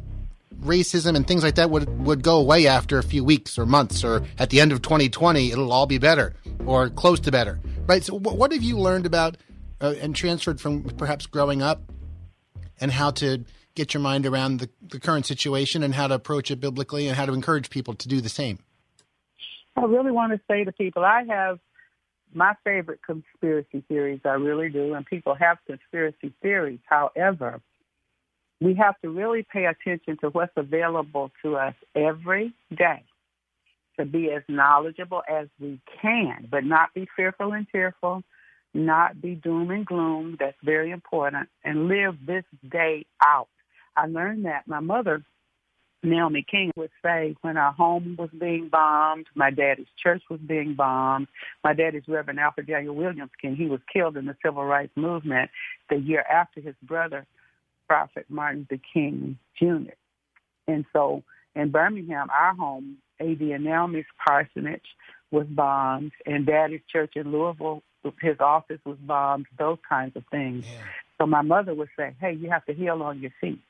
racism 0.62 1.16
and 1.16 1.28
things 1.28 1.44
like 1.44 1.56
that 1.56 1.70
would 1.70 1.88
would 2.06 2.24
go 2.24 2.38
away 2.40 2.68
after 2.68 2.98
a 2.98 3.04
few 3.04 3.24
weeks 3.24 3.58
or 3.58 3.66
months 3.66 4.04
or 4.04 4.24
at 4.40 4.50
the 4.50 4.62
end 4.62 4.72
of 4.72 4.82
2020 4.82 5.52
it'll 5.52 5.74
all 5.74 5.86
be 5.86 5.98
better 5.98 6.34
or 6.66 6.90
close 6.90 7.20
to 7.20 7.32
better 7.32 7.60
right 7.86 8.04
so 8.04 8.18
what 8.18 8.54
have 8.54 8.64
you 8.64 8.78
learned 8.78 9.06
about 9.06 9.36
uh, 9.82 9.94
and 10.02 10.16
transferred 10.16 10.62
from 10.62 10.84
perhaps 10.84 11.26
growing 11.26 11.62
up 11.62 11.82
and 12.80 12.92
how 12.92 13.12
to 13.12 13.44
get 13.76 13.94
your 13.94 14.02
mind 14.02 14.26
around 14.26 14.60
the, 14.60 14.70
the 14.82 15.00
current 15.00 15.26
situation 15.26 15.84
and 15.84 15.96
how 15.96 16.08
to 16.08 16.14
approach 16.14 16.50
it 16.50 16.62
biblically 16.62 17.08
and 17.08 17.18
how 17.18 17.26
to 17.26 17.34
encourage 17.34 17.70
people 17.70 17.94
to 17.94 18.08
do 18.08 18.22
the 18.22 18.30
same 18.30 18.60
i 19.76 19.82
really 19.84 20.12
want 20.12 20.32
to 20.32 20.40
say 20.50 20.64
to 20.64 20.72
people 20.72 21.04
i 21.04 21.24
have 21.28 21.60
my 22.34 22.54
favorite 22.64 23.00
conspiracy 23.06 23.84
theories 23.88 24.22
i 24.26 24.30
really 24.30 24.70
do 24.70 24.94
and 24.94 25.06
people 25.06 25.36
have 25.36 25.58
conspiracy 25.68 26.34
theories 26.42 26.80
however 26.86 27.62
we 28.62 28.76
have 28.76 28.96
to 29.02 29.10
really 29.10 29.46
pay 29.52 29.66
attention 29.66 30.18
to 30.22 30.30
what's 30.30 30.54
available 30.56 31.32
to 31.44 31.58
us 31.58 31.76
every 31.96 32.54
day 32.76 33.04
to 34.00 34.06
be 34.06 34.32
as 34.32 34.44
knowledgeable 34.48 35.22
as 35.30 35.48
we 35.60 35.80
can, 36.02 36.48
but 36.50 36.64
not 36.64 36.94
be 36.94 37.08
fearful 37.16 37.54
and 37.54 37.68
tearful, 37.72 38.24
not 38.74 39.22
be 39.22 39.36
doom 39.36 39.70
and 39.72 39.86
gloom. 39.86 40.38
That's 40.40 40.58
very 40.64 40.92
important. 40.92 41.50
And 41.64 41.88
live 41.88 42.16
this 42.26 42.44
day 42.70 43.06
out. 43.24 43.50
I 43.96 44.08
learned 44.08 44.46
that 44.46 44.68
my 44.68 44.80
mother, 44.80 45.24
Naomi 46.04 46.46
King, 46.50 46.72
would 46.76 46.92
say 47.04 47.36
when 47.42 47.58
our 47.58 47.72
home 47.72 48.16
was 48.20 48.30
being 48.38 48.68
bombed, 48.70 49.26
my 49.36 49.50
daddy's 49.50 49.88
church 50.02 50.22
was 50.30 50.40
being 50.42 50.76
bombed, 50.76 51.28
my 51.64 51.74
daddy's 51.74 52.04
Reverend 52.08 52.40
Alfred 52.40 52.68
Daniel 52.68 52.94
Williams 52.94 53.32
King, 53.42 53.56
he 53.56 53.68
was 53.68 53.80
killed 53.92 54.18
in 54.18 54.26
the 54.26 54.36
civil 54.44 54.66
rights 54.66 54.92
movement 54.96 55.50
the 55.90 55.98
year 55.98 56.26
after 56.30 56.60
his 56.60 56.76
brother 56.84 57.26
Prophet 57.88 58.26
Martin 58.30 58.68
Luther 58.70 58.82
King 58.94 59.38
Jr. 59.58 59.94
And 60.68 60.86
so 60.94 61.24
in 61.56 61.72
Birmingham, 61.72 62.28
our 62.30 62.54
home, 62.54 62.98
A.D. 63.20 63.52
and 63.52 63.64
Naomi's 63.64 64.06
parsonage 64.26 64.96
was 65.32 65.48
bombed, 65.48 66.12
and 66.26 66.46
Daddy's 66.46 66.82
church 66.92 67.14
in 67.16 67.32
Louisville, 67.32 67.82
his 68.22 68.40
office 68.40 68.80
was 68.86 68.98
bombed, 69.00 69.46
those 69.58 69.78
kinds 69.88 70.16
of 70.16 70.24
things. 70.32 70.66
Yeah. 70.66 70.82
So 71.18 71.28
my 71.28 71.42
mother 71.42 71.74
would 71.74 71.90
say, 71.98 72.16
hey, 72.20 72.34
you 72.34 72.50
have 72.50 72.66
to 72.66 72.74
heal 72.74 73.02
on 73.02 73.20
your 73.20 73.32
feet. 73.40 73.62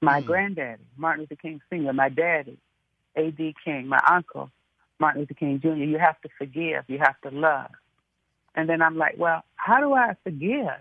My 0.00 0.20
mm. 0.20 0.26
granddaddy, 0.26 0.82
Martin 0.96 1.22
Luther 1.22 1.36
King 1.36 1.60
Sr., 1.70 1.92
my 1.92 2.08
daddy, 2.08 2.58
A.D. 3.16 3.54
King, 3.64 3.86
my 3.86 4.00
uncle, 4.08 4.50
Martin 4.98 5.20
Luther 5.20 5.34
King 5.34 5.60
Jr., 5.60 5.74
you 5.74 5.98
have 5.98 6.20
to 6.22 6.28
forgive, 6.38 6.84
you 6.88 6.98
have 6.98 7.20
to 7.22 7.30
love. 7.30 7.70
And 8.54 8.68
then 8.68 8.82
I'm 8.82 8.96
like, 8.96 9.16
well, 9.18 9.42
how 9.56 9.80
do 9.80 9.92
I 9.92 10.16
forgive? 10.24 10.80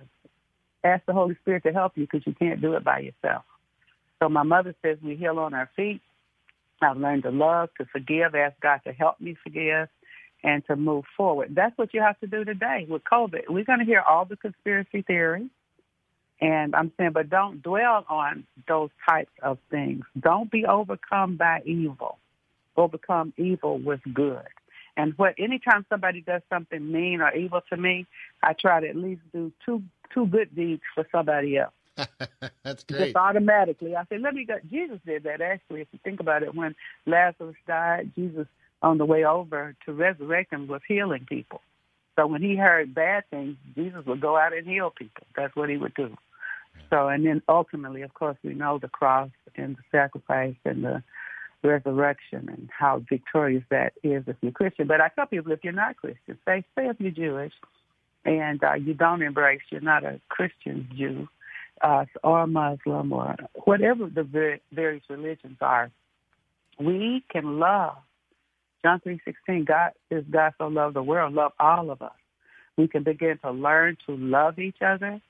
ask 0.84 1.06
the 1.06 1.14
Holy 1.14 1.36
Spirit 1.42 1.64
to 1.64 1.74
help 1.74 1.94
you 1.96 2.06
because 2.06 2.26
you 2.26 2.34
can't 2.34 2.62
do 2.62 2.74
it 2.74 2.84
by 2.84 3.00
yourself. 3.00 3.44
So 4.20 4.30
my 4.30 4.44
mother 4.44 4.76
says 4.82 4.98
we 5.04 5.16
heal 5.16 5.40
on 5.40 5.54
our 5.54 5.70
feet. 5.76 6.02
I've 6.82 6.98
learned 6.98 7.24
to 7.24 7.32
love, 7.32 7.70
to 7.78 7.86
forgive, 7.86 8.36
ask 8.36 8.60
God 8.62 8.80
to 8.86 8.94
help 8.94 9.20
me 9.20 9.36
forgive, 9.44 9.90
and 10.44 10.66
to 10.68 10.76
move 10.76 11.04
forward. 11.18 11.50
That's 11.54 11.78
what 11.78 11.94
you 11.94 12.02
have 12.02 12.20
to 12.22 12.28
do 12.28 12.46
today 12.46 12.86
with 12.88 13.04
COVID. 13.04 13.50
We're 13.50 13.66
going 13.66 13.80
to 13.80 13.86
hear 13.86 14.02
all 14.02 14.24
the 14.26 14.38
conspiracy 14.38 15.02
theories. 15.02 15.50
And 16.42 16.76
I'm 16.76 16.92
saying, 16.98 17.12
but 17.14 17.30
don't 17.30 17.62
dwell 17.62 18.06
on 18.10 18.46
those 18.68 18.90
types 19.08 19.32
of 19.42 19.58
things. 19.70 20.06
Don't 20.20 20.50
be 20.50 20.66
overcome 20.66 21.36
by 21.36 21.62
evil. 21.66 22.18
Overcome 22.78 23.34
evil 23.38 23.78
with 23.78 24.00
good. 24.14 24.48
And 24.96 25.14
what 25.18 25.36
anytime 25.38 25.86
somebody 25.90 26.22
does 26.22 26.42
something 26.50 26.92
mean 26.92 27.22
or 27.22 27.34
evil 27.34 27.62
to 27.70 27.78
me, 27.78 28.06
I 28.44 28.54
try 28.54 28.80
to 28.80 28.88
at 28.88 28.96
least 28.96 29.22
do 29.34 29.52
two 29.66 29.84
two 30.14 30.28
good 30.28 30.56
deeds 30.56 30.82
for 30.96 31.06
somebody 31.12 31.58
else. 31.58 31.74
That's 32.64 32.84
great. 32.84 33.00
Just 33.00 33.16
automatically. 33.16 33.96
I 33.96 34.04
said, 34.10 34.22
let 34.22 34.34
me 34.34 34.46
go. 34.46 34.58
Jesus 34.70 35.00
did 35.06 35.24
that 35.24 35.42
actually. 35.42 35.82
If 35.82 35.88
you 35.92 36.00
think 36.04 36.20
about 36.20 36.44
it, 36.44 36.56
when 36.56 36.76
Lazarus 37.06 37.56
died, 37.68 38.12
Jesus 38.16 38.48
on 38.82 38.98
the 38.98 39.06
way 39.06 39.26
over 39.26 39.76
to 39.86 39.94
resurrect 39.94 40.54
him 40.54 40.68
was 40.68 40.82
healing 40.88 41.26
people. 41.28 41.62
So 42.18 42.28
when 42.28 42.42
he 42.42 42.56
heard 42.56 42.94
bad 42.94 43.24
things, 43.30 43.56
Jesus 43.76 44.06
would 44.06 44.22
go 44.22 44.38
out 44.38 44.54
and 44.54 44.68
heal 44.68 44.90
people. 44.90 45.24
That's 45.36 45.56
what 45.56 45.70
he 45.70 45.78
would 45.78 45.94
do. 45.94 46.18
So, 46.90 47.08
and 47.08 47.26
then 47.26 47.42
ultimately, 47.48 48.02
of 48.02 48.14
course, 48.14 48.38
we 48.44 48.54
know 48.54 48.80
the 48.80 48.88
cross 48.88 49.30
and 49.56 49.76
the 49.76 49.84
sacrifice 49.92 50.56
and 50.66 50.84
the 50.84 51.04
resurrection 51.64 52.50
and 52.50 52.70
how 52.78 53.04
victorious 53.10 53.64
that 53.70 53.94
is 54.04 54.24
if 54.28 54.38
you're 54.42 54.52
Christian. 54.52 54.88
But 54.88 55.02
I 55.02 55.10
tell 55.10 55.28
people, 55.28 55.52
if 55.52 55.64
you're 55.64 55.74
not 55.74 55.98
Christian, 55.98 56.38
say, 56.46 56.64
say 56.76 56.88
if 56.88 57.00
you're 57.00 57.12
Jewish, 57.12 57.54
and 58.26 58.64
uh, 58.64 58.74
you 58.74 58.94
don't 58.94 59.22
embrace, 59.22 59.62
you're 59.70 59.82
not 59.82 60.04
a 60.04 60.20
Christian 60.30 60.90
Jew 60.98 61.28
uh, 61.82 62.06
or 62.24 62.46
Muslim 62.48 63.14
or 63.14 63.36
whatever 63.64 64.08
the 64.08 64.60
various 64.72 65.04
religions 65.10 65.58
are, 65.62 65.90
we 66.80 67.24
can 67.32 67.60
love. 67.60 67.96
John 68.84 69.00
three 69.02 69.20
sixteen. 69.26 69.66
God 69.66 69.92
is 70.12 70.26
God 70.30 70.54
so 70.58 70.68
loved 70.68 70.96
the 70.96 71.04
world, 71.04 71.34
love 71.34 71.54
all 71.60 71.92
of 71.92 72.02
us. 72.02 72.12
We 72.78 72.88
can 72.88 73.04
begin 73.04 73.38
to 73.44 73.52
learn 73.52 73.98
to 74.06 74.16
love 74.16 74.60
each 74.60 74.82
other, 74.82 75.22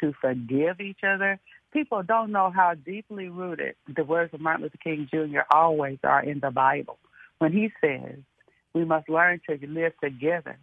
to 0.00 0.12
forgive 0.20 0.80
each 0.80 1.00
other. 1.06 1.38
People 1.72 2.02
don't 2.02 2.32
know 2.32 2.50
how 2.54 2.74
deeply 2.74 3.28
rooted 3.28 3.74
the 3.94 4.04
words 4.04 4.32
of 4.32 4.40
Martin 4.40 4.62
Luther 4.62 4.78
King 4.82 5.08
Jr. 5.10 5.40
always 5.50 5.98
are 6.02 6.22
in 6.22 6.40
the 6.40 6.50
Bible. 6.50 6.98
When 7.38 7.52
he 7.52 7.70
says 7.80 8.18
we 8.74 8.84
must 8.84 9.08
learn 9.08 9.40
to 9.48 9.58
live 9.66 9.92
together 10.02 10.58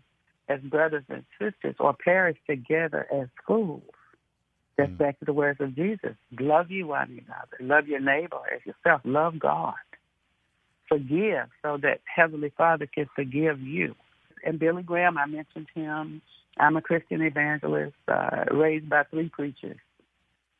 as 0.47 0.59
brothers 0.61 1.03
and 1.09 1.25
sisters 1.39 1.75
or 1.79 1.93
perish 1.93 2.38
together 2.47 3.07
as 3.11 3.27
schools. 3.41 3.81
That's 4.77 4.91
mm. 4.91 4.97
back 4.97 5.19
to 5.19 5.25
the 5.25 5.33
words 5.33 5.59
of 5.61 5.75
Jesus. 5.75 6.15
Love 6.39 6.69
you 6.69 6.88
one 6.88 7.23
another. 7.25 7.57
Love 7.59 7.88
your 7.88 7.99
neighbor 7.99 8.38
as 8.53 8.61
yourself. 8.65 9.01
Love 9.03 9.39
God. 9.39 9.73
Forgive 10.88 11.47
so 11.61 11.77
that 11.81 12.01
Heavenly 12.13 12.53
Father 12.55 12.86
can 12.86 13.07
forgive 13.15 13.59
you. 13.59 13.95
And 14.45 14.59
Billy 14.59 14.83
Graham, 14.83 15.17
I 15.17 15.25
mentioned 15.25 15.67
him. 15.73 16.21
I'm 16.57 16.77
a 16.77 16.81
Christian 16.81 17.21
evangelist, 17.21 17.95
uh, 18.07 18.45
raised 18.51 18.89
by 18.89 19.03
three 19.03 19.29
preachers. 19.29 19.77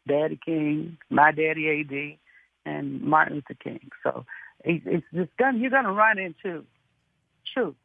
Daddy 0.08 0.40
King, 0.44 0.98
my 1.10 1.32
daddy 1.32 1.68
A.D., 1.68 2.20
and 2.66 3.02
Martin 3.02 3.36
Luther 3.36 3.54
King. 3.54 3.92
So 4.04 4.26
it's 4.64 5.06
just 5.14 5.30
gonna, 5.38 5.58
you're 5.58 5.70
going 5.70 5.86
to 5.86 5.92
run 5.92 6.18
into 6.18 6.66
truth 7.54 7.76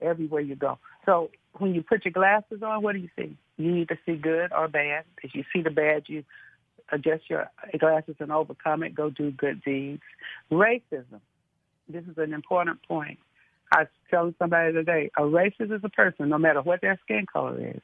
everywhere 0.00 0.40
you 0.40 0.54
go. 0.54 0.78
So 1.04 1.30
when 1.58 1.74
you 1.74 1.82
put 1.82 2.04
your 2.04 2.12
glasses 2.12 2.62
on, 2.62 2.82
what 2.82 2.92
do 2.92 2.98
you 2.98 3.08
see? 3.16 3.36
You 3.56 3.76
either 3.76 3.98
see 4.06 4.16
good 4.16 4.52
or 4.52 4.68
bad. 4.68 5.04
If 5.22 5.34
you 5.34 5.44
see 5.52 5.62
the 5.62 5.70
bad, 5.70 6.04
you 6.06 6.24
adjust 6.90 7.28
your 7.28 7.50
glasses 7.78 8.16
and 8.20 8.32
overcome 8.32 8.82
it. 8.82 8.94
Go 8.94 9.10
do 9.10 9.30
good 9.30 9.62
deeds. 9.62 10.02
Racism. 10.50 11.20
This 11.88 12.04
is 12.04 12.16
an 12.16 12.32
important 12.32 12.82
point. 12.86 13.18
I 13.74 13.80
was 13.80 13.88
telling 14.10 14.34
somebody 14.38 14.72
today, 14.72 15.10
a 15.18 15.22
racist 15.22 15.74
is 15.74 15.80
a 15.82 15.88
person, 15.88 16.28
no 16.28 16.38
matter 16.38 16.62
what 16.62 16.80
their 16.80 16.98
skin 17.02 17.26
color 17.30 17.70
is, 17.74 17.82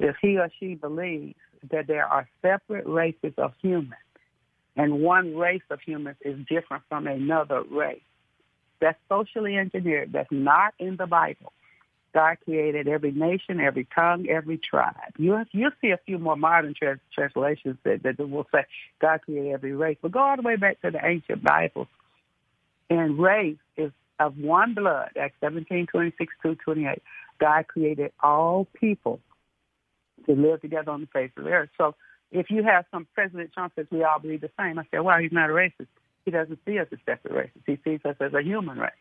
if 0.00 0.16
he 0.20 0.36
or 0.36 0.50
she 0.58 0.74
believes 0.74 1.36
that 1.70 1.86
there 1.86 2.06
are 2.06 2.28
separate 2.42 2.86
races 2.86 3.34
of 3.38 3.52
humans 3.62 3.94
and 4.76 5.00
one 5.00 5.36
race 5.36 5.62
of 5.70 5.80
humans 5.80 6.16
is 6.22 6.38
different 6.48 6.82
from 6.88 7.06
another 7.06 7.62
race. 7.70 8.00
That's 8.80 8.98
socially 9.08 9.56
engineered. 9.56 10.12
That's 10.12 10.30
not 10.32 10.74
in 10.78 10.96
the 10.96 11.06
Bible. 11.06 11.52
God 12.12 12.38
created 12.44 12.88
every 12.88 13.12
nation, 13.12 13.60
every 13.60 13.86
tongue, 13.94 14.26
every 14.28 14.58
tribe. 14.58 14.94
You 15.16 15.44
you'll 15.52 15.70
see 15.80 15.90
a 15.90 15.98
few 16.04 16.18
more 16.18 16.34
modern 16.36 16.74
trans- 16.74 17.00
translations 17.14 17.76
that, 17.84 18.02
that 18.02 18.18
will 18.18 18.46
say 18.52 18.64
God 19.00 19.20
created 19.22 19.52
every 19.52 19.74
race. 19.74 19.98
But 20.02 20.12
go 20.12 20.18
all 20.18 20.36
the 20.36 20.42
way 20.42 20.56
back 20.56 20.80
to 20.80 20.90
the 20.90 21.04
ancient 21.04 21.44
Bible. 21.44 21.86
And 22.88 23.18
race 23.18 23.58
is 23.76 23.92
of 24.20 24.36
one 24.36 24.74
blood, 24.74 25.10
Acts 25.18 25.36
17, 25.40 25.86
26 25.86 26.32
to 26.42 26.54
28. 26.54 27.02
God 27.40 27.66
created 27.66 28.12
all 28.22 28.68
people 28.74 29.18
to 30.26 30.34
live 30.34 30.60
together 30.60 30.90
on 30.90 31.00
the 31.00 31.06
face 31.06 31.30
of 31.36 31.44
the 31.44 31.50
earth. 31.50 31.70
So 31.78 31.94
if 32.30 32.50
you 32.50 32.62
have 32.62 32.84
some 32.92 33.06
President 33.14 33.52
Trump 33.52 33.72
says 33.74 33.86
we 33.90 34.04
all 34.04 34.20
believe 34.20 34.42
the 34.42 34.50
same, 34.58 34.78
I 34.78 34.84
say, 34.90 35.00
wow, 35.00 35.18
he's 35.18 35.32
not 35.32 35.50
a 35.50 35.52
racist. 35.52 35.88
He 36.24 36.30
doesn't 36.30 36.60
see 36.66 36.78
us 36.78 36.86
as 36.92 36.98
separate 37.06 37.32
races. 37.32 37.62
He 37.66 37.78
sees 37.82 38.00
us 38.04 38.16
as 38.20 38.34
a 38.34 38.42
human 38.42 38.78
race. 38.78 38.92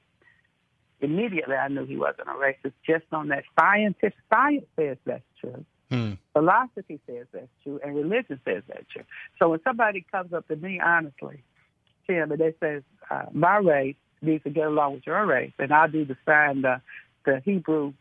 Immediately, 1.02 1.56
I 1.56 1.68
knew 1.68 1.86
he 1.86 1.98
wasn't 1.98 2.30
a 2.30 2.32
racist. 2.32 2.74
Just 2.88 3.06
on 3.12 3.28
that 3.28 3.44
scientific 3.60 4.16
science 4.30 4.66
says 4.78 4.98
that's 5.06 5.24
true. 5.40 5.66
Hmm. 5.90 6.14
Philosophy 6.34 7.00
says 7.08 7.26
that's 7.34 7.48
true, 7.64 7.80
and 7.84 7.96
religion 7.96 8.40
says 8.46 8.64
that's 8.68 8.86
true. 8.92 9.04
So 9.38 9.50
when 9.50 9.60
somebody 9.64 10.06
comes 10.12 10.34
up 10.34 10.48
to 10.48 10.56
me 10.56 10.80
honestly, 10.80 11.44
Tim, 12.08 12.32
and 12.32 12.40
they 12.40 12.54
says 12.60 12.84
uh, 13.10 13.26
my 13.32 13.58
race 13.58 13.96
needs 14.22 14.44
to 14.44 14.50
get 14.50 14.68
along 14.68 14.94
with 14.96 15.08
your 15.08 15.26
race, 15.26 15.54
and 15.60 15.72
I 15.74 15.88
do 15.88 16.06
the 16.06 16.18
sign, 16.26 16.62
the 16.62 16.82
the 17.26 17.42
Hebrew 17.46 17.94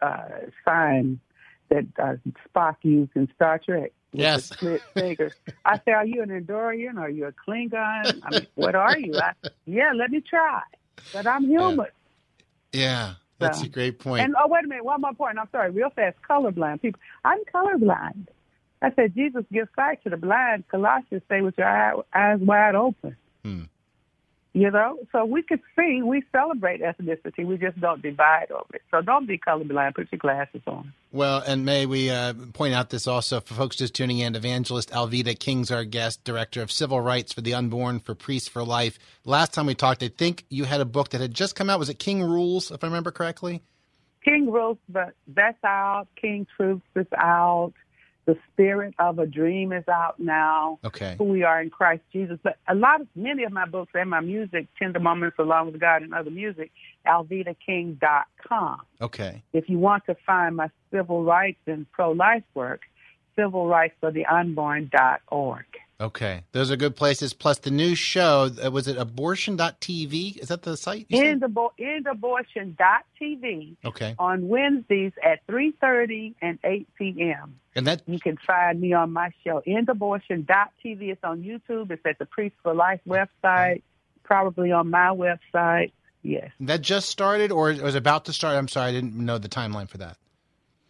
uh, 0.00 0.24
sign 0.66 1.20
that 1.68 1.86
uh, 2.02 2.14
Spock 2.48 2.76
used 2.82 3.12
in 3.14 3.28
Star 3.34 3.58
Trek. 3.58 3.92
Yes. 4.12 4.46
split 4.46 4.82
fingers. 4.94 5.32
I 5.64 5.78
say, 5.84 5.92
are 5.92 6.04
you 6.04 6.22
an 6.22 6.30
Andorian? 6.30 6.98
Are 6.98 7.08
you 7.08 7.26
a 7.26 7.32
Klingon? 7.32 8.20
I 8.24 8.30
mean, 8.30 8.46
what 8.56 8.74
are 8.74 8.98
you? 8.98 9.14
I, 9.16 9.32
yeah, 9.66 9.92
let 9.94 10.10
me 10.10 10.20
try. 10.20 10.62
But 11.12 11.28
I'm 11.28 11.44
human. 11.44 11.86
Yeah, 12.72 13.14
that's 13.38 13.60
So- 13.60 13.66
a 13.66 13.68
great 13.68 13.98
point. 14.00 14.24
And 14.24 14.34
oh, 14.42 14.48
wait 14.48 14.64
a 14.64 14.68
minute, 14.68 14.84
one 14.84 15.00
more 15.00 15.12
point. 15.14 15.38
I'm 15.38 15.48
sorry, 15.52 15.70
real 15.70 15.90
fast. 15.90 16.16
Colorblind 16.28 16.82
people. 16.82 17.00
I'm 17.24 17.38
colorblind. 17.54 18.26
I 18.82 18.92
said 18.94 19.14
Jesus 19.14 19.44
gives 19.52 19.68
sight 19.76 20.02
to 20.04 20.10
the 20.10 20.16
blind. 20.16 20.64
Colossians 20.68 21.22
say 21.28 21.40
with 21.42 21.56
your 21.58 21.68
eye, 21.68 21.92
eyes 22.14 22.40
wide 22.40 22.74
open. 22.74 23.16
Hmm. 23.44 23.62
You 24.52 24.68
know, 24.68 24.98
so 25.12 25.24
we 25.24 25.42
could 25.42 25.60
see. 25.78 26.02
We 26.02 26.24
celebrate 26.32 26.82
ethnicity. 26.82 27.46
We 27.46 27.56
just 27.56 27.80
don't 27.80 28.02
divide 28.02 28.50
over 28.50 28.74
it. 28.74 28.82
So 28.90 29.00
don't 29.00 29.28
be 29.28 29.38
colorblind. 29.38 29.94
Put 29.94 30.08
your 30.10 30.18
glasses 30.18 30.62
on. 30.66 30.92
Well, 31.12 31.40
and 31.46 31.64
may 31.64 31.86
we 31.86 32.10
uh, 32.10 32.34
point 32.52 32.74
out 32.74 32.90
this 32.90 33.06
also 33.06 33.40
for 33.40 33.54
folks 33.54 33.76
just 33.76 33.94
tuning 33.94 34.18
in. 34.18 34.34
Evangelist 34.34 34.90
Alveda 34.90 35.38
King's 35.38 35.70
our 35.70 35.84
guest, 35.84 36.24
director 36.24 36.62
of 36.62 36.72
civil 36.72 37.00
rights 37.00 37.32
for 37.32 37.42
the 37.42 37.54
unborn 37.54 38.00
for 38.00 38.16
Priests 38.16 38.48
for 38.48 38.64
Life. 38.64 38.98
Last 39.24 39.54
time 39.54 39.66
we 39.66 39.76
talked, 39.76 40.02
I 40.02 40.08
think 40.08 40.44
you 40.48 40.64
had 40.64 40.80
a 40.80 40.84
book 40.84 41.10
that 41.10 41.20
had 41.20 41.32
just 41.32 41.54
come 41.54 41.70
out. 41.70 41.78
Was 41.78 41.88
it 41.88 42.00
King 42.00 42.20
Rules, 42.20 42.72
if 42.72 42.82
I 42.82 42.88
remember 42.88 43.12
correctly? 43.12 43.62
King 44.24 44.50
Rules, 44.50 44.78
but 44.88 45.14
that's 45.28 45.62
out. 45.62 46.08
King 46.20 46.46
Truths 46.56 46.82
is 46.96 47.06
out. 47.16 47.72
The 48.26 48.36
Spirit 48.52 48.94
of 48.98 49.18
a 49.18 49.26
Dream 49.26 49.72
is 49.72 49.88
out 49.88 50.20
now. 50.20 50.78
Okay. 50.84 51.16
Who 51.18 51.24
we 51.24 51.42
are 51.42 51.60
in 51.60 51.70
Christ 51.70 52.02
Jesus. 52.12 52.38
But 52.42 52.58
a 52.68 52.74
lot 52.74 53.00
of, 53.00 53.08
many 53.16 53.44
of 53.44 53.52
my 53.52 53.66
books 53.66 53.92
and 53.94 54.10
my 54.10 54.20
music, 54.20 54.66
Tender 54.78 55.00
Moments 55.00 55.36
Along 55.38 55.72
with 55.72 55.80
God 55.80 56.02
and 56.02 56.14
Other 56.14 56.30
Music, 56.30 56.70
alvedaking.com. 57.06 58.80
Okay. 59.00 59.42
If 59.52 59.68
you 59.68 59.78
want 59.78 60.04
to 60.06 60.16
find 60.26 60.56
my 60.56 60.70
civil 60.92 61.24
rights 61.24 61.60
and 61.66 61.90
pro-life 61.92 62.44
work, 62.54 62.82
civil 63.36 63.66
rights 66.00 66.12
for 66.18 66.18
the 66.18 66.26
unborn.org. 66.26 66.40
Okay. 66.40 66.42
Those 66.52 66.70
are 66.70 66.76
good 66.76 66.96
places. 66.96 67.32
Plus 67.32 67.58
the 67.58 67.70
new 67.70 67.94
show, 67.94 68.50
uh, 68.64 68.70
was 68.70 68.88
it 68.88 68.96
abortion.tv? 68.96 70.38
Is 70.38 70.48
that 70.48 70.62
the 70.62 70.76
site? 70.76 71.06
End, 71.10 71.42
abo- 71.42 71.70
endabortion.tv 71.78 73.76
Okay. 73.84 74.14
on 74.18 74.48
Wednesdays 74.48 75.12
at 75.24 75.46
3.30 75.46 76.34
and 76.42 76.58
8 76.64 76.88
p.m. 76.96 77.60
And 77.74 77.86
that 77.86 78.02
You 78.06 78.18
can 78.18 78.36
find 78.36 78.80
me 78.80 78.92
on 78.92 79.12
my 79.12 79.30
show, 79.44 79.62
endabortion.tv. 79.66 81.02
It's 81.10 81.22
on 81.24 81.42
YouTube. 81.42 81.90
It's 81.90 82.04
at 82.04 82.18
the 82.18 82.26
Priests 82.26 82.58
for 82.62 82.74
Life 82.74 83.00
website, 83.06 83.82
probably 84.24 84.72
on 84.72 84.90
my 84.90 85.08
website. 85.14 85.92
Yes. 86.22 86.50
that 86.60 86.82
just 86.82 87.08
started 87.08 87.50
or 87.50 87.70
it 87.70 87.80
was 87.80 87.94
about 87.94 88.26
to 88.26 88.34
start? 88.34 88.54
I'm 88.54 88.68
sorry, 88.68 88.90
I 88.90 88.92
didn't 88.92 89.14
know 89.14 89.38
the 89.38 89.48
timeline 89.48 89.88
for 89.88 89.96
that. 89.98 90.18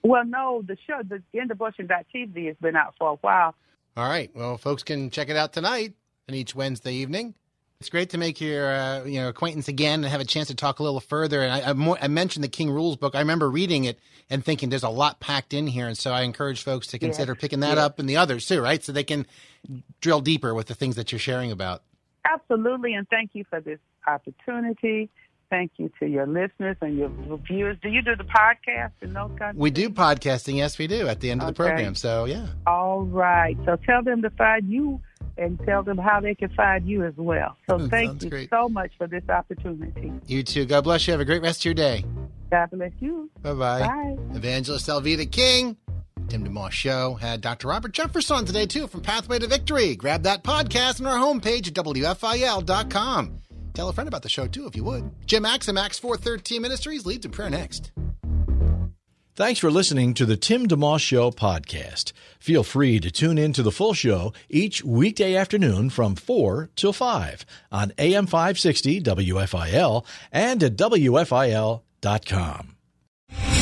Well, 0.02 0.24
no, 0.24 0.62
the 0.66 0.76
show, 0.88 1.02
the 1.06 1.22
endabortion.tv 1.38 2.46
has 2.48 2.56
been 2.60 2.74
out 2.74 2.94
for 2.98 3.10
a 3.10 3.14
while. 3.16 3.54
All 3.96 4.08
right. 4.08 4.30
Well, 4.34 4.56
folks 4.56 4.82
can 4.82 5.10
check 5.10 5.28
it 5.28 5.36
out 5.36 5.52
tonight 5.52 5.94
and 6.28 6.36
each 6.36 6.54
Wednesday 6.54 6.94
evening. 6.94 7.34
It's 7.80 7.88
great 7.88 8.10
to 8.10 8.18
make 8.18 8.42
your 8.42 8.70
uh, 8.70 9.04
you 9.04 9.20
know 9.20 9.28
acquaintance 9.30 9.66
again 9.68 10.04
and 10.04 10.10
have 10.12 10.20
a 10.20 10.24
chance 10.26 10.48
to 10.48 10.54
talk 10.54 10.80
a 10.80 10.82
little 10.82 11.00
further. 11.00 11.42
And 11.42 11.52
I, 11.52 11.70
I, 11.70 11.72
more, 11.72 11.96
I 12.00 12.08
mentioned 12.08 12.44
the 12.44 12.48
King 12.48 12.70
Rules 12.70 12.96
book. 12.96 13.14
I 13.14 13.20
remember 13.20 13.50
reading 13.50 13.84
it 13.84 13.98
and 14.28 14.44
thinking 14.44 14.68
there's 14.68 14.82
a 14.82 14.90
lot 14.90 15.18
packed 15.18 15.54
in 15.54 15.66
here, 15.66 15.88
and 15.88 15.96
so 15.96 16.12
I 16.12 16.22
encourage 16.22 16.62
folks 16.62 16.88
to 16.88 16.98
consider 16.98 17.34
picking 17.34 17.60
that 17.60 17.76
Yes. 17.76 17.78
up 17.78 17.98
and 17.98 18.08
the 18.08 18.18
others 18.18 18.46
too, 18.46 18.60
right? 18.60 18.84
So 18.84 18.92
they 18.92 19.02
can 19.02 19.26
drill 20.02 20.20
deeper 20.20 20.54
with 20.54 20.66
the 20.66 20.74
things 20.74 20.96
that 20.96 21.10
you're 21.10 21.18
sharing 21.18 21.50
about. 21.50 21.82
Absolutely, 22.30 22.92
and 22.92 23.08
thank 23.08 23.30
you 23.32 23.44
for 23.48 23.60
this 23.62 23.78
opportunity. 24.06 25.08
Thank 25.50 25.72
you 25.78 25.90
to 25.98 26.06
your 26.06 26.26
listeners 26.26 26.76
and 26.80 26.96
your 26.96 27.10
viewers. 27.46 27.76
Do 27.82 27.88
you 27.88 28.02
do 28.02 28.14
the 28.14 28.24
podcast 28.24 28.92
and 29.02 29.14
those 29.14 29.30
of 29.40 29.56
We 29.56 29.70
do 29.70 29.90
podcasting, 29.90 30.56
yes, 30.56 30.78
we 30.78 30.86
do 30.86 31.08
at 31.08 31.20
the 31.20 31.30
end 31.30 31.42
of 31.42 31.48
the 31.48 31.52
program. 31.52 31.96
So 31.96 32.24
yeah, 32.24 32.46
All 32.66 33.02
right. 33.02 33.56
So 33.64 33.76
tell 33.76 34.02
them 34.02 34.22
to 34.22 34.30
find 34.30 34.68
you 34.68 35.00
and 35.36 35.58
tell 35.66 35.82
them 35.82 35.98
how 35.98 36.20
they 36.20 36.34
can 36.34 36.50
find 36.50 36.86
you 36.86 37.04
as 37.04 37.14
well. 37.16 37.56
So 37.68 37.78
thank 37.88 38.22
you 38.22 38.30
great. 38.30 38.50
so 38.50 38.68
much 38.68 38.92
for 38.96 39.08
this 39.08 39.28
opportunity. 39.28 40.12
you 40.26 40.42
too. 40.44 40.66
God 40.66 40.84
bless 40.84 41.06
you. 41.06 41.12
Have 41.12 41.20
a 41.20 41.24
great 41.24 41.42
rest 41.42 41.62
of 41.62 41.64
your 41.64 41.74
day. 41.74 42.04
God 42.50 42.70
bless 42.70 42.92
you. 43.00 43.28
Bye 43.42 43.54
bye. 43.54 43.80
Bye. 43.80 44.16
Evangelist 44.34 44.86
Alveda 44.88 45.30
King. 45.30 45.76
Tim 46.28 46.46
DeMoss 46.46 46.70
Show 46.70 47.14
had 47.14 47.40
Dr. 47.40 47.66
Robert 47.68 47.92
Jeffress 47.92 48.32
on 48.32 48.44
today, 48.44 48.64
too, 48.64 48.86
from 48.86 49.00
Pathway 49.00 49.40
to 49.40 49.48
Victory. 49.48 49.96
Grab 49.96 50.22
that 50.22 50.44
podcast 50.44 51.00
on 51.00 51.06
our 51.06 51.18
homepage 51.18 51.66
at 51.66 51.74
WFIL.com. 51.74 53.40
Tell 53.80 53.88
a 53.88 53.94
friend 53.94 54.08
about 54.08 54.20
the 54.20 54.28
show, 54.28 54.46
too, 54.46 54.66
if 54.66 54.76
you 54.76 54.84
would. 54.84 55.10
Jim 55.24 55.46
Axe 55.46 55.68
and 55.68 55.74
Max 55.74 55.98
413 55.98 56.60
Ministries 56.60 57.06
leads 57.06 57.24
in 57.24 57.32
prayer 57.32 57.48
next. 57.48 57.92
Thanks 59.34 59.58
for 59.58 59.70
listening 59.70 60.12
to 60.12 60.26
the 60.26 60.36
Tim 60.36 60.68
DeMoss 60.68 61.00
Show 61.00 61.30
podcast. 61.30 62.12
Feel 62.38 62.62
free 62.62 63.00
to 63.00 63.10
tune 63.10 63.38
in 63.38 63.54
to 63.54 63.62
the 63.62 63.72
full 63.72 63.94
show 63.94 64.34
each 64.50 64.84
weekday 64.84 65.34
afternoon 65.34 65.88
from 65.88 66.14
4 66.14 66.68
till 66.76 66.92
5 66.92 67.46
on 67.72 67.94
AM 67.96 68.26
560 68.26 69.00
WFIL 69.00 70.04
and 70.30 70.62
at 70.62 70.76
WFIL.com. 70.76 71.80